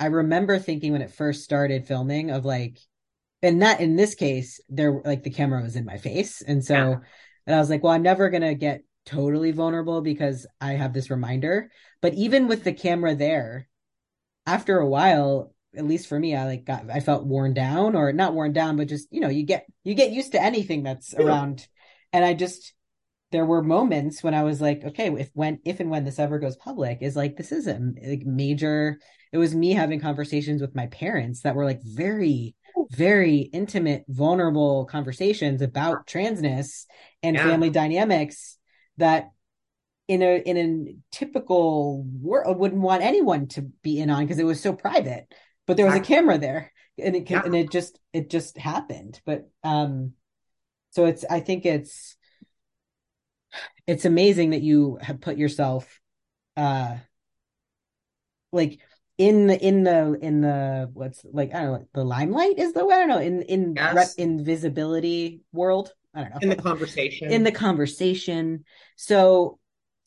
I 0.00 0.06
remember 0.06 0.58
thinking 0.58 0.92
when 0.92 1.02
it 1.02 1.12
first 1.12 1.44
started 1.44 1.86
filming 1.86 2.30
of 2.30 2.44
like 2.44 2.78
and 3.42 3.62
that 3.62 3.80
in 3.80 3.96
this 3.96 4.14
case, 4.14 4.60
there 4.68 5.00
like 5.04 5.22
the 5.22 5.30
camera 5.30 5.62
was 5.62 5.76
in 5.76 5.84
my 5.84 5.98
face. 5.98 6.42
And 6.42 6.64
so 6.64 6.74
yeah. 6.74 6.96
and 7.46 7.56
I 7.56 7.58
was 7.58 7.70
like, 7.70 7.82
well, 7.82 7.92
I'm 7.92 8.02
never 8.02 8.30
gonna 8.30 8.54
get 8.54 8.82
totally 9.06 9.52
vulnerable 9.52 10.00
because 10.00 10.46
I 10.60 10.72
have 10.72 10.92
this 10.92 11.10
reminder. 11.10 11.70
But 12.00 12.14
even 12.14 12.48
with 12.48 12.64
the 12.64 12.72
camera 12.72 13.14
there, 13.14 13.68
after 14.46 14.78
a 14.78 14.88
while, 14.88 15.52
at 15.74 15.86
least 15.86 16.06
for 16.06 16.18
me, 16.18 16.34
I 16.34 16.46
like 16.46 16.64
got 16.64 16.90
I 16.90 17.00
felt 17.00 17.26
worn 17.26 17.54
down 17.54 17.94
or 17.96 18.12
not 18.12 18.34
worn 18.34 18.52
down, 18.52 18.76
but 18.76 18.88
just, 18.88 19.08
you 19.10 19.20
know, 19.20 19.28
you 19.28 19.44
get 19.44 19.66
you 19.84 19.94
get 19.94 20.12
used 20.12 20.32
to 20.32 20.42
anything 20.42 20.82
that's 20.82 21.12
yeah. 21.12 21.24
around. 21.24 21.66
And 22.12 22.24
I 22.24 22.34
just 22.34 22.74
there 23.30 23.46
were 23.46 23.62
moments 23.62 24.22
when 24.22 24.34
I 24.34 24.44
was 24.44 24.60
like, 24.60 24.84
okay, 24.84 25.10
if 25.10 25.30
when 25.32 25.58
if 25.64 25.80
and 25.80 25.90
when 25.90 26.04
this 26.04 26.18
ever 26.18 26.38
goes 26.38 26.56
public, 26.56 26.98
is 27.00 27.16
like 27.16 27.36
this 27.36 27.50
is 27.52 27.66
a 27.66 27.80
like 28.06 28.24
major. 28.24 28.98
It 29.32 29.38
was 29.38 29.54
me 29.54 29.72
having 29.72 29.98
conversations 29.98 30.60
with 30.60 30.74
my 30.74 30.88
parents 30.88 31.40
that 31.40 31.54
were 31.54 31.64
like 31.64 31.80
very, 31.82 32.54
very 32.90 33.38
intimate, 33.38 34.04
vulnerable 34.06 34.84
conversations 34.84 35.62
about 35.62 36.06
transness 36.06 36.84
and 37.22 37.34
yeah. 37.34 37.46
family 37.46 37.70
dynamics 37.70 38.58
that 38.98 39.30
in 40.08 40.22
a 40.22 40.38
in 40.38 40.56
a 40.56 40.96
typical 41.10 42.04
world 42.20 42.58
wouldn't 42.58 42.82
want 42.82 43.02
anyone 43.02 43.46
to 43.48 43.62
be 43.82 43.98
in 43.98 44.10
on 44.10 44.24
because 44.24 44.38
it 44.38 44.46
was 44.46 44.60
so 44.60 44.72
private. 44.72 45.32
But 45.66 45.76
there 45.76 45.86
was 45.86 45.94
a 45.94 46.00
camera 46.00 46.38
there, 46.38 46.72
and 46.98 47.14
it 47.16 47.30
yeah. 47.30 47.42
and 47.44 47.54
it 47.54 47.70
just 47.70 47.98
it 48.12 48.30
just 48.30 48.58
happened. 48.58 49.20
But 49.24 49.48
um, 49.62 50.12
so 50.90 51.06
it's 51.06 51.24
I 51.24 51.40
think 51.40 51.64
it's 51.64 52.16
it's 53.86 54.04
amazing 54.04 54.50
that 54.50 54.62
you 54.62 54.98
have 55.00 55.20
put 55.20 55.36
yourself 55.36 56.00
uh 56.56 56.96
like 58.52 58.80
in 59.18 59.46
the 59.46 59.58
in 59.58 59.84
the 59.84 60.18
in 60.20 60.40
the 60.40 60.90
what's 60.92 61.24
like 61.32 61.54
I 61.54 61.62
don't 61.62 61.72
know 61.72 61.86
the 61.94 62.04
limelight 62.04 62.58
is 62.58 62.72
the 62.72 62.84
way 62.84 62.94
I 62.94 62.98
don't 63.00 63.08
know 63.08 63.18
in 63.18 63.42
in 63.42 63.74
yes. 63.76 64.14
invisibility 64.14 65.42
world 65.52 65.92
I 66.14 66.22
don't 66.22 66.30
know 66.30 66.38
in 66.42 66.48
the 66.50 66.56
conversation 66.56 67.32
in 67.32 67.42
the 67.44 67.52
conversation 67.52 68.64
so. 68.96 69.58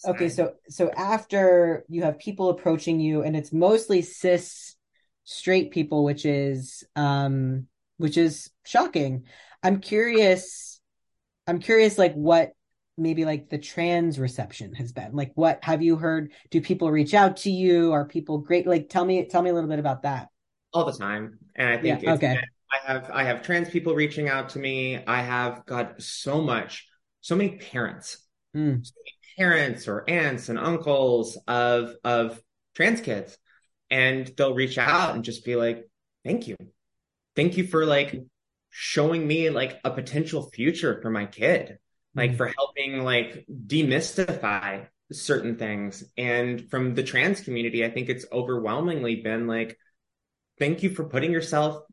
Okay 0.08 0.30
so 0.30 0.53
so 0.70 0.91
after 0.91 1.86
you 1.89 2.03
have 2.03 2.20
people 2.20 2.49
approaching 2.49 2.99
you 2.99 3.24
and 3.24 3.36
it's 3.36 3.51
mostly 3.51 4.01
cis 4.01 4.76
straight 5.24 5.72
people 5.72 6.03
which 6.03 6.26
is 6.26 6.84
um 6.95 7.68
which 7.97 8.18
is 8.18 8.49
shocking. 8.64 9.24
I'm 9.64 9.80
curious 9.80 10.80
I'm 11.47 11.60
curious 11.60 11.97
like 11.97 12.14
what 12.14 12.51
maybe 12.97 13.26
like 13.26 13.49
the 13.49 13.58
trans 13.58 14.20
reception 14.20 14.74
has 14.76 14.91
been. 14.91 15.14
Like 15.14 15.32
what 15.36 15.64
have 15.64 15.82
you 15.82 15.95
heard 15.95 16.32
do 16.49 16.62
people 16.62 16.91
reach 16.91 17.14
out 17.14 17.38
to 17.38 17.51
you? 17.51 17.91
Are 17.91 18.06
people 18.06 18.39
great? 18.39 18.68
Like 18.68 18.89
tell 18.89 19.06
me 19.06 19.26
tell 19.26 19.41
me 19.41 19.49
a 19.49 19.53
little 19.53 19.70
bit 19.70 19.80
about 19.80 20.03
that. 20.03 20.30
All 20.74 20.86
the 20.86 20.97
time. 20.97 21.39
And 21.56 21.70
i 21.70 21.78
think 21.78 22.03
yeah, 22.03 22.14
okay. 22.14 22.39
i 22.72 22.91
have 22.91 23.10
i 23.14 23.24
have 23.24 23.41
trans 23.41 23.70
people 23.70 23.95
reaching 23.95 24.30
out 24.30 24.49
to 24.49 24.60
me. 24.60 25.03
I 25.06 25.22
have 25.22 25.66
got 25.66 26.01
so 26.01 26.41
much 26.41 26.88
so 27.22 27.36
many 27.36 27.58
parents 27.58 28.18
mm. 28.56 28.86
so 28.86 28.93
many 28.97 29.14
parents 29.38 29.88
or 29.88 30.10
aunts 30.10 30.50
and 30.50 30.60
uncles 30.60 31.38
of 31.48 31.96
of 32.04 32.42
trans 32.76 33.02
kids 33.02 33.38
and 33.90 34.32
they'll 34.38 34.54
reach 34.54 34.78
out 34.78 35.16
and 35.16 35.24
just 35.24 35.46
be 35.46 35.56
like 35.56 35.86
thank 36.24 36.48
you 36.48 36.56
thank 37.36 37.58
you 37.58 37.66
for 37.66 37.86
like 37.86 38.22
showing 38.70 39.26
me 39.26 39.50
like 39.50 39.80
a 39.84 39.92
potential 39.92 40.50
future 40.50 41.02
for 41.02 41.10
my 41.10 41.26
kid 41.26 41.78
like 42.16 42.32
mm-hmm. 42.32 42.38
for 42.38 42.48
helping 42.48 43.04
like 43.04 43.46
demystify 43.50 44.88
certain 45.12 45.58
things. 45.58 46.04
And 46.18 46.70
from 46.70 46.96
the 46.96 47.04
trans 47.04 47.42
community, 47.42 47.86
I 47.86 47.90
think 47.90 48.10
it's 48.10 48.26
overwhelmingly 48.32 49.18
been 49.18 49.48
like, 49.48 49.78
thank 50.60 50.84
you 50.84 50.90
for 50.90 51.06
putting 51.06 51.32
yourself 51.32 51.84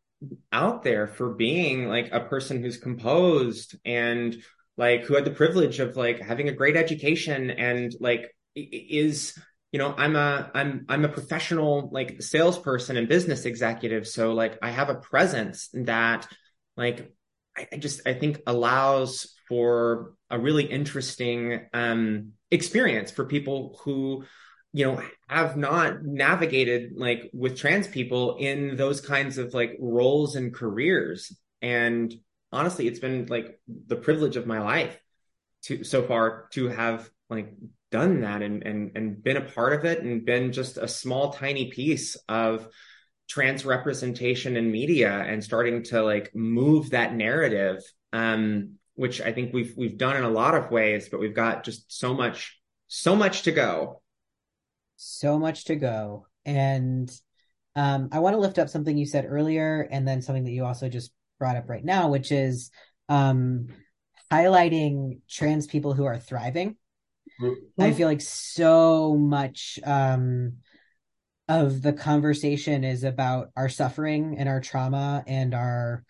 out 0.53 0.83
there 0.83 1.09
for 1.09 1.35
being 1.35 1.89
like 1.89 2.11
a 2.13 2.21
person 2.21 2.63
who's 2.63 2.77
composed 2.77 3.77
and 3.85 4.37
like 4.77 5.05
who 5.05 5.15
had 5.15 5.25
the 5.25 5.31
privilege 5.31 5.81
of 5.81 5.97
like 5.97 6.21
having 6.21 6.49
a 6.49 6.53
great 6.53 6.77
education 6.77 7.51
and 7.51 7.95
like 8.01 8.35
is 8.55 9.39
you 9.71 9.79
know 9.79 9.95
i'm 9.97 10.17
a 10.17 10.51
i'm 10.55 10.85
i'm 10.89 11.05
a 11.05 11.09
professional 11.09 11.89
like 11.93 12.23
salesperson 12.23 12.97
and 12.97 13.09
business 13.09 13.45
executive. 13.45 14.07
So 14.07 14.33
like 14.33 14.59
i 14.63 14.71
have 14.71 14.89
a 14.89 14.97
presence 14.97 15.69
that 15.75 16.27
like 16.77 17.13
I, 17.57 17.69
I 17.73 17.77
just 17.77 18.01
I 18.07 18.15
think 18.15 18.41
allows 18.47 19.35
for 19.49 20.15
a 20.31 20.39
really 20.39 20.65
interesting 20.65 21.67
um, 21.75 22.33
experience 22.51 23.11
for 23.11 23.27
people 23.27 23.79
who 23.85 24.25
you 24.73 24.87
know 24.87 25.03
have 25.29 25.57
not 25.57 26.03
navigated 26.03 26.93
like 26.97 27.31
with 27.35 27.59
trans 27.59 27.87
people 27.87 28.37
in 28.39 28.77
those 28.77 29.01
kinds 29.01 29.39
of 29.39 29.55
like 29.55 29.77
roles 29.79 30.37
and 30.37 30.55
careers. 30.55 31.37
And 31.61 32.13
honestly 32.53 32.87
it's 32.87 32.99
been 32.99 33.27
like 33.27 33.61
the 33.87 33.97
privilege 33.97 34.37
of 34.37 34.47
my 34.47 34.61
life 34.61 34.99
to 35.63 35.85
so 35.85 36.03
far 36.03 36.49
to 36.53 36.69
have 36.69 37.09
like 37.31 37.53
done 37.91 38.21
that 38.21 38.43
and 38.43 38.63
and 38.63 38.93
and 38.97 39.23
been 39.23 39.37
a 39.37 39.43
part 39.43 39.73
of 39.73 39.85
it 39.85 40.03
and 40.03 40.25
been 40.25 40.53
just 40.53 40.77
a 40.77 40.89
small 40.89 41.33
tiny 41.33 41.71
piece 41.71 42.17
of 42.29 42.69
trans 43.29 43.65
representation 43.65 44.57
in 44.57 44.71
media 44.71 45.11
and 45.11 45.43
starting 45.43 45.83
to 45.83 46.03
like 46.03 46.35
move 46.35 46.91
that 46.91 47.15
narrative 47.15 47.83
um, 48.13 48.75
which 48.95 49.21
i 49.21 49.33
think 49.33 49.53
we've 49.55 49.75
we've 49.77 49.97
done 49.97 50.17
in 50.17 50.25
a 50.25 50.31
lot 50.31 50.55
of 50.55 50.71
ways 50.71 51.09
but 51.09 51.21
we've 51.21 51.35
got 51.35 51.65
just 51.65 51.91
so 51.99 52.13
much 52.13 52.59
so 52.95 53.17
much 53.17 53.45
to 53.45 53.53
go. 53.53 54.03
So 54.97 55.39
much 55.39 55.65
to 55.65 55.77
go. 55.77 56.27
And 56.45 57.11
um, 57.75 58.11
i 58.13 58.19
want 58.19 58.35
to 58.35 58.39
lift 58.39 58.59
up 58.59 58.69
something 58.69 58.99
you 58.99 59.07
said 59.07 59.25
earlier 59.27 59.89
and 59.91 60.07
then 60.07 60.21
something 60.21 60.45
that 60.45 60.51
you 60.51 60.67
also 60.67 60.91
just 60.91 61.11
brought 61.43 61.57
up 61.57 61.69
right 61.69 61.85
now 61.85 62.09
which 62.09 62.31
is 62.31 62.71
um, 63.09 63.67
highlighting 64.31 65.19
trans 65.29 65.67
people 65.67 65.93
who 65.93 66.05
are 66.05 66.19
thriving. 66.19 66.77
Mm-hmm. 67.41 67.83
i 67.83 67.93
feel 67.93 68.07
like 68.07 68.21
so 68.21 69.17
much 69.17 69.81
um, 69.83 70.59
of 71.49 71.83
the 71.83 71.93
conversation 71.93 72.85
is 72.85 73.03
about 73.03 73.51
our 73.57 73.69
suffering 73.69 74.37
and 74.39 74.49
our 74.49 74.61
trauma 74.61 75.25
and 75.27 75.53
our 75.55 76.05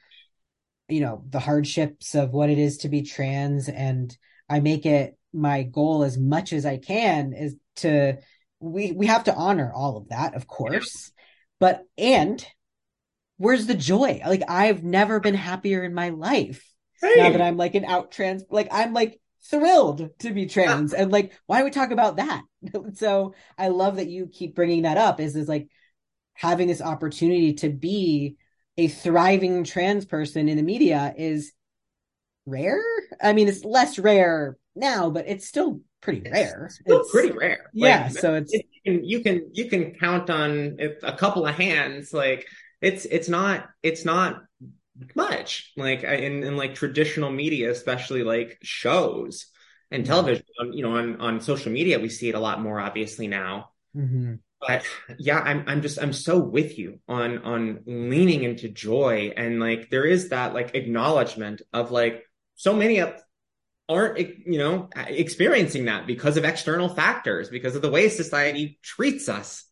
you 0.89 1.01
know 1.01 1.25
the 1.31 1.41
hardships 1.41 2.15
of 2.15 2.33
what 2.33 2.51
it 2.51 2.59
is 2.59 2.79
to 2.79 2.89
be 2.89 3.03
trans. 3.03 3.69
And 3.69 4.17
i 4.49 4.61
make 4.61 4.85
it 4.85 5.17
my 5.33 5.63
goal 5.63 6.03
as 6.03 6.19
much 6.19 6.53
as 6.53 6.67
i 6.67 6.77
can 6.77 7.33
is 7.33 7.57
to 7.77 8.19
we 8.61 8.93
we 8.93 9.07
have 9.07 9.25
to 9.25 9.35
honor 9.35 9.73
all 9.75 9.97
of 9.97 10.09
that 10.11 10.35
of 10.35 10.47
course. 10.47 11.11
But 11.59 11.85
and 11.97 12.45
where's 13.37 13.67
the 13.67 13.75
joy? 13.75 14.21
Like 14.27 14.43
i've 14.49 14.83
never 14.83 15.21
been 15.21 15.35
happier 15.35 15.83
in 15.83 15.95
my 15.95 16.11
life. 16.11 16.67
Hey. 17.01 17.15
now 17.17 17.31
that 17.31 17.41
i'm 17.41 17.57
like 17.57 17.75
an 17.75 17.85
out 17.85 18.13
trans 18.13 18.45
like 18.49 18.69
i'm 18.71 18.93
like 18.93 19.21
thrilled 19.51 20.11
to 20.21 20.31
be 20.31 20.47
trans. 20.47 20.93
And 20.95 21.11
like 21.11 21.33
why 21.47 21.59
do 21.59 21.65
we 21.65 21.71
talk 21.71 21.91
about 21.91 22.17
that? 22.17 22.43
So 22.95 23.35
i 23.59 23.69
love 23.69 23.97
that 23.97 24.09
you 24.09 24.29
keep 24.33 24.55
bringing 24.55 24.83
that 24.83 24.99
up 24.99 25.19
is 25.19 25.35
is 25.35 25.49
like 25.49 25.69
having 26.35 26.69
this 26.69 26.81
opportunity 26.81 27.55
to 27.55 27.69
be 27.69 28.37
a 28.79 28.89
thriving 28.89 29.65
trans 29.65 30.05
person 30.05 30.49
in 30.49 30.57
the 30.57 30.63
media 30.63 31.13
is 31.17 31.53
rare? 32.47 32.81
I 33.21 33.33
mean 33.33 33.49
it's 33.49 33.65
less 33.65 33.99
rare 33.99 34.57
now 34.77 35.11
but 35.11 35.27
it's 35.27 35.49
still 35.49 35.81
pretty 36.01 36.21
rare. 36.31 36.67
it's, 36.67 36.77
still 36.77 37.01
it's 37.01 37.11
pretty 37.11 37.33
rare. 37.33 37.71
Yeah 37.73 38.05
like, 38.05 38.13
so 38.13 38.35
it's 38.35 38.53
you 38.53 38.63
can, 38.85 39.05
you 39.05 39.21
can 39.21 39.51
you 39.53 39.69
can 39.69 39.95
count 39.95 40.31
on 40.31 40.79
a 41.03 41.17
couple 41.17 41.47
of 41.47 41.57
hands 41.57 42.13
like 42.13 42.47
it's 42.83 43.05
it's 43.07 43.29
not 43.29 43.69
it's 43.83 44.05
not 44.05 44.43
much 45.15 45.73
like 45.77 46.03
in, 46.03 46.43
in 46.45 46.57
like 46.57 46.75
traditional 46.75 47.31
media 47.31 47.71
especially 47.71 48.23
like 48.23 48.59
shows 48.63 49.47
and 49.93 50.07
television. 50.07 50.45
Um, 50.59 50.73
you 50.73 50.83
know, 50.83 50.97
on 50.97 51.21
on 51.21 51.41
social 51.41 51.71
media, 51.71 52.01
we 52.01 52.09
see 52.09 52.29
it 52.29 52.35
a 52.35 52.41
lot 52.41 52.61
more 52.61 52.81
obviously 52.81 53.29
now. 53.29 53.71
Mm-hmm. 53.97 54.35
But 54.67 54.85
yeah, 55.19 55.39
I'm 55.39 55.65
I'm 55.67 55.83
just 55.83 56.01
I'm 56.01 56.13
so 56.13 56.39
with 56.39 56.79
you 56.79 57.01
on 57.07 57.39
on 57.39 57.81
leaning 57.87 58.43
into 58.43 58.69
joy 58.69 59.33
and 59.37 59.61
like 59.61 59.91
there 59.91 60.05
is 60.05 60.31
that 60.31 60.55
like 60.55 60.75
acknowledgement 60.75 61.63
of 61.73 61.91
like 61.91 62.25
so 62.55 62.75
many 62.75 62.99
of 62.99 63.21
aren't 63.89 64.19
you 64.19 64.59
know 64.59 64.89
experiencing 64.95 65.87
that 65.87 66.07
because 66.07 66.37
of 66.37 66.45
external 66.45 66.89
factors 66.89 67.49
because 67.49 67.75
of 67.75 67.83
the 67.83 67.91
way 67.91 68.09
society 68.09 68.79
treats 68.83 69.29
us 69.29 69.65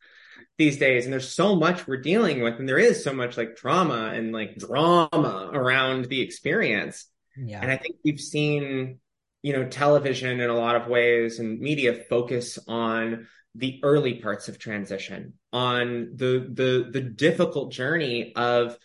these 0.60 0.76
days 0.76 1.04
and 1.04 1.12
there's 1.12 1.32
so 1.32 1.56
much 1.56 1.86
we're 1.86 1.96
dealing 1.96 2.42
with 2.42 2.58
and 2.60 2.68
there 2.68 2.78
is 2.78 3.02
so 3.02 3.12
much 3.14 3.36
like 3.38 3.56
trauma 3.56 4.12
and 4.14 4.30
like 4.32 4.56
drama 4.58 5.50
around 5.54 6.04
the 6.04 6.20
experience 6.20 7.06
Yeah. 7.36 7.60
and 7.62 7.70
i 7.70 7.76
think 7.78 7.96
we've 8.04 8.20
seen 8.20 8.98
you 9.42 9.52
know 9.54 9.64
television 9.66 10.38
in 10.38 10.50
a 10.50 10.56
lot 10.66 10.76
of 10.76 10.86
ways 10.86 11.38
and 11.38 11.58
media 11.60 11.92
focus 12.10 12.58
on 12.68 13.26
the 13.54 13.80
early 13.82 14.14
parts 14.24 14.48
of 14.50 14.58
transition 14.58 15.32
on 15.52 16.12
the 16.14 16.32
the 16.60 16.90
the 16.92 17.00
difficult 17.00 17.72
journey 17.72 18.32
of 18.36 18.76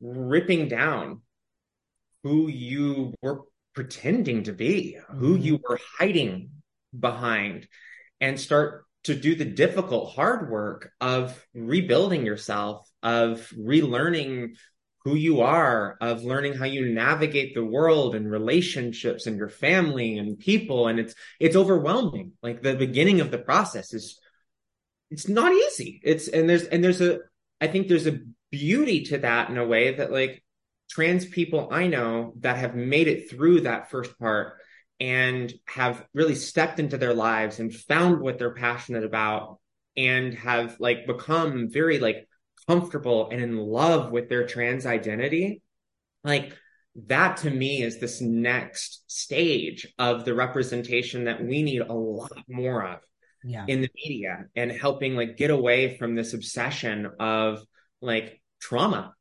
ripping 0.00 0.68
down 0.68 1.20
who 2.22 2.48
you 2.48 3.12
were 3.22 3.42
pretending 3.74 4.44
to 4.44 4.52
be 4.52 4.96
who 5.20 5.36
Mhm. 5.38 5.42
you 5.42 5.60
were 5.68 5.78
hiding 5.98 6.50
behind 6.98 7.68
and 8.20 8.40
start 8.40 8.84
to 9.04 9.14
do 9.14 9.34
the 9.34 9.44
difficult 9.44 10.14
hard 10.14 10.50
work 10.50 10.92
of 11.00 11.46
rebuilding 11.54 12.26
yourself 12.26 12.86
of 13.02 13.50
relearning 13.58 14.50
who 15.04 15.14
you 15.14 15.40
are 15.40 15.96
of 16.00 16.24
learning 16.24 16.54
how 16.54 16.66
you 16.66 16.92
navigate 16.92 17.54
the 17.54 17.64
world 17.64 18.14
and 18.14 18.30
relationships 18.30 19.26
and 19.26 19.38
your 19.38 19.48
family 19.48 20.18
and 20.18 20.38
people. 20.38 20.88
And 20.88 21.00
it's 21.00 21.14
it's 21.38 21.56
overwhelming. 21.56 22.32
Like 22.42 22.62
the 22.62 22.74
beginning 22.74 23.20
of 23.20 23.30
the 23.30 23.38
process 23.38 23.94
is 23.94 24.20
it's 25.10 25.28
not 25.28 25.52
easy. 25.52 26.00
It's 26.04 26.28
and 26.28 26.48
there's 26.48 26.64
and 26.64 26.84
there's 26.84 27.00
a 27.00 27.20
i 27.60 27.66
think 27.66 27.88
there's 27.88 28.06
a 28.06 28.20
beauty 28.50 29.04
to 29.04 29.18
that 29.18 29.48
in 29.50 29.58
a 29.58 29.66
way 29.66 29.94
that 29.94 30.10
like 30.10 30.42
trans 30.90 31.24
people 31.24 31.68
i 31.70 31.86
know 31.86 32.32
that 32.40 32.56
have 32.56 32.74
made 32.74 33.06
it 33.06 33.30
through 33.30 33.60
that 33.60 33.90
first 33.90 34.18
part 34.18 34.54
and 35.00 35.52
have 35.66 36.04
really 36.14 36.34
stepped 36.34 36.78
into 36.78 36.98
their 36.98 37.14
lives 37.14 37.58
and 37.58 37.74
found 37.74 38.20
what 38.20 38.38
they're 38.38 38.54
passionate 38.54 39.04
about 39.04 39.58
and 39.96 40.34
have 40.34 40.76
like 40.78 41.06
become 41.06 41.68
very 41.70 41.98
like 41.98 42.28
comfortable 42.68 43.30
and 43.30 43.42
in 43.42 43.56
love 43.56 44.12
with 44.12 44.28
their 44.28 44.46
trans 44.46 44.86
identity 44.86 45.62
like 46.22 46.54
that 47.06 47.38
to 47.38 47.50
me 47.50 47.82
is 47.82 47.98
this 47.98 48.20
next 48.20 49.02
stage 49.10 49.86
of 49.98 50.24
the 50.24 50.34
representation 50.34 51.24
that 51.24 51.42
we 51.42 51.62
need 51.62 51.80
a 51.80 51.92
lot 51.92 52.30
more 52.48 52.84
of 52.86 53.00
Yeah. 53.42 53.64
in 53.66 53.80
the 53.80 53.90
media 53.94 54.44
and 54.54 54.70
helping 54.70 55.16
like 55.16 55.36
get 55.36 55.50
away 55.50 55.96
from 55.96 56.14
this 56.14 56.34
obsession 56.34 57.10
of 57.18 57.64
like 58.02 58.40
trauma 58.60 59.14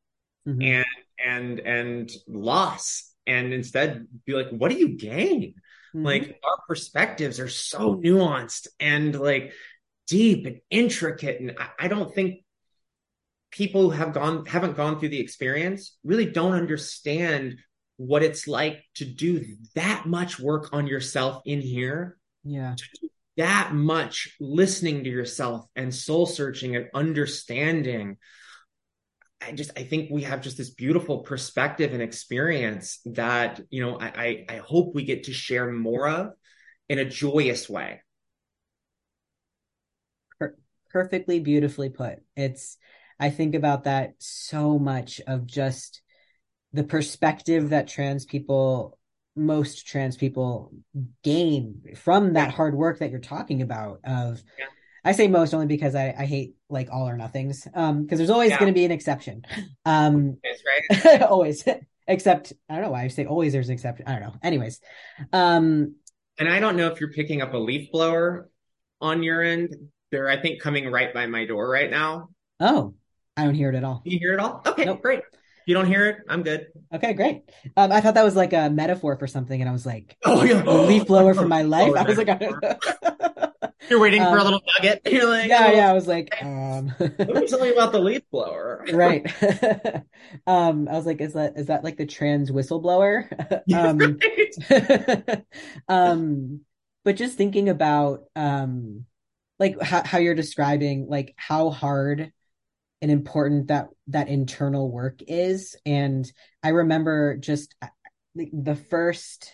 Mhm. 0.47 0.63
and 0.63 0.86
and 1.25 1.59
and 1.59 2.11
loss 2.27 3.13
and 3.25 3.53
instead 3.53 4.07
be 4.25 4.34
like 4.34 4.49
what 4.49 4.71
do 4.71 4.77
you 4.77 4.89
gain 4.97 5.53
Mhm. 5.95 6.05
like 6.05 6.39
our 6.43 6.57
perspectives 6.67 7.39
are 7.39 7.49
so 7.49 7.95
nuanced 7.95 8.67
and 8.79 9.19
like 9.19 9.53
deep 10.07 10.45
and 10.45 10.59
intricate 10.69 11.39
and 11.39 11.55
I, 11.57 11.85
I 11.85 11.87
don't 11.87 12.13
think 12.13 12.43
people 13.51 13.83
who 13.83 13.89
have 13.91 14.13
gone 14.13 14.45
haven't 14.45 14.77
gone 14.77 14.99
through 14.99 15.09
the 15.09 15.19
experience 15.19 15.97
really 16.03 16.25
don't 16.25 16.53
understand 16.53 17.57
what 17.97 18.23
it's 18.23 18.47
like 18.47 18.83
to 18.95 19.05
do 19.05 19.45
that 19.75 20.05
much 20.05 20.39
work 20.39 20.73
on 20.73 20.87
yourself 20.87 21.41
in 21.45 21.61
here 21.61 22.17
yeah. 22.43 22.75
that 23.37 23.73
much 23.73 24.35
listening 24.39 25.03
to 25.03 25.09
yourself 25.09 25.65
and 25.75 25.93
soul 25.93 26.25
searching 26.25 26.75
and 26.75 26.89
understanding 26.93 28.17
i 29.41 29.51
just 29.51 29.71
i 29.77 29.83
think 29.83 30.09
we 30.11 30.23
have 30.23 30.41
just 30.41 30.57
this 30.57 30.69
beautiful 30.69 31.19
perspective 31.19 31.93
and 31.93 32.01
experience 32.01 32.99
that 33.05 33.59
you 33.69 33.81
know 33.81 33.97
i 33.99 34.45
i, 34.49 34.55
I 34.55 34.57
hope 34.57 34.93
we 34.93 35.03
get 35.03 35.25
to 35.25 35.33
share 35.33 35.71
more 35.71 36.07
of 36.07 36.31
in 36.87 36.99
a 36.99 37.05
joyous 37.05 37.69
way 37.69 38.01
perfectly 40.89 41.39
beautifully 41.39 41.89
put 41.89 42.15
it's 42.35 42.77
i 43.19 43.29
think 43.29 43.53
about 43.53 43.83
that 43.83 44.13
so 44.17 44.79
much 44.79 45.21
of 45.27 45.45
just 45.45 46.01
the 46.73 46.83
perspective 46.83 47.69
that 47.69 47.87
trans 47.87 48.25
people 48.25 48.97
most 49.35 49.87
trans 49.87 50.17
people 50.17 50.71
gain 51.23 51.81
from 51.95 52.33
that 52.33 52.51
hard 52.51 52.75
work 52.75 52.99
that 52.99 53.11
you're 53.11 53.19
talking 53.19 53.61
about 53.61 53.99
of 54.03 54.41
Yeah. 54.57 54.65
I 55.05 55.11
say 55.11 55.27
most 55.27 55.53
only 55.53 55.65
because 55.67 55.95
i, 55.95 56.13
I 56.17 56.25
hate 56.25 56.55
like 56.69 56.89
all 56.91 57.07
or 57.07 57.17
nothings 57.17 57.67
um 57.73 58.03
because 58.03 58.17
there's 58.19 58.29
always 58.29 58.51
Yeah. 58.51 58.59
going 58.59 58.73
to 58.73 58.77
be 58.77 58.85
an 58.85 58.91
exception. 58.91 59.43
Um 59.85 60.37
That's 60.43 61.05
right? 61.05 61.21
always. 61.29 61.63
Except 62.07 62.53
i 62.69 62.75
don't 62.75 62.83
know 62.83 62.91
why 62.91 63.03
i 63.03 63.07
say 63.07 63.25
always 63.25 63.53
there's 63.53 63.69
an 63.69 63.73
exception. 63.73 64.07
I 64.07 64.13
don't 64.13 64.21
know. 64.21 64.33
Anyways 64.43 64.79
um 65.33 65.95
and 66.37 66.47
i 66.49 66.59
don't 66.59 66.75
know 66.75 66.87
if 66.87 66.99
you're 66.99 67.11
picking 67.13 67.41
up 67.41 67.53
a 67.53 67.57
leaf 67.57 67.91
blower 67.91 68.49
on 69.01 69.23
your 69.23 69.41
end. 69.41 69.75
They're 70.11 70.29
i 70.29 70.37
think 70.41 70.61
coming 70.61 70.89
right 70.91 71.13
by 71.13 71.25
my 71.27 71.45
door 71.45 71.69
right 71.69 71.89
now. 71.89 72.29
Oh 72.59 72.93
i 73.37 73.43
don't 73.45 73.55
hear 73.55 73.69
it 73.69 73.75
at 73.75 73.83
all. 73.83 74.01
You 74.05 74.19
hear 74.19 74.33
it 74.33 74.39
all? 74.39 74.61
Okay 74.65 74.85
Nope. 74.85 75.01
great. 75.01 75.21
You 75.65 75.75
don't 75.75 75.85
hear 75.85 76.07
it 76.07 76.17
i'm 76.27 76.41
good. 76.41 76.67
Okay, 76.91 77.13
great. 77.13 77.43
Um, 77.77 77.91
I 77.91 78.01
thought 78.01 78.15
that 78.15 78.23
was 78.23 78.35
like 78.35 78.53
a 78.53 78.71
metaphor 78.71 79.17
for 79.19 79.27
something, 79.27 79.61
and 79.61 79.69
I 79.69 79.71
was 79.71 79.85
like, 79.85 80.17
oh 80.25 80.43
yeah. 80.43 80.63
a 80.65 80.73
leaf 80.89 81.05
blower 81.05 81.35
for 81.35 81.47
my 81.57 81.61
life. 81.61 81.91
Oh, 81.93 81.99
I 81.99 82.03
was 82.03 82.17
like. 82.17 82.29
you're 83.89 83.99
waiting 83.99 84.27
for 84.27 84.37
a 84.37 84.43
Um, 84.43 84.43
little 84.43 84.61
nugget 84.77 85.01
you're 85.11 85.27
like 85.29 85.49
yeah, 85.49 85.67
oh, 85.67 85.71
yeah. 85.71 85.89
I 85.89 85.93
was 85.93 86.07
like, 86.07 86.35
um, 86.41 86.93
let 86.99 87.37
me 87.37 87.47
tell 87.47 87.65
you 87.65 87.73
about 87.73 87.91
the 87.91 87.99
leaf 87.99 88.23
blower 88.31 88.85
right. 88.91 89.25
um, 90.47 90.87
I 90.87 90.93
was 90.93 91.05
like, 91.05 91.21
is 91.21 91.33
that 91.33 91.57
is 91.57 91.67
that 91.67 91.83
like 91.83 91.97
the 91.97 92.05
trans 92.05 92.51
whistleblower? 92.51 93.27
um, 93.73 94.19
um, 95.87 96.61
but 97.03 97.15
just 97.15 97.37
thinking 97.37 97.69
about 97.69 98.23
um, 98.35 99.05
like 99.59 99.81
how 99.81 100.03
how 100.03 100.17
you're 100.19 100.35
describing 100.35 101.07
like 101.07 101.33
how 101.37 101.69
hard 101.69 102.31
and 103.01 103.11
important 103.11 103.67
that 103.67 103.89
that 104.07 104.29
internal 104.29 104.91
work 104.91 105.21
is, 105.27 105.75
and 105.85 106.31
I 106.63 106.69
remember 106.69 107.37
just 107.37 107.75
uh, 107.81 107.87
the 108.35 108.49
the 108.53 108.75
first 108.75 109.53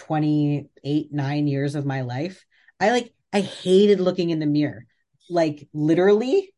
28 0.00 1.12
9 1.12 1.46
years 1.46 1.74
of 1.74 1.86
my 1.86 2.00
life 2.00 2.44
i 2.80 2.90
like 2.90 3.12
i 3.32 3.40
hated 3.40 4.00
looking 4.00 4.30
in 4.30 4.38
the 4.38 4.46
mirror 4.46 4.86
like 5.28 5.68
literally 5.72 6.52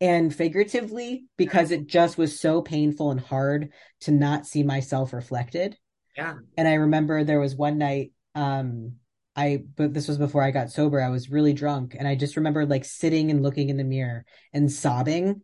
and 0.00 0.34
figuratively 0.34 1.24
because 1.36 1.70
it 1.70 1.86
just 1.86 2.16
was 2.18 2.38
so 2.38 2.62
painful 2.62 3.10
and 3.10 3.20
hard 3.20 3.72
to 4.02 4.12
not 4.12 4.46
see 4.46 4.62
myself 4.62 5.12
reflected. 5.12 5.76
Yeah. 6.16 6.34
And 6.56 6.66
i 6.66 6.74
remember 6.74 7.22
there 7.22 7.40
was 7.40 7.54
one 7.54 7.78
night 7.78 8.12
um 8.34 8.94
i 9.36 9.62
but 9.76 9.94
this 9.94 10.08
was 10.08 10.18
before 10.18 10.42
i 10.42 10.50
got 10.50 10.70
sober 10.70 11.00
i 11.00 11.10
was 11.10 11.30
really 11.30 11.52
drunk 11.52 11.94
and 11.96 12.08
i 12.08 12.16
just 12.16 12.36
remember 12.36 12.66
like 12.66 12.84
sitting 12.84 13.30
and 13.30 13.42
looking 13.42 13.68
in 13.68 13.76
the 13.76 13.84
mirror 13.84 14.24
and 14.52 14.70
sobbing. 14.70 15.42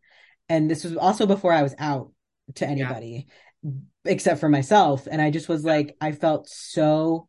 And 0.48 0.70
this 0.70 0.84
was 0.84 0.96
also 0.96 1.26
before 1.26 1.52
i 1.52 1.62
was 1.62 1.74
out 1.78 2.12
to 2.56 2.68
anybody 2.68 3.28
except 4.04 4.40
for 4.40 4.48
myself. 4.48 5.08
And 5.10 5.22
i 5.22 5.30
just 5.30 5.48
was 5.48 5.64
like 5.64 5.96
i 6.00 6.12
felt 6.12 6.48
so 6.48 7.28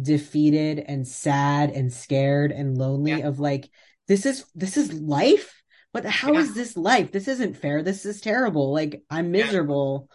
defeated 0.00 0.78
and 0.78 1.06
sad 1.06 1.70
and 1.70 1.92
scared 1.92 2.52
and 2.52 2.78
lonely 2.78 3.12
Yeah. 3.18 3.28
of 3.28 3.38
like 3.38 3.68
this 4.08 4.24
is 4.26 4.44
this 4.54 4.76
is 4.76 4.92
life 4.92 5.62
what 5.92 6.04
how 6.06 6.32
Yeah. 6.32 6.40
is 6.40 6.54
this 6.54 6.76
life 6.76 7.12
this 7.12 7.28
isn't 7.28 7.56
fair 7.56 7.82
this 7.82 8.06
is 8.06 8.20
terrible 8.20 8.72
like 8.72 9.02
i'm 9.10 9.26
Yeah. 9.34 9.44
miserable 9.44 10.08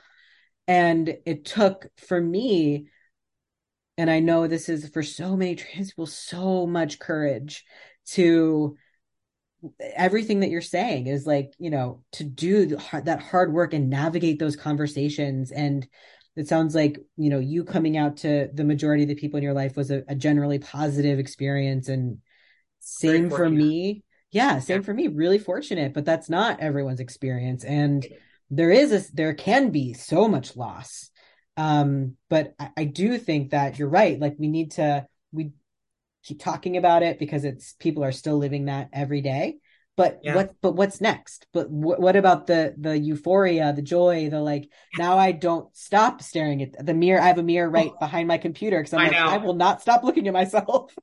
and 0.68 1.16
it 1.26 1.46
took 1.46 1.88
for 1.98 2.20
me 2.20 2.88
and 3.98 4.10
i 4.10 4.20
know 4.20 4.48
this 4.48 4.68
is 4.68 4.90
for 4.90 5.04
so 5.04 5.38
many 5.38 5.56
trans 5.56 5.92
people 5.92 6.08
so 6.08 6.66
much 6.66 6.98
courage 7.00 7.64
to 8.08 8.76
everything 9.96 10.42
that 10.42 10.50
you're 10.50 10.62
saying 10.62 11.08
is 11.08 11.26
like 11.26 11.54
you 11.58 11.70
know 11.70 12.04
to 12.12 12.24
do 12.24 12.66
the 12.66 13.02
that 13.06 13.22
hard 13.22 13.52
work 13.54 13.74
and 13.74 13.90
navigate 13.90 14.40
those 14.40 14.56
conversations 14.56 15.52
and 15.52 15.88
it 16.38 16.48
sounds 16.48 16.76
like 16.76 17.00
you 17.18 17.30
know 17.30 17.40
you 17.40 17.64
coming 17.64 17.98
out 17.98 18.18
to 18.18 18.50
the 18.54 18.64
majority 18.64 19.04
of 19.04 19.10
the 19.10 19.16
people 19.16 19.38
in 19.38 19.44
your 19.44 19.54
life 19.54 19.76
was 19.76 19.92
a, 19.92 20.04
a 20.08 20.16
generally 20.16 20.60
positive 20.60 21.20
experience 21.20 21.90
and 21.90 22.20
same 22.80 23.30
for 23.30 23.50
me. 23.50 24.04
Yeah 24.32 24.60
same 24.60 24.82
Yeah. 24.82 24.86
for 24.86 24.94
me. 24.94 25.08
Really 25.08 25.40
fortunate 25.40 25.94
but 25.94 26.06
that's 26.06 26.30
not 26.30 26.60
everyone's 26.60 27.00
experience. 27.00 27.64
And 27.64 28.06
there 28.50 28.72
is 28.72 28.92
a 28.94 29.16
there 29.16 29.34
can 29.34 29.72
be 29.72 29.94
so 29.94 30.28
much 30.28 30.56
loss. 30.56 31.10
Um 31.58 32.16
but 32.30 32.54
I, 32.60 32.70
I 32.78 32.84
do 32.86 33.18
think 33.18 33.52
that 33.52 33.78
you're 33.80 33.90
right. 33.90 34.20
Like 34.20 34.36
we 34.38 34.48
need 34.48 34.72
to 34.74 35.06
we 35.32 35.52
keep 36.24 36.40
talking 36.40 36.78
about 36.78 37.04
it 37.04 37.20
because 37.20 37.44
it's 37.46 37.74
people 37.80 38.04
are 38.04 38.12
still 38.12 38.38
living 38.38 38.66
that 38.66 38.90
every 38.94 39.22
day 39.22 39.58
but 39.98 40.20
Yeah. 40.24 40.36
what 40.36 40.56
but 40.62 40.76
what's 40.76 41.02
next 41.02 41.48
but 41.54 41.66
wh- 41.66 42.00
what 42.00 42.16
about 42.16 42.48
the 42.48 42.74
the 42.78 42.98
euphoria 42.98 43.74
the 43.74 43.82
joy 43.82 44.30
the 44.30 44.40
like 44.40 44.70
now 44.98 45.18
i 45.18 45.32
don't 45.34 45.76
stop 45.76 46.22
staring 46.22 46.62
at 46.62 46.86
the 46.86 46.94
mirror 46.94 47.20
i 47.20 47.28
have 47.28 47.40
a 47.40 47.44
mirror 47.44 47.70
right 47.70 47.92
Oh. 47.94 47.98
behind 48.00 48.28
my 48.28 48.38
computer 48.38 48.78
because 48.80 48.94
i'm 48.94 49.00
I 49.02 49.04
like 49.06 49.12
know. 49.14 49.28
i 49.28 49.38
will 49.38 49.56
not 49.56 49.82
stop 49.82 50.04
looking 50.04 50.28
at 50.28 50.34
myself 50.34 50.94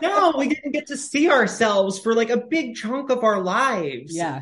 no, 0.00 0.34
we 0.36 0.48
didn't 0.48 0.72
get 0.72 0.86
to 0.88 0.96
see 0.96 1.30
ourselves 1.30 1.98
for 1.98 2.14
like 2.14 2.30
a 2.30 2.36
big 2.36 2.74
chunk 2.76 3.10
of 3.10 3.24
our 3.24 3.40
lives. 3.40 4.14
yeah 4.16 4.40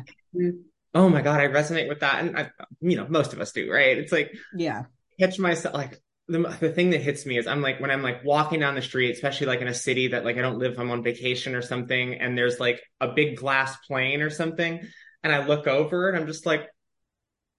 Oh 0.93 1.07
my 1.07 1.21
God, 1.21 1.39
I 1.39 1.47
resonate 1.47 1.87
with 1.87 2.01
that. 2.01 2.19
And 2.19 2.37
I, 2.37 2.49
you 2.81 2.97
know, 2.97 3.07
most 3.07 3.31
of 3.31 3.39
us 3.39 3.53
do, 3.53 3.71
right? 3.71 3.97
It's 3.97 4.11
like 4.11 4.33
yeah 4.55 4.83
catch 5.19 5.39
myself 5.39 5.73
like 5.73 6.01
the, 6.27 6.57
the 6.59 6.71
thing 6.71 6.91
that 6.91 7.01
hits 7.01 7.25
me 7.25 7.37
is 7.37 7.47
I'm 7.47 7.61
like 7.61 7.79
when 7.79 7.91
I'm 7.91 8.03
like 8.03 8.23
walking 8.23 8.59
down 8.59 8.75
the 8.75 8.81
street, 8.81 9.11
especially 9.11 9.47
like 9.47 9.61
in 9.61 9.67
a 9.67 9.73
city 9.73 10.09
that 10.09 10.23
like 10.23 10.37
I 10.37 10.41
don't 10.41 10.59
live, 10.59 10.79
I'm 10.79 10.91
on 10.91 11.03
vacation 11.03 11.55
or 11.55 11.61
something, 11.61 12.15
and 12.15 12.37
there's 12.37 12.59
like 12.59 12.81
a 12.99 13.09
big 13.09 13.37
glass 13.37 13.75
plane 13.87 14.21
or 14.21 14.29
something, 14.29 14.81
and 15.23 15.33
I 15.33 15.45
look 15.45 15.67
over 15.67 16.09
and 16.09 16.17
I'm 16.17 16.27
just 16.27 16.45
like, 16.45 16.67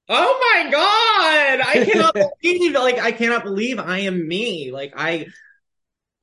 oh 0.08 0.38
my 0.54 0.70
God, 0.70 1.60
I 1.66 1.84
cannot 1.90 2.14
believe 2.14 2.72
like 2.74 2.98
I 2.98 3.12
cannot 3.12 3.44
believe 3.44 3.78
I 3.78 4.00
am 4.00 4.26
me. 4.26 4.70
Like 4.72 4.94
I 4.96 5.26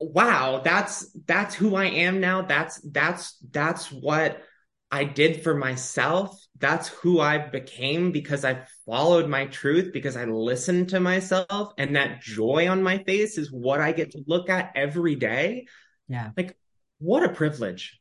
wow, 0.00 0.62
that's 0.64 1.06
that's 1.26 1.54
who 1.54 1.76
I 1.76 1.86
am 1.86 2.20
now. 2.20 2.42
That's 2.42 2.80
that's 2.80 3.36
that's 3.50 3.92
what 3.92 4.42
I 4.90 5.04
did 5.04 5.42
for 5.42 5.54
myself. 5.54 6.36
That's 6.60 6.88
who 6.88 7.20
I 7.20 7.38
became 7.38 8.12
because 8.12 8.44
I 8.44 8.66
followed 8.86 9.28
my 9.28 9.46
truth, 9.46 9.92
because 9.92 10.16
I 10.16 10.26
listened 10.26 10.90
to 10.90 11.00
myself. 11.00 11.72
And 11.78 11.96
that 11.96 12.20
joy 12.20 12.68
on 12.68 12.82
my 12.82 13.02
face 13.04 13.38
is 13.38 13.50
what 13.50 13.80
I 13.80 13.92
get 13.92 14.12
to 14.12 14.22
look 14.26 14.50
at 14.50 14.72
every 14.74 15.14
day. 15.14 15.66
yeah 16.08 16.30
Like, 16.36 16.56
What 16.98 17.24
a 17.24 17.30
privilege. 17.30 17.98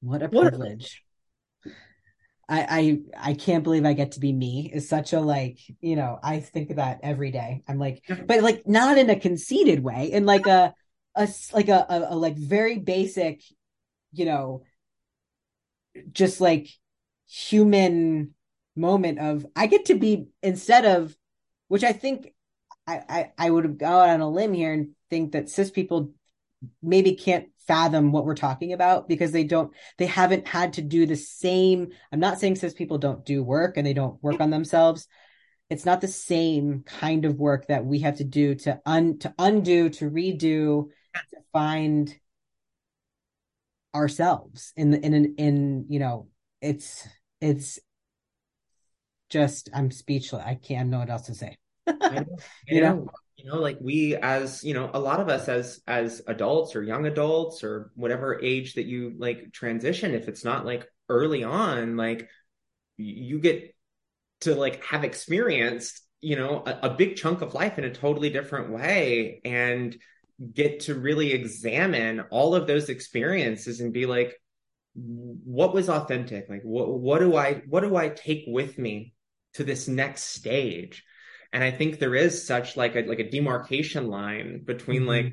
what 0.00 0.22
a 0.22 0.28
What 0.28 0.50
privilege 0.50 1.04
I, 2.48 3.00
I 3.14 3.30
I 3.30 3.34
can't 3.34 3.62
believe 3.62 3.84
I 3.84 3.92
get 3.92 4.12
to 4.12 4.20
be 4.20 4.32
me 4.32 4.70
is 4.72 4.88
such 4.88 5.12
a 5.12 5.20
like 5.20 5.58
you 5.80 5.96
know 5.96 6.18
I 6.22 6.40
think 6.40 6.70
of 6.70 6.76
that 6.76 7.00
every 7.02 7.30
day 7.30 7.62
I'm 7.68 7.78
like 7.78 8.02
but 8.26 8.42
like 8.42 8.66
not 8.66 8.96
in 8.96 9.10
a 9.10 9.20
conceited 9.20 9.80
way 9.84 10.10
in 10.12 10.24
like 10.24 10.46
a 10.46 10.72
like 11.52 11.68
a, 11.68 11.86
a, 11.88 12.06
a 12.10 12.16
like 12.16 12.36
very 12.36 12.78
basic 12.78 13.42
you 14.12 14.24
know 14.24 14.62
just 16.12 16.40
like 16.40 16.68
human 17.28 18.34
moment 18.74 19.18
of 19.18 19.46
I 19.54 19.66
get 19.66 19.86
to 19.86 19.94
be 19.94 20.28
instead 20.42 20.84
of 20.84 21.16
which 21.68 21.84
I 21.84 21.92
think 21.92 22.34
I 22.86 23.02
I, 23.08 23.32
I 23.38 23.50
would 23.50 23.64
have 23.64 23.78
gone 23.78 24.08
on 24.08 24.20
a 24.20 24.28
limb 24.28 24.54
here 24.54 24.72
and 24.72 24.90
think 25.10 25.32
that 25.32 25.48
cis 25.48 25.70
people 25.70 26.12
maybe 26.82 27.14
can't 27.14 27.48
fathom 27.66 28.12
what 28.12 28.24
we're 28.24 28.34
talking 28.34 28.72
about 28.72 29.08
because 29.08 29.30
they 29.30 29.44
don't 29.44 29.72
they 29.98 30.06
haven't 30.06 30.48
had 30.48 30.72
to 30.72 30.82
do 30.82 31.04
the 31.04 31.14
same 31.14 31.88
i'm 32.10 32.18
not 32.18 32.40
saying 32.40 32.56
cis 32.56 32.72
people 32.72 32.96
don't 32.98 33.26
do 33.26 33.44
work 33.44 33.76
and 33.76 33.86
they 33.86 33.92
don't 33.92 34.22
work 34.22 34.40
on 34.40 34.50
themselves. 34.50 35.06
It's 35.70 35.84
not 35.84 36.00
the 36.00 36.08
same 36.08 36.82
kind 36.84 37.26
of 37.26 37.36
work 37.36 37.66
that 37.66 37.84
we 37.84 37.98
have 38.00 38.16
to 38.18 38.24
do 38.24 38.54
to 38.54 38.80
un 38.86 39.18
to 39.18 39.34
undo 39.38 39.90
to 39.90 40.10
redo 40.10 40.88
to 41.14 41.36
find 41.52 42.14
ourselves 43.94 44.72
in 44.76 44.90
the 44.90 45.04
in 45.04 45.12
an 45.12 45.34
in 45.36 45.86
you 45.88 45.98
know 45.98 46.28
it's 46.62 47.06
it's 47.40 47.78
just 49.30 49.68
i'm 49.74 49.90
speechless 49.90 50.42
i 50.44 50.54
can't 50.54 50.88
know 50.88 50.98
what 50.98 51.10
else 51.10 51.26
to 51.26 51.34
say 51.34 51.56
I 52.00 52.20
know, 52.20 52.36
You 52.66 52.80
know? 52.80 52.94
know. 52.94 53.10
You 53.36 53.52
know, 53.52 53.60
like 53.60 53.78
we 53.80 54.16
as, 54.16 54.64
you 54.64 54.74
know, 54.74 54.90
a 54.92 54.98
lot 54.98 55.20
of 55.20 55.28
us 55.28 55.48
as 55.48 55.80
as 55.86 56.20
adults 56.26 56.74
or 56.74 56.82
young 56.82 57.06
adults 57.06 57.62
or 57.62 57.92
whatever 57.94 58.42
age 58.42 58.74
that 58.74 58.86
you 58.86 59.14
like 59.16 59.52
transition, 59.52 60.12
if 60.12 60.26
it's 60.26 60.44
not 60.44 60.66
like 60.66 60.88
early 61.08 61.44
on, 61.44 61.96
like 61.96 62.28
you 62.96 63.38
get 63.38 63.76
to 64.40 64.56
like 64.56 64.82
have 64.82 65.04
experienced, 65.04 66.02
you 66.20 66.34
know, 66.34 66.64
a, 66.66 66.88
a 66.88 66.94
big 66.94 67.14
chunk 67.14 67.40
of 67.40 67.54
life 67.54 67.78
in 67.78 67.84
a 67.84 67.94
totally 67.94 68.28
different 68.28 68.70
way 68.70 69.40
and 69.44 69.96
get 70.52 70.80
to 70.80 70.96
really 70.96 71.30
examine 71.30 72.22
all 72.32 72.56
of 72.56 72.66
those 72.66 72.88
experiences 72.88 73.78
and 73.78 73.92
be 73.92 74.04
like, 74.04 74.34
what 75.44 75.74
was 75.74 75.88
authentic? 75.88 76.48
Like 76.48 76.62
what 76.62 76.88
what 76.98 77.20
do 77.20 77.36
I 77.36 77.62
what 77.68 77.80
do 77.82 77.96
I 77.96 78.08
take 78.08 78.44
with 78.46 78.78
me 78.78 79.14
to 79.54 79.64
this 79.64 79.88
next 79.88 80.22
stage? 80.24 81.04
And 81.52 81.64
I 81.64 81.70
think 81.70 81.98
there 81.98 82.14
is 82.14 82.46
such 82.46 82.76
like 82.76 82.96
a 82.96 83.02
like 83.02 83.20
a 83.20 83.30
demarcation 83.30 84.08
line 84.08 84.62
between 84.64 85.02
Mhm. 85.02 85.06
like 85.06 85.24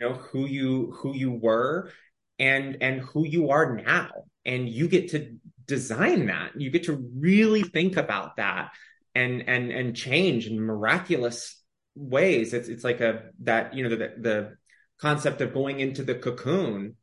you 0.00 0.08
know 0.08 0.14
who 0.14 0.46
you 0.46 0.92
who 0.92 1.14
you 1.14 1.32
were 1.32 1.90
and 2.38 2.78
and 2.80 3.00
who 3.00 3.26
you 3.26 3.50
are 3.50 3.74
now. 3.76 4.10
And 4.44 4.68
you 4.68 4.88
get 4.88 5.10
to 5.10 5.36
design 5.66 6.26
that. 6.26 6.58
You 6.58 6.70
get 6.70 6.84
to 6.84 6.94
really 7.18 7.62
think 7.62 7.96
about 7.96 8.36
that 8.36 8.70
and 9.14 9.48
and 9.48 9.70
and 9.70 9.96
change 9.96 10.46
in 10.46 10.60
miraculous 10.60 11.60
ways. 11.94 12.52
It's 12.54 12.68
it's 12.68 12.84
like 12.84 13.00
a 13.00 13.30
that 13.42 13.74
you 13.74 13.82
know 13.84 13.90
the 13.90 14.14
the 14.18 14.56
concept 15.00 15.40
of 15.40 15.52
going 15.52 15.80
into 15.80 16.02
the 16.02 16.14
cocoon 16.14 16.96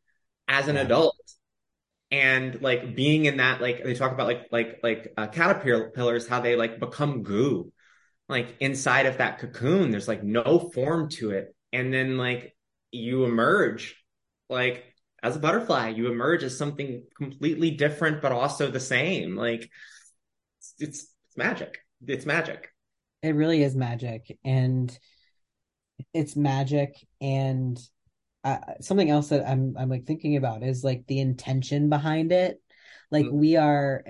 as 0.48 0.68
an 0.68 0.76
Yeah. 0.76 0.84
adult 0.84 1.16
and 2.12 2.62
like 2.62 2.96
being 2.96 3.26
in 3.26 3.38
that 3.38 3.62
like 3.62 3.84
they 3.84 3.94
talk 3.94 4.12
about 4.12 4.28
like 4.28 4.48
like 4.52 4.80
like 4.84 5.14
uh, 5.18 5.28
caterpillars 5.28 6.28
how 6.28 6.40
they 6.40 6.56
like 6.56 6.80
become 6.80 7.24
goo. 7.24 7.72
Like 8.28 8.56
inside 8.60 9.06
of 9.06 9.18
that 9.18 9.40
cocoon 9.40 9.92
there's 9.92 10.08
like 10.08 10.24
no 10.24 10.72
form 10.74 11.10
to 11.10 11.32
it. 11.32 11.56
And 11.74 11.94
then 11.94 12.18
like 12.18 12.56
you 12.92 13.26
emerge 13.26 14.02
like 14.50 14.84
as 15.22 15.36
a 15.36 15.40
butterfly 15.40 15.90
you 15.90 16.12
emerge 16.12 16.44
as 16.44 16.58
something 16.58 17.04
completely 17.18 17.72
different 17.72 18.22
but 18.22 18.32
also 18.32 18.70
the 18.70 18.80
same. 18.80 19.36
Like 19.36 19.70
it's 20.60 20.74
it's, 20.80 21.14
it's 21.28 21.38
magic. 21.38 21.80
It's 22.08 22.26
magic. 22.26 22.70
It 23.22 23.36
really 23.36 23.64
is 23.64 23.76
magic, 23.76 24.38
and 24.44 24.96
it's 26.14 26.36
magic. 26.36 26.96
And 27.20 27.80
uh, 28.46 28.58
something 28.80 29.10
else 29.10 29.30
that 29.30 29.46
I'm 29.50 29.76
I'm 29.78 29.90
like 29.90 30.06
thinking 30.06 30.38
about 30.38 30.64
is 30.64 30.84
like 30.84 31.06
the 31.08 31.20
intention 31.20 31.90
behind 31.90 32.32
it. 32.32 32.62
Like 33.12 33.26
Mhm. 33.26 33.32
we 33.34 33.56
are, 33.58 34.06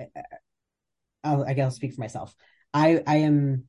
I'll, 1.24 1.44
I 1.44 1.54
guess 1.54 1.64
I'll 1.64 1.70
speak 1.70 1.94
for 1.94 2.00
myself. 2.02 2.34
I 2.72 3.02
I 3.06 3.16
am 3.16 3.64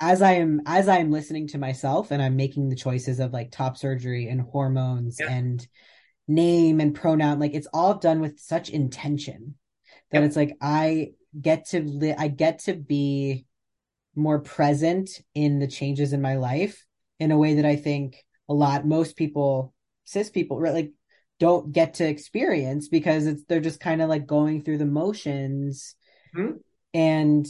as 0.00 0.20
I 0.20 0.32
am 0.32 0.62
as 0.66 0.88
I 0.88 0.98
am 0.98 1.12
listening 1.12 1.46
to 1.48 1.58
myself 1.58 2.10
and 2.10 2.20
I'm 2.20 2.36
making 2.36 2.68
the 2.68 2.76
choices 2.76 3.20
of 3.20 3.32
like 3.32 3.52
top 3.52 3.76
surgery 3.76 4.28
and 4.28 4.40
hormones 4.40 5.20
Yeah. 5.20 5.30
and 5.30 5.66
name 6.26 6.80
and 6.80 6.94
pronoun. 6.94 7.38
Like 7.38 7.54
it's 7.54 7.68
all 7.72 7.94
done 7.94 8.20
with 8.20 8.40
such 8.40 8.70
intention 8.70 9.54
that 10.10 10.18
Yep. 10.18 10.26
it's 10.26 10.36
like 10.36 10.56
I 10.60 11.12
get 11.40 11.66
to 11.68 11.80
li- 11.82 12.14
I 12.18 12.28
get 12.28 12.60
to 12.60 12.74
be 12.74 13.46
more 14.14 14.40
present 14.40 15.08
in 15.34 15.58
the 15.58 15.68
changes 15.68 16.12
in 16.12 16.20
my 16.20 16.34
life 16.34 16.84
in 17.20 17.30
a 17.30 17.38
way 17.38 17.54
that 17.54 17.64
I 17.64 17.76
think 17.76 18.16
a 18.48 18.54
lot. 18.54 18.86
Most 18.86 19.16
people 19.16 19.74
cis 20.04 20.30
people 20.30 20.58
right 20.58 20.74
like 20.74 20.92
don't 21.38 21.72
get 21.72 21.94
to 21.94 22.06
experience 22.08 22.88
because 22.88 23.26
it's 23.26 23.44
they're 23.48 23.60
just 23.60 23.80
kind 23.80 24.02
of 24.02 24.08
like 24.08 24.26
going 24.26 24.62
through 24.62 24.78
the 24.78 24.86
motions. 24.86 25.94
Mhm. 26.36 26.60
and 26.94 27.46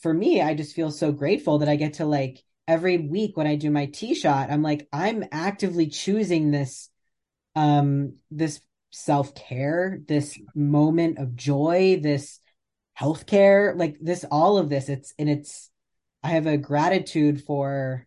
for 0.00 0.12
me 0.12 0.40
I 0.40 0.54
just 0.54 0.74
feel 0.74 0.90
so 0.90 1.12
grateful 1.12 1.58
that 1.58 1.68
I 1.68 1.76
get 1.76 1.94
to 1.94 2.04
like 2.06 2.42
every 2.66 2.98
week 2.98 3.36
when 3.36 3.46
I 3.46 3.56
do 3.56 3.70
my 3.70 3.86
T 3.86 4.14
shot 4.14 4.50
I'm 4.50 4.62
like 4.62 4.88
I'm 4.92 5.24
actively 5.30 5.88
choosing 5.88 6.50
this 6.50 6.90
um 7.54 8.16
this 8.30 8.60
self-care 8.90 10.00
this 10.06 10.38
moment 10.54 11.18
of 11.18 11.34
joy 11.34 11.98
this 12.02 12.40
healthcare 12.98 13.76
like 13.76 13.96
this 14.00 14.24
all 14.30 14.58
of 14.58 14.68
this. 14.68 14.88
It's 14.88 15.14
and 15.18 15.28
it's 15.28 15.70
i 16.22 16.28
have 16.28 16.46
a 16.46 16.56
gratitude 16.56 17.42
for 17.42 18.06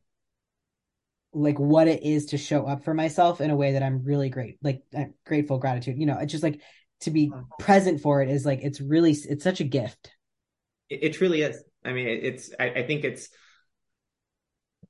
like 1.36 1.59
what 1.59 1.88
it 1.88 2.03
is 2.03 2.27
to 2.27 2.38
show 2.38 2.65
up 2.65 2.83
for 2.83 2.93
myself 2.93 3.41
in 3.41 3.49
a 3.49 3.55
way 3.55 3.73
that 3.73 3.83
i'm 3.83 4.03
really 4.03 4.29
great 4.29 4.57
like 4.63 4.81
uh, 4.97 5.03
grateful 5.25 5.57
gratitude 5.57 5.97
you 5.97 6.05
know 6.05 6.17
it's 6.19 6.31
just 6.31 6.43
like 6.43 6.61
to 7.01 7.11
be 7.11 7.31
present 7.59 8.01
for 8.01 8.21
it 8.21 8.29
is 8.29 8.45
like 8.45 8.59
it's 8.61 8.81
really 8.81 9.11
it's 9.11 9.43
such 9.43 9.59
a 9.59 9.63
gift. 9.63 10.11
It, 10.89 11.03
it 11.03 11.13
truly 11.13 11.41
is. 11.41 11.61
I 11.83 11.93
mean 11.93 12.07
it, 12.07 12.23
it's 12.23 12.51
I, 12.59 12.69
I 12.69 12.88
think 12.88 13.03
it's 13.03 13.29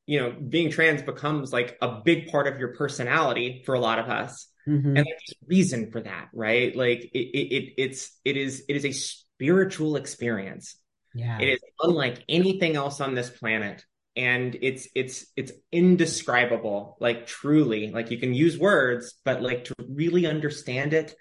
you 0.06 0.20
know 0.20 0.32
being 0.32 0.70
trans 0.70 1.02
becomes 1.02 1.52
like 1.52 1.78
a 1.82 2.02
big 2.04 2.28
part 2.28 2.48
of 2.48 2.60
your 2.60 2.76
personality 2.76 3.64
for 3.66 3.76
a 3.76 3.80
lot 3.80 4.00
of 4.00 4.10
us. 4.10 4.48
Mhm. 4.68 4.98
and 4.98 5.06
there's 5.06 5.34
reason 5.48 5.92
for 5.92 6.02
that 6.02 6.30
right? 6.34 6.76
Like 6.76 7.12
it, 7.14 7.20
it, 7.20 7.56
it 7.56 7.74
it's 7.78 8.20
it 8.26 8.36
is 8.36 8.64
it 8.68 8.76
is 8.76 8.86
a 8.86 8.92
spiritual 8.92 9.96
experience. 9.96 10.76
Yeah. 11.14 11.40
It 11.40 11.50
is 11.50 11.60
unlike 11.80 12.24
anything 12.28 12.76
else 12.76 13.00
on 13.00 13.14
this 13.14 13.30
planet 13.30 13.86
and 14.16 14.58
it's 14.62 14.88
it's 14.96 15.26
it's 15.36 15.52
indescribable 15.72 16.98
like 17.00 17.28
truly 17.28 17.92
like 17.92 18.12
you 18.12 18.18
can 18.18 18.34
use 18.34 18.58
words 18.58 19.16
but 19.26 19.42
like 19.42 19.66
to 19.66 19.76
really 19.90 20.26
understand 20.26 20.94
it 20.94 21.16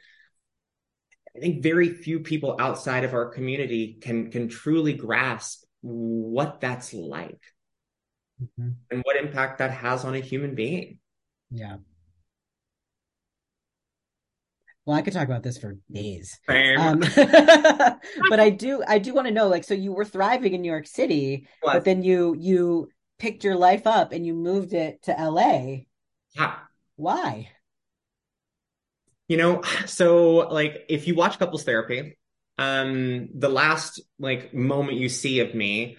i 1.37 1.41
think 1.41 1.63
very 1.63 1.89
few 1.89 2.21
people 2.21 2.57
outside 2.61 3.05
of 3.05 3.15
our 3.15 3.27
community 3.31 3.99
can 4.01 4.31
can 4.31 4.49
truly 4.49 4.93
grasp 4.93 5.65
what 5.81 6.61
that's 6.61 6.95
like 6.95 7.41
Mhm. 8.59 8.75
and 8.91 9.03
what 9.05 9.17
impact 9.17 9.59
that 9.59 9.71
has 9.71 10.05
on 10.05 10.15
a 10.15 10.21
human 10.21 10.55
being 10.55 10.99
yeah 11.51 11.77
Well, 14.87 14.97
I 14.97 15.03
could 15.03 15.14
talk 15.14 15.26
about 15.26 15.43
this 15.43 15.57
for 15.57 15.78
days. 15.91 16.39
Um, 16.49 17.01
but 18.28 18.41
I 18.41 18.51
do, 18.51 18.82
I 18.87 18.99
do 18.99 19.14
want 19.14 19.26
to 19.28 19.32
know, 19.32 19.49
like, 19.49 19.64
so 19.64 19.74
you 19.74 19.93
were 19.93 20.05
thriving 20.05 20.55
in 20.55 20.61
New 20.61 20.70
York 20.70 20.87
City, 20.87 21.49
but 21.62 21.85
then 21.85 22.03
you 22.03 22.35
you 22.39 22.89
picked 23.18 23.45
your 23.45 23.57
life 23.57 23.87
up 23.87 24.12
and 24.12 24.26
you 24.26 24.35
moved 24.35 24.74
it 24.74 25.03
to 25.05 25.12
LA. 25.12 25.85
yeah. 26.37 26.57
Why? 26.97 27.51
You 29.28 29.37
know, 29.37 29.62
so 29.87 30.49
like 30.49 30.85
if 30.89 31.09
you 31.09 31.14
watch 31.14 31.39
couples 31.39 31.64
therapy, 31.64 32.18
um, 32.59 33.28
the 33.35 33.49
last 33.49 34.03
like 34.18 34.53
moment 34.53 34.99
you 34.99 35.09
see 35.09 35.41
of 35.41 35.55
me 35.55 35.97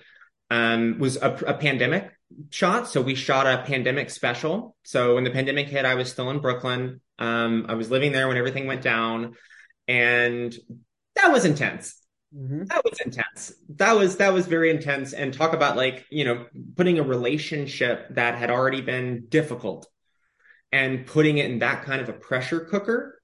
um 0.51 0.99
was 0.99 1.17
a, 1.17 1.31
a 1.47 1.53
pandemic 1.55 2.11
shot. 2.49 2.87
So 2.87 3.01
we 3.01 3.15
shot 3.15 3.47
a 3.47 3.63
pandemic 3.63 4.09
special. 4.09 4.75
So 4.83 5.15
when 5.15 5.23
the 5.23 5.31
pandemic 5.31 5.67
hit, 5.67 5.85
I 5.85 5.95
was 5.95 6.11
still 6.11 6.29
in 6.29 6.39
Brooklyn. 6.39 7.01
Um, 7.19 7.65
I 7.69 7.75
was 7.75 7.89
living 7.89 8.11
there 8.11 8.27
when 8.27 8.37
everything 8.37 8.67
went 8.67 8.81
down, 8.81 9.35
and 9.87 10.55
that 11.15 11.31
was 11.31 11.45
intense. 11.45 12.01
Mhm. 12.35 12.67
That 12.67 12.83
was 12.83 12.99
intense. 12.99 13.53
That 13.75 13.93
was 13.93 14.17
that 14.17 14.33
was 14.33 14.47
very 14.47 14.69
intense. 14.69 15.13
And 15.13 15.33
talk 15.33 15.53
about 15.53 15.77
like, 15.77 16.05
you 16.09 16.25
know, 16.25 16.45
putting 16.75 16.99
a 16.99 17.03
relationship 17.03 18.07
that 18.15 18.35
had 18.37 18.49
already 18.49 18.81
been 18.81 19.27
difficult 19.29 19.87
and 20.71 21.05
putting 21.05 21.37
it 21.37 21.49
in 21.49 21.59
that 21.59 21.83
kind 21.83 22.01
of 22.01 22.09
a 22.09 22.13
pressure 22.13 22.59
cooker 22.59 23.21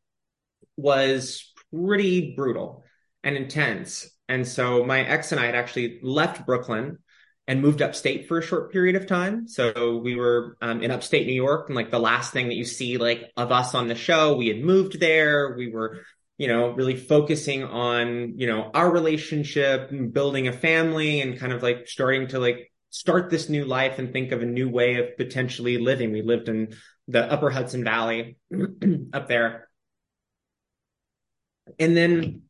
was 0.78 1.52
pretty 1.72 2.34
brutal 2.36 2.84
and 3.24 3.36
intense. 3.36 4.10
And 4.30 4.48
so 4.48 4.86
my 4.86 5.02
ex 5.02 5.34
and 5.34 5.42
I 5.42 5.46
had 5.46 5.56
actually 5.56 6.00
left 6.02 6.46
Brooklyn 6.46 7.00
and 7.52 7.62
moved 7.62 7.82
upstate 7.82 8.30
for 8.30 8.38
a 8.38 8.42
short 8.42 8.72
period 8.72 8.96
of 8.96 9.06
time. 9.06 9.46
So 9.46 9.98
we 9.98 10.16
were 10.16 10.56
um, 10.62 10.82
in 10.82 10.90
upstate 10.90 11.28
New 11.28 11.34
York, 11.34 11.68
and 11.68 11.76
like 11.76 11.92
the 11.92 12.00
last 12.00 12.32
thing 12.32 12.48
that 12.48 12.56
you 12.56 12.64
see 12.64 12.96
like 12.96 13.30
of 13.36 13.52
us 13.52 13.76
on 13.76 13.90
the 13.90 13.96
show, 13.96 14.38
we 14.38 14.48
had 14.48 14.64
moved 14.64 15.02
there. 15.02 15.54
We 15.58 15.70
were, 15.70 16.00
you 16.38 16.48
know, 16.48 16.70
really 16.70 16.96
focusing 16.96 17.66
on 17.66 18.40
you 18.40 18.48
know 18.48 18.72
our 18.74 18.90
relationship, 18.90 19.92
and 19.92 20.14
building 20.14 20.48
a 20.48 20.54
family, 20.54 21.20
and 21.20 21.38
kind 21.38 21.52
of 21.52 21.62
like 21.62 21.90
starting 21.90 22.30
to 22.30 22.40
like 22.40 22.72
start 22.90 23.30
this 23.30 23.50
new 23.50 23.66
life 23.66 24.00
and 24.00 24.14
think 24.14 24.32
of 24.32 24.42
a 24.42 24.46
new 24.46 24.70
way 24.70 24.96
of 24.96 25.18
potentially 25.18 25.78
living. 25.78 26.14
We 26.14 26.22
lived 26.22 26.48
in 26.48 26.74
the 27.10 27.30
Upper 27.30 27.50
Hudson 27.50 27.84
Valley 27.84 28.38
up 29.14 29.28
there, 29.28 29.68
and 31.78 31.98
then 31.98 32.44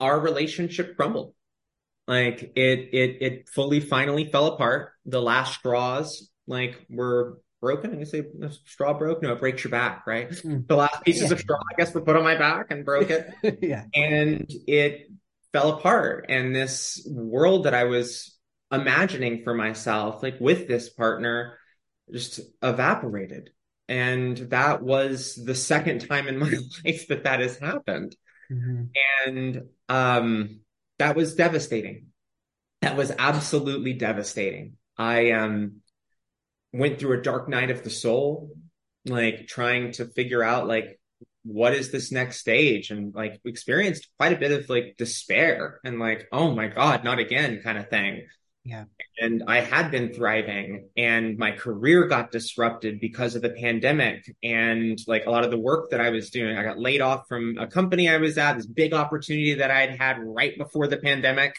our 0.00 0.18
relationship 0.18 0.96
crumbled 0.96 1.34
like 2.06 2.52
it 2.56 2.78
it 2.92 3.16
it 3.22 3.48
fully 3.48 3.80
finally 3.80 4.30
fell 4.30 4.46
apart 4.46 4.92
the 5.06 5.20
last 5.22 5.54
straws 5.54 6.30
like 6.46 6.84
were 6.90 7.38
broken 7.60 7.98
i 7.98 8.04
say 8.04 8.22
a 8.42 8.50
straw 8.66 8.92
broke 8.92 9.22
no 9.22 9.32
it 9.32 9.40
breaks 9.40 9.64
your 9.64 9.70
back 9.70 10.06
right 10.06 10.30
Mm. 10.30 10.66
the 10.66 10.76
last 10.76 11.02
pieces 11.04 11.30
Yeah. 11.30 11.32
of 11.34 11.40
straw 11.40 11.56
i 11.58 11.76
guess 11.78 11.94
were 11.94 12.02
put 12.02 12.16
on 12.16 12.22
my 12.22 12.36
back 12.36 12.66
and 12.70 12.84
broke 12.84 13.08
it 13.10 13.32
yeah. 13.62 13.84
and 13.94 14.50
it 14.66 15.08
fell 15.52 15.70
apart 15.72 16.26
and 16.28 16.54
this 16.54 17.06
world 17.10 17.64
that 17.64 17.74
i 17.74 17.84
was 17.84 18.36
imagining 18.70 19.42
for 19.44 19.54
myself 19.54 20.22
like 20.22 20.36
with 20.40 20.68
this 20.68 20.90
partner 20.90 21.56
just 22.12 22.40
evaporated 22.62 23.50
and 23.88 24.36
that 24.50 24.82
was 24.82 25.34
the 25.42 25.54
second 25.54 26.06
time 26.06 26.28
in 26.28 26.38
my 26.38 26.50
life 26.84 27.06
that 27.08 27.24
that 27.24 27.40
has 27.40 27.56
happened 27.56 28.14
Mhm. 28.52 28.90
and 29.26 29.62
um 29.88 30.60
that 30.98 31.16
was 31.16 31.34
devastating. 31.34 32.06
That 32.82 32.96
was 32.96 33.12
absolutely 33.18 33.94
devastating. 33.94 34.76
I 34.96 35.32
um 35.32 35.80
went 36.72 36.98
through 36.98 37.18
a 37.18 37.22
dark 37.22 37.48
night 37.48 37.70
of 37.70 37.84
the 37.84 37.90
soul 37.90 38.56
like 39.06 39.46
trying 39.46 39.92
to 39.92 40.06
figure 40.06 40.42
out 40.42 40.66
like 40.66 40.98
what 41.44 41.74
is 41.74 41.92
this 41.92 42.10
next 42.10 42.38
stage? 42.38 42.90
And 42.90 43.14
like 43.14 43.40
experienced 43.44 44.08
quite 44.18 44.32
a 44.32 44.38
bit 44.38 44.50
of 44.50 44.68
like 44.68 44.96
despair 44.96 45.80
and 45.84 45.98
like 45.98 46.26
oh 46.32 46.54
my 46.54 46.68
god 46.68 47.04
not 47.04 47.18
again 47.18 47.60
kind 47.62 47.78
of 47.78 47.90
thing 47.90 48.26
Yeah. 48.66 48.84
and 49.20 49.42
I 49.46 49.60
had 49.60 49.90
been 49.90 50.14
thriving 50.14 50.88
and 50.96 51.36
my 51.36 51.50
career 51.52 52.06
got 52.06 52.30
disrupted 52.30 52.98
because 52.98 53.36
of 53.36 53.42
the 53.42 53.50
pandemic 53.50 54.24
and 54.42 54.98
like 55.06 55.26
a 55.26 55.30
lot 55.30 55.44
of 55.44 55.50
the 55.50 55.58
work 55.58 55.90
that 55.90 56.00
I 56.00 56.08
was 56.08 56.30
doing. 56.30 56.56
I 56.56 56.62
got 56.62 56.78
laid 56.78 57.02
off 57.02 57.28
from 57.28 57.58
a 57.58 57.66
company 57.66 58.08
I 58.08 58.16
was 58.16 58.38
at, 58.38 58.56
this 58.56 58.66
big 58.66 58.94
opportunity 58.94 59.54
that 59.54 59.70
I'd 59.70 59.90
had 59.98 60.16
right 60.18 60.56
before 60.56 60.86
the 60.86 60.96
pandemic. 60.96 61.54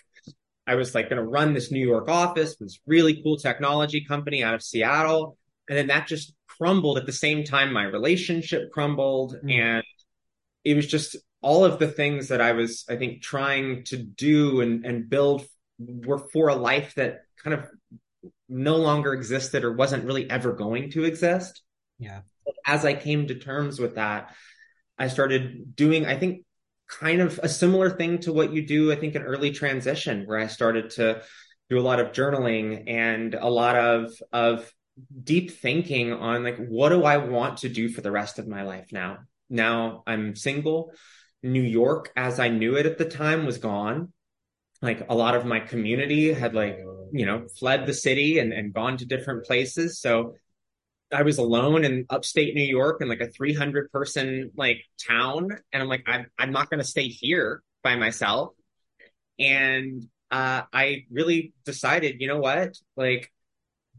I 0.66 0.74
was 0.76 0.96
like 0.96 1.10
going 1.10 1.22
to 1.22 1.28
run 1.28 1.54
this 1.54 1.72
New 1.72 1.86
York 1.88 2.10
office, 2.10 2.56
this 2.56 2.80
really 2.88 3.22
cool 3.22 3.38
technology 3.38 4.04
company 4.04 4.44
out 4.44 4.56
of 4.56 4.64
Seattle. 4.64 5.38
And 5.70 5.78
then 5.78 5.88
that 5.88 6.08
just 6.08 6.34
crumbled 6.48 6.98
at 6.98 7.06
the 7.06 7.14
same 7.14 7.44
time. 7.44 7.72
My 7.72 7.84
relationship 7.84 8.72
crumbled 8.72 9.36
Mm. 9.44 9.52
and 9.52 9.84
it 10.64 10.74
was 10.76 10.88
just 10.88 11.18
all 11.42 11.64
of 11.64 11.78
the 11.78 11.88
things 11.88 12.30
that 12.30 12.42
I 12.42 12.54
was, 12.54 12.84
I 12.90 12.96
think, 12.96 13.22
trying 13.22 13.84
to 13.86 13.98
do 13.98 14.62
and, 14.62 14.84
and 14.84 15.08
build 15.08 15.46
were 15.80 16.20
for 16.20 16.50
a 16.50 16.56
life 16.56 16.96
that 16.96 17.22
kind 17.44 17.54
of 17.54 17.68
no 18.48 18.78
longer 18.78 19.14
existed 19.14 19.64
or 19.64 19.74
wasn't 19.74 20.06
really 20.06 20.30
ever 20.30 20.54
going 20.54 20.92
to 20.92 21.04
exist. 21.04 21.62
Yeah. 22.00 22.22
As 22.66 22.86
I 22.86 22.94
came 22.94 23.28
to 23.28 23.36
terms 23.36 23.80
with 23.80 23.96
that, 23.96 24.34
I 24.98 25.08
started 25.08 25.76
doing, 25.76 26.06
I 26.06 26.18
think, 26.18 26.46
kind 26.88 27.22
of 27.22 27.40
a 27.42 27.50
similar 27.50 27.90
thing 27.90 28.20
to 28.20 28.34
what 28.34 28.54
you 28.54 28.66
do, 28.66 28.92
I 28.92 28.96
think, 28.96 29.16
in 29.16 29.24
early 29.24 29.52
transition, 29.52 30.26
where 30.26 30.40
I 30.40 30.48
started 30.48 30.92
to 30.92 31.24
do 31.70 31.80
a 31.80 31.82
lot 31.82 32.00
of 32.00 32.12
journaling 32.12 32.84
and 32.88 33.34
a 33.34 33.50
lot 33.50 33.76
of 33.76 34.12
of 34.32 34.72
deep 35.24 35.52
thinking 35.52 36.14
on 36.14 36.44
like 36.44 36.58
what 36.68 36.90
do 36.90 37.04
I 37.04 37.18
want 37.18 37.60
to 37.60 37.70
do 37.70 37.90
for 37.90 38.02
the 38.02 38.12
rest 38.12 38.40
of 38.40 38.48
my 38.48 38.64
life 38.64 38.90
now? 38.92 39.20
Now 39.50 40.04
I'm 40.08 40.36
single. 40.36 40.92
New 41.44 41.62
York 41.62 42.12
as 42.16 42.40
I 42.40 42.50
knew 42.50 42.76
it 42.76 42.86
at 42.86 42.98
the 42.98 43.06
time 43.06 43.46
was 43.46 43.58
gone. 43.58 44.14
Like 44.82 45.06
a 45.10 45.16
lot 45.16 45.36
of 45.36 45.46
my 45.46 45.60
community 45.60 46.34
had 46.34 46.54
like, 46.54 46.78
you 47.12 47.26
know, 47.26 47.48
fled 47.60 47.86
the 47.86 47.94
city 47.94 48.40
and, 48.40 48.54
and 48.54 48.74
gone 48.74 48.98
to 48.98 49.06
different 49.06 49.46
places. 49.46 50.00
So 50.00 50.36
I 51.14 51.22
was 51.22 51.38
alone 51.38 51.86
in 51.86 52.06
upstate 52.10 52.56
New 52.56 52.64
York 52.64 53.02
in 53.02 53.08
like 53.08 53.22
a 53.22 53.30
300 53.30 53.92
person 53.92 54.52
like 54.56 54.84
town. 55.08 55.50
And 55.72 55.84
I'm 55.84 55.90
like, 55.90 56.04
I'm, 56.08 56.28
I'm 56.38 56.52
not 56.52 56.70
going 56.70 56.80
to 56.80 56.88
stay 56.88 57.08
here 57.08 57.64
by 57.84 57.96
myself. 57.96 58.54
And 59.40 60.08
uh, 60.32 60.64
I 60.74 61.06
really 61.12 61.54
decided, 61.64 62.20
you 62.20 62.28
know 62.28 62.40
what? 62.40 62.76
Like 62.98 63.32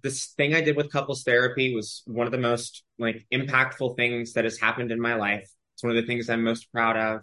this 0.02 0.26
thing 0.36 0.54
I 0.54 0.60
did 0.60 0.76
with 0.76 0.92
couples 0.92 1.22
therapy 1.22 1.74
was 1.74 2.02
one 2.06 2.26
of 2.26 2.32
the 2.32 2.38
most 2.38 2.84
like 2.98 3.26
impactful 3.32 3.96
things 3.96 4.34
that 4.34 4.44
has 4.44 4.58
happened 4.58 4.92
in 4.92 5.00
my 5.00 5.14
life. 5.14 5.48
It's 5.74 5.82
one 5.82 5.96
of 5.96 6.02
the 6.02 6.06
things 6.06 6.28
I'm 6.28 6.44
most 6.44 6.70
proud 6.72 6.96
of. 6.96 7.20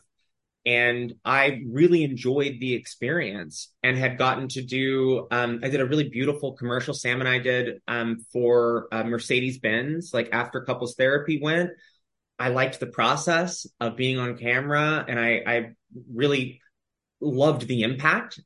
And 0.65 1.13
I 1.25 1.61
really 1.69 2.03
enjoyed 2.03 2.57
the 2.59 2.73
experience 2.73 3.73
and 3.83 3.97
had 3.97 4.17
gotten 4.17 4.47
to 4.49 4.61
do, 4.61 5.27
um, 5.29 5.59
I 5.61 5.69
did 5.69 5.81
a 5.81 5.85
really 5.85 6.07
beautiful 6.07 6.53
commercial 6.53 6.93
Sam 6.93 7.19
and 7.19 7.27
I 7.27 7.39
did, 7.39 7.81
um, 7.87 8.19
for 8.31 8.87
uh, 8.91 9.03
Mercedes 9.03 9.59
Benz, 9.59 10.13
like 10.13 10.29
after 10.31 10.61
couples 10.61 10.95
therapy 10.95 11.39
went. 11.41 11.71
I 12.39 12.49
liked 12.49 12.79
the 12.79 12.87
process 12.87 13.67
of 13.79 13.97
being 13.97 14.17
on 14.17 14.37
camera 14.37 15.05
and 15.07 15.19
I, 15.19 15.43
I 15.45 15.69
really 16.11 16.61
loved 17.19 17.67
the 17.67 17.83
impact 17.83 18.39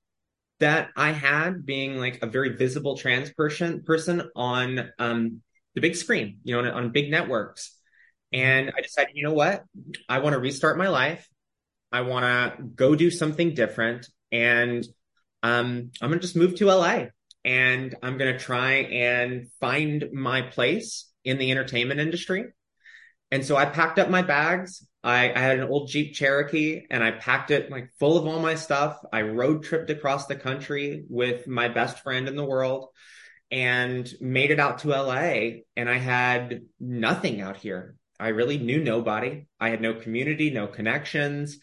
that 0.60 0.90
I 0.96 1.12
had 1.12 1.66
being 1.66 1.98
like 1.98 2.20
a 2.22 2.28
very 2.28 2.56
visible 2.56 2.98
trans 2.98 3.32
person 3.32 3.84
person 3.84 4.30
on 4.36 4.90
um 4.98 5.42
the 5.76 5.82
big 5.82 5.96
screen, 5.96 6.40
you 6.44 6.56
know, 6.56 6.68
on, 6.68 6.86
on 6.86 6.92
big 6.92 7.12
networks. 7.12 7.78
And 8.34 8.72
I 8.76 8.82
decided, 8.82 9.16
you 9.16 9.24
know 9.24 9.34
what? 9.34 9.64
I 10.10 10.20
want 10.20 10.34
to 10.34 10.40
restart 10.40 10.78
my 10.78 10.90
life. 10.90 11.28
I 11.98 12.02
want 12.02 12.26
to 12.26 12.64
go 12.64 12.94
do 12.94 13.10
something 13.10 13.56
different. 13.56 14.08
And 14.32 14.86
um, 15.42 15.90
I'm 16.00 16.10
going 16.10 16.20
to 16.20 16.28
just 16.28 16.36
move 16.36 16.54
to 16.58 16.68
LA 16.68 17.06
and 17.44 17.96
I'm 18.04 18.20
going 18.20 18.32
to 18.32 18.38
try 18.38 18.74
and 18.74 19.48
find 19.60 20.06
my 20.14 20.44
place 20.44 21.10
in 21.24 21.40
the 21.40 21.50
entertainment 21.50 22.00
industry. 22.00 22.46
And 23.32 23.44
so 23.44 23.58
I 23.58 23.66
packed 23.66 23.98
up 23.98 24.12
my 24.12 24.22
bags. 24.22 24.86
I, 25.04 25.34
I 25.34 25.40
had 25.40 25.58
an 25.58 25.70
old 25.70 25.90
Jeep 25.90 26.14
Cherokee 26.14 26.84
and 26.92 27.04
I 27.04 27.12
packed 27.12 27.50
it 27.50 27.72
like 27.72 27.90
full 28.00 28.16
of 28.16 28.28
all 28.28 28.40
my 28.40 28.54
stuff. 28.54 29.00
I 29.12 29.24
road 29.24 29.64
tripped 29.64 29.90
across 29.90 30.28
the 30.28 30.36
country 30.36 31.04
with 31.10 31.48
my 31.48 31.68
best 31.68 32.04
friend 32.04 32.28
in 32.28 32.36
the 32.36 32.46
world 32.46 32.90
and 33.50 34.08
made 34.22 34.52
it 34.52 34.60
out 34.60 34.80
to 34.80 34.90
LA. 34.90 35.62
And 35.76 35.90
I 35.90 35.98
had 35.98 36.62
nothing 36.80 37.42
out 37.42 37.58
here. 37.58 37.96
I 38.20 38.30
really 38.30 38.60
knew 38.60 38.84
nobody. 38.84 39.48
I 39.60 39.70
had 39.70 39.82
no 39.82 39.96
community, 39.96 40.52
no 40.52 40.68
connections. 40.68 41.58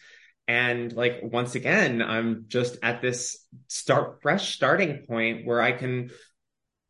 And 0.46 0.92
like, 0.92 1.20
once 1.22 1.54
again, 1.54 2.02
I'm 2.02 2.44
just 2.48 2.76
at 2.82 3.00
this 3.00 3.46
start 3.68 4.20
fresh 4.22 4.54
starting 4.54 5.04
point 5.06 5.46
where 5.46 5.60
I 5.60 5.72
can 5.72 6.10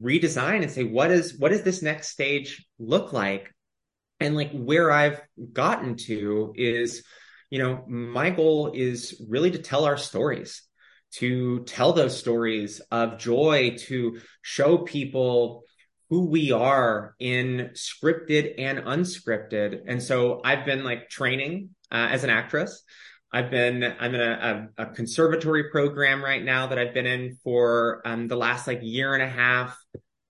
redesign 0.03 0.63
and 0.63 0.71
say, 0.71 0.85
what 0.85 1.11
is, 1.11 1.39
what 1.39 1.51
does 1.51 1.63
this 1.63 1.83
next 1.83 2.09
stage 2.09 2.67
look 2.79 3.13
like? 3.13 3.55
And 4.21 4.35
like 4.35 4.51
where 4.53 4.91
I've 4.91 5.21
gotten 5.53 5.97
to 6.09 6.53
is, 6.57 7.05
you 7.51 7.59
know, 7.59 7.85
my 7.87 8.31
goal 8.31 8.73
is 8.75 9.23
really 9.29 9.53
to 9.53 9.59
tell 9.59 9.85
our 9.85 9.97
stories, 9.97 10.63
to 11.13 11.63
tell 11.65 11.93
those 11.93 12.19
stories 12.19 12.81
of 12.91 13.19
joy, 13.19 13.77
to 13.87 14.19
show 14.43 14.79
people 14.79 15.63
who 16.11 16.27
we 16.27 16.53
are 16.53 17.15
in 17.19 17.71
scripted 17.75 18.55
and 18.59 18.81
unscripted. 18.81 19.83
And 19.87 20.03
so 20.03 20.41
I've 20.45 20.65
been 20.65 20.85
like 20.85 21.09
training 21.09 21.71
uh, 21.91 22.09
as 22.11 22.25
an 22.25 22.31
actress. 22.31 22.83
I've 23.35 23.51
been 23.51 23.83
I'm 23.83 24.15
in 24.15 24.21
a, 24.21 24.69
a, 24.79 24.85
a, 24.85 24.87
conservatory 24.87 25.65
program 25.71 26.23
right 26.23 26.43
now 26.43 26.69
that 26.69 26.79
I've 26.79 26.95
been 26.95 27.05
in 27.05 27.37
for 27.43 28.01
um, 28.05 28.29
the 28.29 28.37
last 28.37 28.69
like 28.69 28.79
year 28.83 29.13
and 29.13 29.25
a 29.25 29.29
half. 29.29 29.77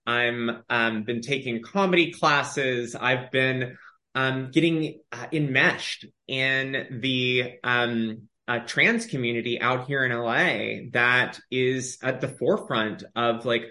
I'm 0.07 0.63
um, 0.71 1.03
been 1.03 1.21
taking 1.21 1.61
comedy 1.61 2.11
classes. 2.11 2.95
I've 2.95 3.29
been 3.29 3.77
um, 4.15 4.49
getting 4.51 5.01
uh, 5.11 5.27
enmeshed 5.31 6.05
in 6.27 6.99
the 6.99 7.59
um, 7.63 8.23
uh, 8.47 8.59
trans 8.65 9.05
community 9.05 9.61
out 9.61 9.85
here 9.85 10.03
in 10.03 10.11
LA 10.11 10.89
that 10.93 11.39
is 11.51 11.99
at 12.01 12.21
the 12.21 12.27
forefront 12.27 13.03
of 13.15 13.45
like 13.45 13.65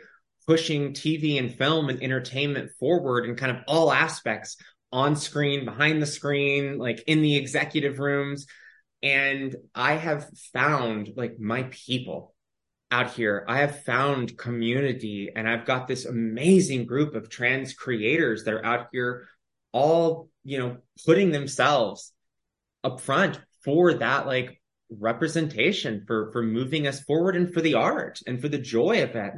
pushing 0.47 0.93
TV 0.93 1.41
and 1.41 1.53
film 1.53 1.89
and 1.89 2.01
entertainment 2.05 2.71
forward 2.79 3.25
in 3.25 3.35
kind 3.35 3.51
of 3.51 3.65
all 3.67 3.93
aspects 3.93 4.59
on 4.93 5.17
screen, 5.17 5.65
behind 5.65 6.01
the 6.01 6.07
screen, 6.07 6.79
like 6.79 7.03
in 7.09 7.21
the 7.21 7.35
executive 7.37 7.99
rooms. 7.99 8.47
And 9.05 9.55
I 9.75 9.97
have 9.97 10.27
found 10.55 11.11
like 11.15 11.39
my 11.39 11.65
people 11.65 12.35
out 12.91 13.11
here. 13.13 13.45
I 13.47 13.59
have 13.59 13.85
found 13.85 14.39
community 14.39 15.31
and 15.37 15.47
I've 15.47 15.67
got 15.67 15.87
this 15.87 16.07
amazing 16.07 16.87
group 16.87 17.15
of 17.15 17.29
trans 17.29 17.75
creators 17.75 18.45
that 18.45 18.55
are 18.55 18.65
out 18.65 18.87
here 18.93 19.29
all, 19.73 20.31
you 20.43 20.59
know, 20.59 20.79
putting 21.05 21.33
themselves 21.33 22.13
up 22.83 23.01
front 23.01 23.41
for 23.63 23.93
that 23.95 24.27
like 24.27 24.61
representation 24.89 26.05
for 26.07 26.33
for 26.33 26.43
moving 26.43 26.87
us 26.87 27.01
forward 27.01 27.37
and 27.37 27.53
for 27.53 27.61
the 27.61 27.75
art 27.75 28.21
and 28.27 28.41
for 28.41 28.49
the 28.49 28.59
joy 28.59 29.03
of 29.03 29.11
it. 29.17 29.35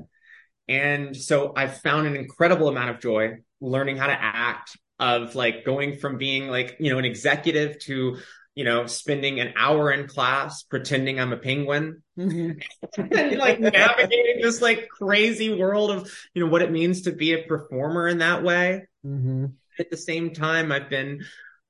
And 0.69 1.17
so 1.17 1.53
I've 1.57 1.81
found 1.81 2.07
an 2.07 2.15
incredible 2.15 2.69
amount 2.69 2.91
of 2.91 3.01
joy 3.01 3.39
learning 3.61 3.97
how 3.97 4.07
to 4.07 4.17
act 4.17 4.77
of 5.01 5.35
like 5.35 5.65
going 5.65 5.99
from 5.99 6.19
being 6.19 6.47
like, 6.47 6.77
you 6.79 6.93
know, 6.93 6.99
an 6.99 7.05
executive 7.05 7.79
to, 7.81 8.19
you 8.57 8.65
know, 8.65 8.87
spending 8.87 9.39
an 9.39 9.53
hour 9.55 9.93
in 9.93 10.09
class 10.09 10.63
pretending 10.63 11.21
I'm 11.21 11.35
a 11.35 11.37
penguin 11.37 12.03
mm-hmm. 12.19 12.59
and 13.13 13.37
like 13.37 13.61
navigating 13.61 14.41
this 14.41 14.63
like 14.63 14.89
crazy 14.89 15.55
world 15.55 15.91
of, 15.91 16.11
you 16.35 16.43
know, 16.43 16.51
what 16.51 16.63
it 16.63 16.73
means 16.73 17.03
to 17.03 17.13
be 17.13 17.35
a 17.35 17.43
performer 17.43 18.09
in 18.09 18.19
that 18.19 18.43
way. 18.43 18.87
Mm-hmm. 19.07 19.47
At 19.79 19.91
the 19.91 19.97
same 19.99 20.33
time, 20.33 20.73
I've 20.73 20.89
been 20.89 21.21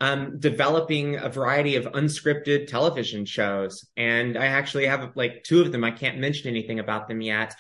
um, 0.01 0.39
developing 0.39 1.17
a 1.17 1.29
variety 1.29 1.75
of 1.75 1.87
unscripted 1.87 2.69
television 2.69 3.25
shows. 3.25 3.85
And 3.97 4.39
I 4.39 4.47
actually 4.47 4.87
have 4.87 5.11
like 5.17 5.43
two 5.43 5.63
of 5.63 5.73
them. 5.73 5.83
I 5.83 5.91
can't 5.91 6.19
mention 6.19 6.49
anything 6.49 6.79
about 6.79 7.09
them 7.09 7.21
yet. 7.21 7.57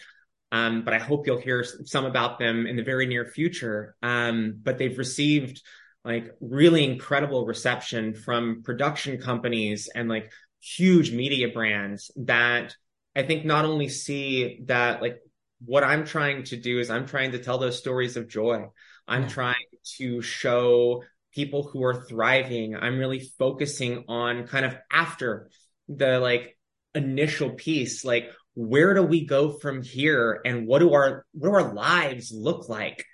Um, 0.53 0.85
but 0.85 0.95
I 0.95 1.01
hope 1.01 1.27
you'll 1.27 1.41
hear 1.41 1.65
some 1.65 2.05
about 2.05 2.39
them 2.39 2.69
in 2.69 2.77
the 2.77 2.85
very 2.85 3.07
near 3.07 3.25
future. 3.25 3.97
Um, 4.05 4.61
but 4.63 4.79
they've 4.79 4.97
received 4.97 5.63
like 6.07 6.31
really 6.41 6.85
incredible 6.85 7.45
reception 7.45 8.15
from 8.15 8.63
production 8.63 9.19
companies 9.21 9.89
and 9.93 10.09
like 10.09 10.31
huge 10.61 11.13
media 11.13 11.49
brands 11.49 12.11
that 12.17 12.75
I 13.15 13.25
think 13.25 13.45
not 13.45 13.65
only 13.65 13.89
see 13.89 14.61
that 14.67 15.03
like 15.03 15.19
what 15.65 15.83
I'm 15.83 16.05
trying 16.05 16.45
to 16.45 16.57
do 16.57 16.79
is 16.79 16.91
I'm 16.91 17.07
trying 17.07 17.33
to 17.33 17.39
tell 17.39 17.59
those 17.59 17.79
stories 17.79 18.17
of 18.17 18.29
joy. 18.29 18.67
I'm 19.09 19.23
yeah. 19.23 19.29
trying 19.29 19.67
to 19.99 20.23
show 20.23 21.03
people 21.33 21.65
who 21.65 21.83
are 21.83 22.05
thriving. 22.05 22.77
I'm 22.77 22.99
really 22.99 23.21
focusing 23.39 24.05
on 24.09 24.47
kind 24.47 24.65
of 24.65 24.77
after 24.91 25.51
the 25.89 26.21
like 26.21 26.57
initial 26.95 27.51
piece, 27.51 28.05
like 28.05 28.31
where 28.55 28.95
do 28.95 29.03
we 29.03 29.27
go 29.27 29.51
from 29.51 29.83
here 29.83 30.41
and 30.45 30.67
what 30.67 30.79
do 30.79 30.95
our 30.95 31.27
what 31.33 31.49
do 31.49 31.55
our 31.55 31.75
lives 31.75 32.33
look 32.33 32.69
like 32.69 33.05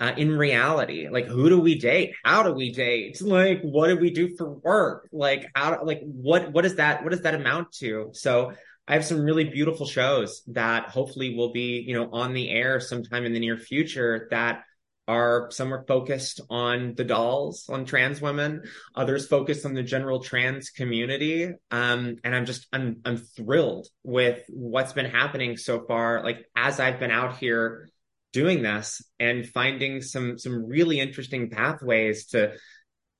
uh, 0.00 0.12
in 0.16 0.36
reality 0.36 1.08
like 1.08 1.26
who 1.26 1.48
do 1.48 1.60
we 1.60 1.78
date? 1.78 2.14
How 2.24 2.42
do 2.42 2.52
we 2.52 2.72
date? 2.72 3.20
Like 3.32 3.62
what 3.62 3.88
do 3.88 3.96
we 3.96 4.10
do 4.10 4.36
for 4.36 4.50
work? 4.50 5.08
Like 5.12 5.46
how 5.54 5.84
like 5.84 6.00
what 6.02 6.52
what 6.52 6.64
is 6.64 6.76
that 6.76 7.02
what 7.02 7.10
does 7.10 7.22
that 7.22 7.34
amount 7.34 7.72
to? 7.74 8.10
So 8.12 8.52
i 8.88 8.94
have 8.94 9.04
some 9.04 9.20
really 9.20 9.44
beautiful 9.44 9.86
shows 9.86 10.42
that 10.48 10.88
hopefully 10.88 11.36
will 11.36 11.52
be 11.52 11.84
you 11.86 11.94
know 11.94 12.10
on 12.10 12.32
the 12.32 12.50
air 12.50 12.80
sometime 12.80 13.24
in 13.24 13.32
the 13.32 13.38
near 13.38 13.56
future 13.56 14.26
that 14.32 14.64
are 15.08 15.48
some 15.50 15.74
are 15.74 15.84
focused 15.86 16.40
on 16.48 16.94
the 16.94 17.04
dolls, 17.04 17.68
on 17.68 17.84
trans 17.84 18.20
women, 18.20 18.62
others 18.94 19.26
focused 19.26 19.66
on 19.66 19.74
the 19.74 19.82
general 19.82 20.20
trans 20.20 20.70
community. 20.70 21.50
Um, 21.70 22.16
and 22.22 22.34
I'm 22.34 22.46
just 22.46 22.66
I'm 22.72 23.00
I'm 23.04 23.16
thrilled 23.16 23.88
with 24.04 24.42
what's 24.48 24.92
been 24.92 25.10
happening 25.10 25.56
so 25.56 25.84
far. 25.86 26.22
Like 26.22 26.46
as 26.56 26.78
I've 26.78 27.00
been 27.00 27.10
out 27.10 27.38
here 27.38 27.90
doing 28.32 28.62
this 28.62 29.02
and 29.20 29.48
finding 29.48 30.02
some 30.02 30.38
some 30.38 30.66
really 30.66 31.00
interesting 31.00 31.50
pathways 31.50 32.26
to 32.28 32.54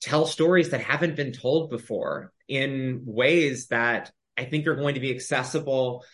tell 0.01 0.27
stories 0.27 0.71
that 0.71 0.81
haven't 0.81 1.17
been 1.17 1.33
told 1.33 1.71
before 1.71 2.33
in 2.49 3.03
ways 3.05 3.69
that 3.69 4.11
I 4.37 4.45
think 4.45 4.67
are 4.67 4.75
going 4.77 4.95
to 4.95 5.01
be 5.01 5.15
accessible 5.15 6.05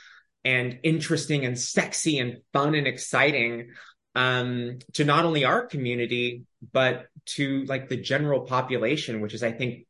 and 0.45 0.79
interesting 0.83 1.45
and 1.45 1.59
sexy 1.59 2.19
and 2.19 2.39
fun 2.53 2.75
and 2.75 2.87
exciting 2.87 3.71
um, 4.15 4.79
to 4.95 5.05
not 5.05 5.25
only 5.25 5.45
our 5.45 5.67
community, 5.67 6.45
but 6.73 7.07
to 7.25 7.65
like 7.65 7.89
the 7.89 7.97
general 7.97 8.41
population, 8.41 9.21
which 9.21 9.35
is, 9.35 9.43
I 9.43 9.53
think, 9.53 9.87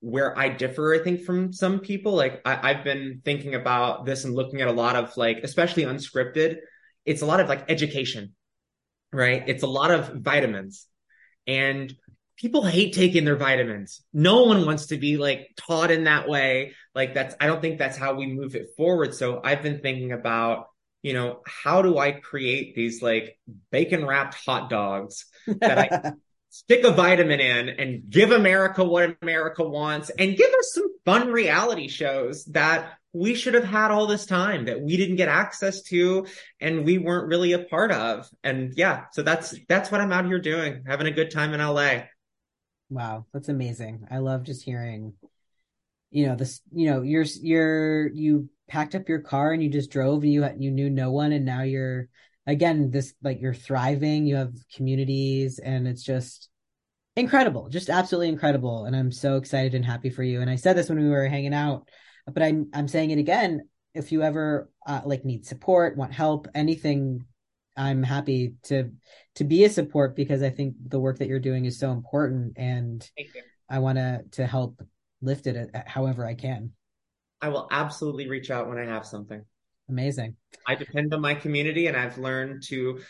where 0.00 0.38
I 0.38 0.48
differ, 0.48 0.94
I 0.94 1.02
think, 1.02 1.22
from 1.22 1.52
some 1.52 1.80
people. 1.80 2.12
Like 2.12 2.40
I, 2.44 2.74
have 2.74 2.84
been 2.84 3.22
thinking 3.24 3.54
about 3.54 4.06
this 4.06 4.24
and 4.24 4.34
looking 4.34 4.60
at 4.60 4.68
a 4.68 4.72
lot 4.72 4.96
of 4.96 5.16
like, 5.16 5.38
especially 5.42 5.84
unscripted, 5.84 6.58
it's 7.04 7.22
a 7.22 7.26
lot 7.26 7.40
of 7.40 7.48
like 7.48 7.70
education, 7.70 8.34
right? 9.12 9.42
It's 9.46 9.62
a 9.62 9.68
lot 9.68 9.90
of 9.90 10.14
vitamins. 10.14 10.86
And 11.46 11.94
people 12.36 12.64
hate 12.64 12.94
taking 12.94 13.24
their 13.24 13.36
vitamins. 13.36 14.02
No 14.12 14.44
one 14.44 14.66
wants 14.66 14.86
to 14.86 14.96
be 14.96 15.16
like 15.16 15.48
taught 15.56 15.90
in 15.90 16.04
that 16.04 16.28
way. 16.28 16.74
Like 16.94 17.14
that's, 17.14 17.34
I 17.40 17.46
don't 17.46 17.60
think 17.60 17.78
that's 17.78 17.96
how 17.96 18.14
we 18.14 18.26
move 18.26 18.54
it 18.54 18.68
forward. 18.76 19.14
So 19.14 19.40
I've 19.42 19.62
been 19.62 19.80
thinking 19.80 20.12
about 20.12 20.66
you 21.02 21.14
know, 21.14 21.40
how 21.46 21.82
do 21.82 21.98
I 21.98 22.12
create 22.12 22.74
these 22.74 23.02
like 23.02 23.38
bacon 23.70 24.04
wrapped 24.04 24.34
hot 24.34 24.68
dogs 24.68 25.26
that 25.46 25.78
I 25.78 26.12
stick 26.50 26.84
a 26.84 26.90
vitamin 26.90 27.40
in 27.40 27.68
and 27.68 28.10
give 28.10 28.32
America 28.32 28.84
what 28.84 29.16
America 29.22 29.66
wants 29.66 30.10
and 30.10 30.36
give 30.36 30.50
us 30.50 30.72
some 30.74 30.89
fun 31.04 31.28
reality 31.28 31.88
shows 31.88 32.44
that 32.46 32.92
we 33.12 33.34
should 33.34 33.54
have 33.54 33.64
had 33.64 33.90
all 33.90 34.06
this 34.06 34.26
time 34.26 34.66
that 34.66 34.80
we 34.80 34.96
didn't 34.96 35.16
get 35.16 35.28
access 35.28 35.82
to 35.82 36.26
and 36.60 36.84
we 36.84 36.98
weren't 36.98 37.28
really 37.28 37.52
a 37.52 37.64
part 37.64 37.90
of. 37.90 38.28
And 38.44 38.72
yeah, 38.76 39.06
so 39.12 39.22
that's 39.22 39.54
that's 39.68 39.90
what 39.90 40.00
I'm 40.00 40.12
out 40.12 40.26
here 40.26 40.38
doing, 40.38 40.84
having 40.86 41.06
a 41.06 41.12
good 41.12 41.30
time 41.30 41.52
in 41.52 41.60
LA. 41.60 42.04
Wow, 42.88 43.26
that's 43.32 43.48
amazing. 43.48 44.06
I 44.10 44.18
love 44.18 44.44
just 44.44 44.62
hearing 44.62 45.14
you 46.10 46.26
know 46.26 46.34
this 46.34 46.60
you 46.72 46.90
know 46.90 47.02
you're 47.02 47.24
you're 47.40 48.08
you 48.08 48.48
packed 48.68 48.94
up 48.94 49.08
your 49.08 49.20
car 49.20 49.52
and 49.52 49.62
you 49.62 49.70
just 49.70 49.90
drove 49.90 50.22
and 50.22 50.32
you 50.32 50.46
you 50.58 50.70
knew 50.70 50.90
no 50.90 51.10
one 51.10 51.32
and 51.32 51.44
now 51.44 51.62
you're 51.62 52.08
again 52.46 52.90
this 52.90 53.14
like 53.22 53.40
you're 53.40 53.54
thriving 53.54 54.26
you 54.26 54.36
have 54.36 54.52
communities 54.74 55.58
and 55.58 55.86
it's 55.86 56.02
just 56.02 56.49
incredible 57.20 57.68
just 57.68 57.88
absolutely 57.90 58.28
incredible 58.28 58.84
and 58.84 58.96
i'm 58.96 59.12
so 59.12 59.36
excited 59.36 59.74
and 59.74 59.84
happy 59.84 60.10
for 60.10 60.22
you 60.22 60.40
and 60.40 60.50
i 60.50 60.56
said 60.56 60.76
this 60.76 60.88
when 60.88 60.98
we 60.98 61.08
were 61.08 61.26
hanging 61.26 61.54
out 61.54 61.88
but 62.26 62.42
i'm 62.42 62.68
i'm 62.74 62.88
saying 62.88 63.10
it 63.10 63.18
again 63.18 63.60
if 63.94 64.12
you 64.12 64.22
ever 64.22 64.70
uh, 64.86 65.00
like 65.04 65.24
need 65.24 65.46
support 65.46 65.96
want 65.96 66.12
help 66.12 66.48
anything 66.54 67.24
i'm 67.76 68.02
happy 68.02 68.54
to 68.62 68.90
to 69.34 69.44
be 69.44 69.64
a 69.64 69.70
support 69.70 70.16
because 70.16 70.42
i 70.42 70.50
think 70.50 70.74
the 70.88 71.00
work 71.00 71.18
that 71.18 71.28
you're 71.28 71.38
doing 71.38 71.64
is 71.64 71.78
so 71.78 71.92
important 71.92 72.54
and 72.56 73.08
i 73.68 73.78
want 73.78 73.98
to 73.98 74.22
to 74.32 74.46
help 74.46 74.82
lift 75.22 75.46
it 75.46 75.70
however 75.86 76.26
i 76.26 76.34
can 76.34 76.72
I 77.40 77.48
will 77.48 77.68
absolutely 77.70 78.28
reach 78.28 78.50
out 78.50 78.68
when 78.68 78.78
I 78.78 78.84
have 78.84 79.06
something. 79.06 79.42
Amazing. 79.88 80.36
I 80.66 80.74
depend 80.74 81.12
on 81.14 81.20
my 81.20 81.34
community 81.34 81.86
and 81.86 81.96
I've 81.96 82.18
learned 82.18 82.62
to 82.64 83.00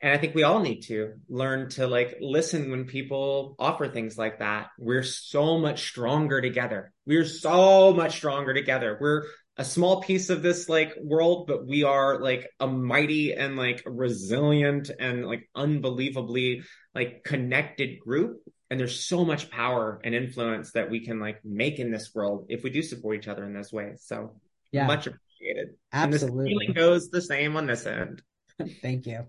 and 0.00 0.12
I 0.12 0.18
think 0.18 0.34
we 0.34 0.42
all 0.42 0.60
need 0.60 0.82
to 0.82 1.14
learn 1.28 1.70
to 1.70 1.86
like 1.86 2.18
listen 2.20 2.70
when 2.70 2.84
people 2.84 3.56
offer 3.58 3.88
things 3.88 4.18
like 4.18 4.40
that. 4.40 4.68
We're 4.78 5.02
so 5.02 5.58
much 5.58 5.88
stronger 5.88 6.40
together. 6.40 6.92
We're 7.06 7.24
so 7.24 7.92
much 7.94 8.16
stronger 8.16 8.52
together. 8.52 8.98
We're 9.00 9.24
a 9.56 9.64
small 9.64 10.02
piece 10.02 10.28
of 10.28 10.42
this 10.42 10.68
like 10.68 10.94
world, 11.02 11.46
but 11.46 11.66
we 11.66 11.82
are 11.84 12.20
like 12.20 12.46
a 12.60 12.66
mighty 12.66 13.32
and 13.32 13.56
like 13.56 13.82
resilient 13.86 14.90
and 14.98 15.24
like 15.24 15.48
unbelievably 15.54 16.64
like 16.94 17.24
connected 17.24 17.98
group 17.98 18.42
and 18.70 18.80
there's 18.80 19.04
so 19.04 19.24
much 19.24 19.50
power 19.50 20.00
and 20.04 20.14
influence 20.14 20.72
that 20.72 20.90
we 20.90 21.04
can 21.04 21.20
like 21.20 21.40
make 21.44 21.78
in 21.78 21.90
this 21.90 22.14
world 22.14 22.46
if 22.48 22.62
we 22.64 22.70
do 22.70 22.82
support 22.82 23.16
each 23.16 23.28
other 23.28 23.44
in 23.44 23.54
this 23.54 23.72
way. 23.72 23.92
So 23.98 24.40
yeah, 24.72 24.86
much 24.86 25.06
appreciated. 25.06 25.74
Absolutely, 25.92 26.38
and 26.40 26.48
feeling 26.48 26.72
goes 26.72 27.08
the 27.08 27.22
same 27.22 27.56
on 27.56 27.66
this 27.66 27.86
end. 27.86 28.22
Thank 28.82 29.06
you. 29.06 29.26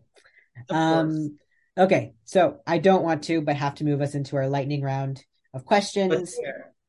Um, 0.70 1.38
okay, 1.78 2.14
so 2.26 2.60
I 2.66 2.78
don't 2.78 3.04
want 3.04 3.24
to, 3.26 3.42
but 3.42 3.56
have 3.56 3.76
to 3.76 3.86
move 3.86 4.02
us 4.02 4.16
into 4.16 4.36
our 4.36 4.48
lightning 4.48 4.82
round 4.82 5.24
of 5.54 5.66
questions. 5.66 6.36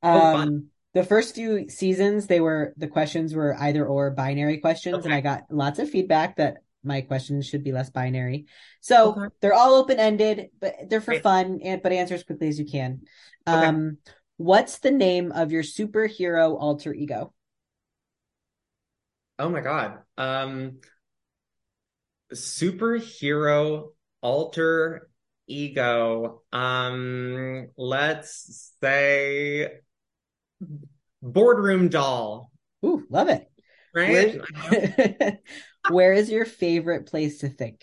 Um, 0.03 0.69
the 0.95 1.05
first 1.05 1.35
few 1.35 1.69
seasons, 1.69 2.27
they 2.27 2.41
were 2.41 2.75
the 2.77 2.89
questions 2.89 3.35
were 3.35 3.57
either 3.59 3.87
or 3.87 4.11
binary 4.11 4.59
questions, 4.59 4.97
okay. 4.97 5.05
and 5.07 5.15
I 5.15 5.21
got 5.21 5.45
lots 5.51 5.79
of 5.79 5.91
feedback 5.91 6.37
that 6.37 6.59
my 6.85 7.01
questions 7.01 7.47
should 7.47 7.65
be 7.65 7.73
less 7.73 7.91
binary. 7.91 8.47
So 8.81 9.13
okay. 9.13 9.35
they're 9.41 9.55
all 9.55 9.75
open 9.75 9.99
ended, 9.99 10.51
but 10.61 10.75
they're 10.89 11.01
for 11.01 11.13
Great. 11.13 11.23
fun 11.23 11.61
and 11.63 11.83
but 11.83 11.93
answer 11.93 12.15
as 12.15 12.25
quickly 12.25 12.49
as 12.49 12.59
you 12.59 12.67
can. 12.67 13.03
Okay. 13.47 13.67
Um 13.67 13.99
What's 14.39 14.79
the 14.79 14.93
name 14.93 15.33
of 15.33 15.51
your 15.51 15.65
superhero 15.65 16.57
alter 16.57 16.95
ego? 16.95 17.35
Oh 19.37 19.49
my 19.49 19.61
God. 19.61 19.99
Um, 20.17 20.79
superhero 22.33 23.91
alter 24.21 25.09
ego. 25.47 26.43
Um, 26.53 27.69
let's 27.77 28.73
say 28.81 29.69
boardroom 31.23 31.89
doll, 31.89 32.51
Ooh, 32.85 33.07
love 33.11 33.29
it. 33.29 33.51
right? 33.95 34.39
Where, 34.61 35.39
where 35.89 36.13
is 36.13 36.31
your 36.31 36.45
favorite 36.45 37.07
place 37.07 37.39
to 37.41 37.49
think? 37.49 37.83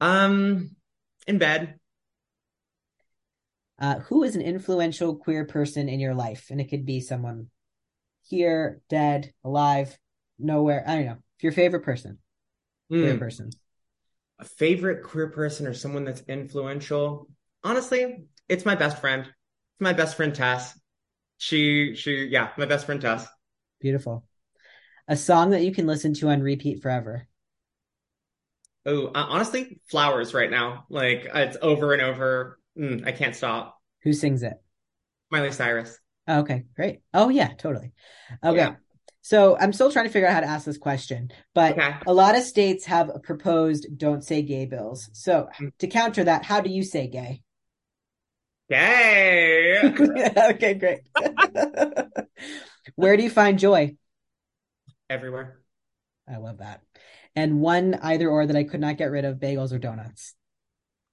Um, 0.00 0.76
in 1.26 1.38
bed. 1.38 1.78
Uh, 3.80 4.00
who 4.00 4.24
is 4.24 4.34
an 4.34 4.42
influential 4.42 5.14
queer 5.14 5.44
person 5.44 5.88
in 5.88 6.00
your 6.00 6.14
life? 6.14 6.48
And 6.50 6.60
it 6.60 6.68
could 6.68 6.84
be 6.84 7.00
someone 7.00 7.48
here, 8.26 8.80
dead, 8.88 9.32
alive, 9.44 9.96
nowhere. 10.38 10.84
I 10.86 10.96
don't 10.96 11.06
know. 11.06 11.18
Your 11.40 11.52
favorite 11.52 11.84
person, 11.84 12.18
queer 12.96 13.14
Hmm. 13.14 13.18
person. 13.18 13.50
A 14.40 14.44
favorite 14.44 15.04
queer 15.04 15.28
person 15.28 15.66
or 15.66 15.74
someone 15.74 16.04
that's 16.04 16.22
influential? 16.22 17.28
Honestly, 17.62 18.24
it's 18.48 18.64
my 18.64 18.74
best 18.74 18.98
friend. 19.00 19.24
It's 19.26 19.80
my 19.80 19.92
best 19.92 20.16
friend 20.16 20.34
Tess. 20.34 20.78
She, 21.38 21.94
she, 21.96 22.26
yeah, 22.26 22.52
my 22.58 22.66
best 22.66 22.86
friend 22.86 23.00
Tess. 23.00 23.26
Beautiful. 23.80 24.24
A 25.08 25.16
song 25.16 25.50
that 25.50 25.62
you 25.64 25.72
can 25.72 25.86
listen 25.86 26.14
to 26.14 26.28
on 26.30 26.42
repeat 26.42 26.82
forever. 26.82 27.28
Oh, 28.86 29.06
uh, 29.08 29.26
honestly, 29.28 29.80
flowers 29.90 30.34
right 30.34 30.50
now. 30.50 30.86
Like 30.88 31.28
it's 31.34 31.56
over 31.62 31.92
and 31.92 32.02
over. 32.02 32.58
Mm, 32.78 33.06
I 33.06 33.12
can't 33.12 33.34
stop. 33.36 33.80
Who 34.02 34.12
sings 34.12 34.42
it? 34.42 34.60
Miley 35.30 35.52
Cyrus. 35.52 35.98
Oh, 36.26 36.40
okay, 36.40 36.64
great. 36.76 37.00
Oh 37.14 37.28
yeah, 37.30 37.54
totally. 37.54 37.92
Okay. 38.44 38.58
Yeah. 38.58 38.76
So 39.28 39.58
I'm 39.58 39.74
still 39.74 39.92
trying 39.92 40.06
to 40.06 40.10
figure 40.10 40.26
out 40.26 40.32
how 40.32 40.40
to 40.40 40.46
ask 40.46 40.64
this 40.64 40.78
question, 40.78 41.30
but 41.54 41.72
Okay. 41.78 41.94
a 42.06 42.14
lot 42.14 42.34
of 42.34 42.42
states 42.44 42.86
have 42.86 43.10
proposed 43.22 43.98
don't 43.98 44.24
say 44.24 44.40
gay 44.40 44.64
bills. 44.64 45.10
So 45.12 45.50
Mm. 45.60 45.70
to 45.80 45.86
counter 45.86 46.24
that, 46.24 46.46
how 46.46 46.62
do 46.62 46.70
you 46.70 46.82
say 46.82 47.08
gay? 47.08 47.42
Yay! 48.70 49.80
okay, 50.54 50.72
great. 50.72 51.00
Where 52.94 53.18
do 53.18 53.22
you 53.22 53.28
find 53.28 53.58
joy? 53.58 53.96
Everywhere. 55.10 55.60
I 56.26 56.38
love 56.38 56.58
that. 56.58 56.80
And 57.36 57.60
one 57.60 57.98
either 58.02 58.30
or 58.30 58.46
that 58.46 58.56
I 58.56 58.64
could 58.64 58.80
not 58.80 58.96
get 58.96 59.10
rid 59.10 59.26
of, 59.26 59.36
bagels 59.36 59.72
or 59.74 59.78
donuts. 59.78 60.34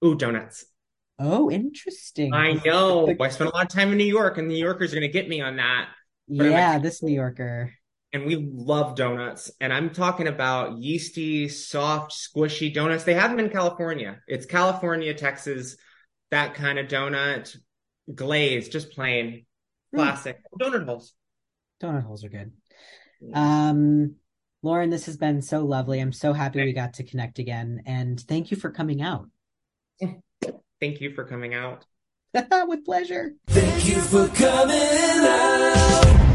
Ooh, 0.02 0.14
donuts. 0.14 0.64
Oh, 1.18 1.50
interesting. 1.50 2.32
I 2.32 2.54
know. 2.64 3.14
I 3.20 3.28
spent 3.28 3.50
a 3.50 3.54
lot 3.54 3.66
of 3.66 3.68
time 3.70 3.92
in 3.92 3.98
New 3.98 4.04
York, 4.04 4.38
and 4.38 4.48
New 4.48 4.54
Yorkers 4.56 4.94
are 4.94 4.96
going 4.96 5.02
to 5.10 5.12
get 5.12 5.28
me 5.28 5.42
on 5.42 5.56
that. 5.56 5.88
but 6.28 6.44
Yeah, 6.46 6.72
like- 6.72 6.82
this 6.82 7.02
New 7.02 7.12
Yorker. 7.12 7.74
And 8.16 8.24
we 8.24 8.36
love 8.36 8.94
donuts. 8.94 9.50
And 9.60 9.70
I'm 9.70 9.90
talking 9.90 10.26
about 10.26 10.78
yeasty, 10.78 11.48
soft, 11.50 12.12
squishy 12.12 12.72
donuts. 12.72 13.04
They 13.04 13.12
have 13.12 13.30
them 13.30 13.38
in 13.40 13.50
California. 13.50 14.20
It's 14.26 14.46
California, 14.46 15.12
Texas, 15.12 15.76
that 16.30 16.54
kind 16.54 16.78
of 16.78 16.88
donut. 16.88 17.54
Glazed, 18.14 18.72
just 18.72 18.90
plain, 18.92 19.44
Hmm. 19.92 19.98
classic. 19.98 20.40
Donut 20.58 20.86
holes. 20.86 21.12
Donut 21.82 22.04
holes 22.04 22.24
are 22.24 22.30
good. 22.30 22.52
Um, 23.34 24.14
Lauren, 24.62 24.88
this 24.88 25.04
has 25.06 25.18
been 25.18 25.42
so 25.42 25.66
lovely. 25.66 26.00
I'm 26.00 26.12
so 26.14 26.32
happy 26.32 26.64
we 26.64 26.72
got 26.72 26.94
to 26.94 27.04
connect 27.04 27.38
again. 27.38 27.82
And 27.84 28.18
thank 28.18 28.50
you 28.50 28.56
for 28.56 28.70
coming 28.70 29.02
out. 29.02 29.28
Thank 30.80 31.00
you 31.00 31.12
for 31.14 31.24
coming 31.24 31.52
out. 31.52 31.84
With 32.34 32.84
pleasure. 32.86 33.34
Thank 33.48 33.86
you 33.88 33.96
for 34.00 34.28
coming 34.28 34.76
out. 34.78 36.25